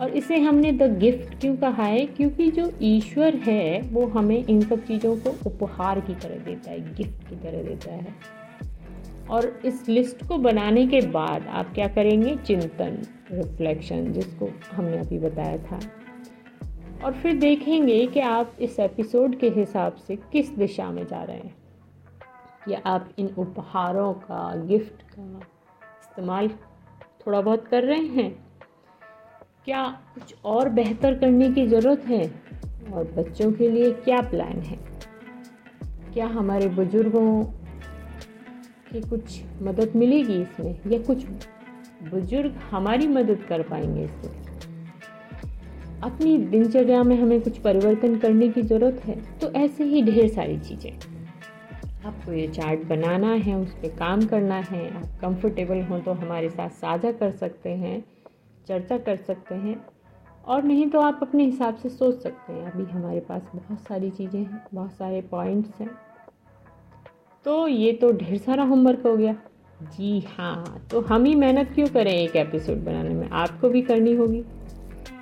और 0.00 0.08
इसे 0.08 0.38
हमने 0.38 0.72
द 0.72 0.98
गिफ्ट 0.98 1.40
क्यों 1.40 1.56
कहा 1.56 1.82
है? 1.82 2.06
क्योंकि 2.06 2.50
जो 2.50 2.72
ईश्वर 2.82 3.34
है, 3.34 3.80
वो 3.80 4.06
हमें 4.06 4.44
इन 4.44 4.60
सब 4.60 4.84
चीज़ों 4.84 5.16
को 5.16 5.30
उपहार 5.46 6.00
की 6.00 6.14
तरह 6.14 6.36
देता 6.36 6.70
है, 6.70 6.94
गिफ्ट 6.94 7.28
की 7.28 7.36
तरह 7.36 7.62
देता 7.62 7.92
है। 7.92 8.43
और 9.30 9.60
इस 9.64 9.88
लिस्ट 9.88 10.28
को 10.28 10.38
बनाने 10.38 10.86
के 10.86 11.00
बाद 11.00 11.46
आप 11.46 11.74
क्या 11.74 11.88
करेंगे? 11.88 12.36
चिंतन 12.36 13.02
रिफ्लेक्शन 13.32 14.12
जिसको 14.12 14.48
हमने 14.72 14.98
अभी 14.98 15.18
बताया 15.18 15.58
था। 15.58 15.80
और 17.04 17.12
फिर 17.12 17.34
देखेंगे 17.34 18.06
कि 18.06 18.20
आप 18.20 18.56
इस 18.60 18.80
एपिसोड 18.80 19.38
के 19.38 19.48
हिसाब 19.48 19.94
से 19.94 20.16
किस 20.16 20.50
दिशा 20.50 20.90
में 20.90 21.06
जा 21.06 21.22
रहे 21.22 21.36
हैं। 21.36 21.56
या 22.68 22.80
आप 22.86 23.08
इन 23.18 23.26
उपहारों 23.38 24.12
का 24.12 24.56
गिफ्ट 24.56 25.02
का 25.02 25.40
इस्तेमाल 26.00 26.48
थोड़ा 27.26 27.40
बहुत 27.40 27.68
कर 27.68 27.82
रहे 27.82 28.06
हैं? 28.06 28.46
क्या 29.64 30.00
कुछ 30.14 30.34
और 30.44 30.68
बेहतर 30.68 31.14
करने 31.14 31.50
की 31.50 31.66
ज़रूरत 31.66 32.04
है? 32.04 32.34
और 32.92 33.04
बच्चों 33.04 33.52
के 33.52 33.70
लिए 33.70 33.92
क्या 33.92 34.20
प्लान 34.20 34.58
है? 34.60 34.78
क्या 36.14 36.26
हमारे 36.26 36.68
बुज़ुर्गों 36.68 37.44
कि 38.94 39.00
कुछ 39.00 39.40
मदद 39.62 39.92
मिलेगी 39.96 40.40
इसमें, 40.42 40.74
या 40.86 40.98
कुछ 40.98 41.24
बुज़ुर्ग 42.10 42.58
हमारी 42.70 43.06
मदद 43.08 43.44
कर 43.48 43.62
पाएँगे 43.62 44.04
इसमें। 44.04 44.42
अपनी 46.02 46.36
दिनचर्या 46.38 47.02
में 47.02 47.16
हमें 47.16 47.40
कुछ 47.40 47.58
परिवर्तन 47.58 48.16
करने 48.18 48.48
की 48.48 48.62
ज़रूरत 48.62 49.00
है 49.04 49.16
तो 49.38 49.50
ऐसे 49.54 49.84
ही 49.84 50.02
ढेर 50.02 50.28
सारी 50.28 50.58
चीज़ें। 50.58 50.92
आपको 52.06 52.32
ये 52.32 52.46
चार्ट 52.48 52.84
बनाना 52.86 53.32
है, 53.34 53.54
उस 53.56 53.72
पर 53.72 53.96
काम 53.96 54.24
करना 54.26 54.58
है, 54.60 54.88
आप 54.96 55.18
कंफर्टेबल 55.20 55.80
हों 55.82 56.00
तो 56.00 56.12
हमारे 56.14 56.50
साथ 56.50 56.70
साझा 56.70 57.12
कर 57.12 57.30
सकते 57.32 57.70
हैं, 57.70 58.04
चर्चा 58.66 58.98
कर 58.98 59.16
सकते 59.18 59.54
हैं, 59.54 59.76
और 60.44 60.62
नहीं 60.62 60.88
तो 60.90 61.00
आप 61.00 61.18
अपने 61.22 61.44
हिसाब 61.44 61.76
से 61.76 61.88
सोच 61.88 62.22
सकते 62.22 62.52
हैं। 62.52 62.72
अभी 62.72 62.84
हमारे 62.84 63.20
पास 63.20 63.42
बहुत 63.54 63.80
सारी 63.80 64.10
चीज़ें 64.10 64.40
हैं, 64.40 64.62
बहुत 64.74 64.92
सारे 64.92 65.20
पॉइंट्स 65.30 65.80
हैं। 65.80 65.90
तो 67.44 67.66
ये 67.68 67.92
तो 67.92 68.12
ढेर 68.12 68.38
सारा 68.38 68.64
होमवर्क 68.64 69.02
हो 69.06 69.16
गया। 69.16 69.36
जी 69.82 70.20
हाँ 70.38 70.86
तो 70.90 71.00
हम 71.00 71.24
ही 71.24 71.34
मेहनत 71.34 71.72
क्यों 71.74 71.88
करें 71.88 72.12
एक 72.12 72.36
एपिसोड 72.36 72.76
बनाने 72.76 73.14
में? 73.14 73.28
आपको 73.30 73.68
भी 73.68 73.82
करनी 73.82 74.14
होगी। 74.14 74.42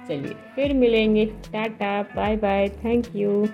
चलिए, 0.09 0.35
फिर 0.55 0.75
मिलेंगे। 0.75 1.27
Tata 1.27 2.03
bye 2.03 2.37
bye 2.37 2.69
thank 2.85 3.17
you 3.17 3.47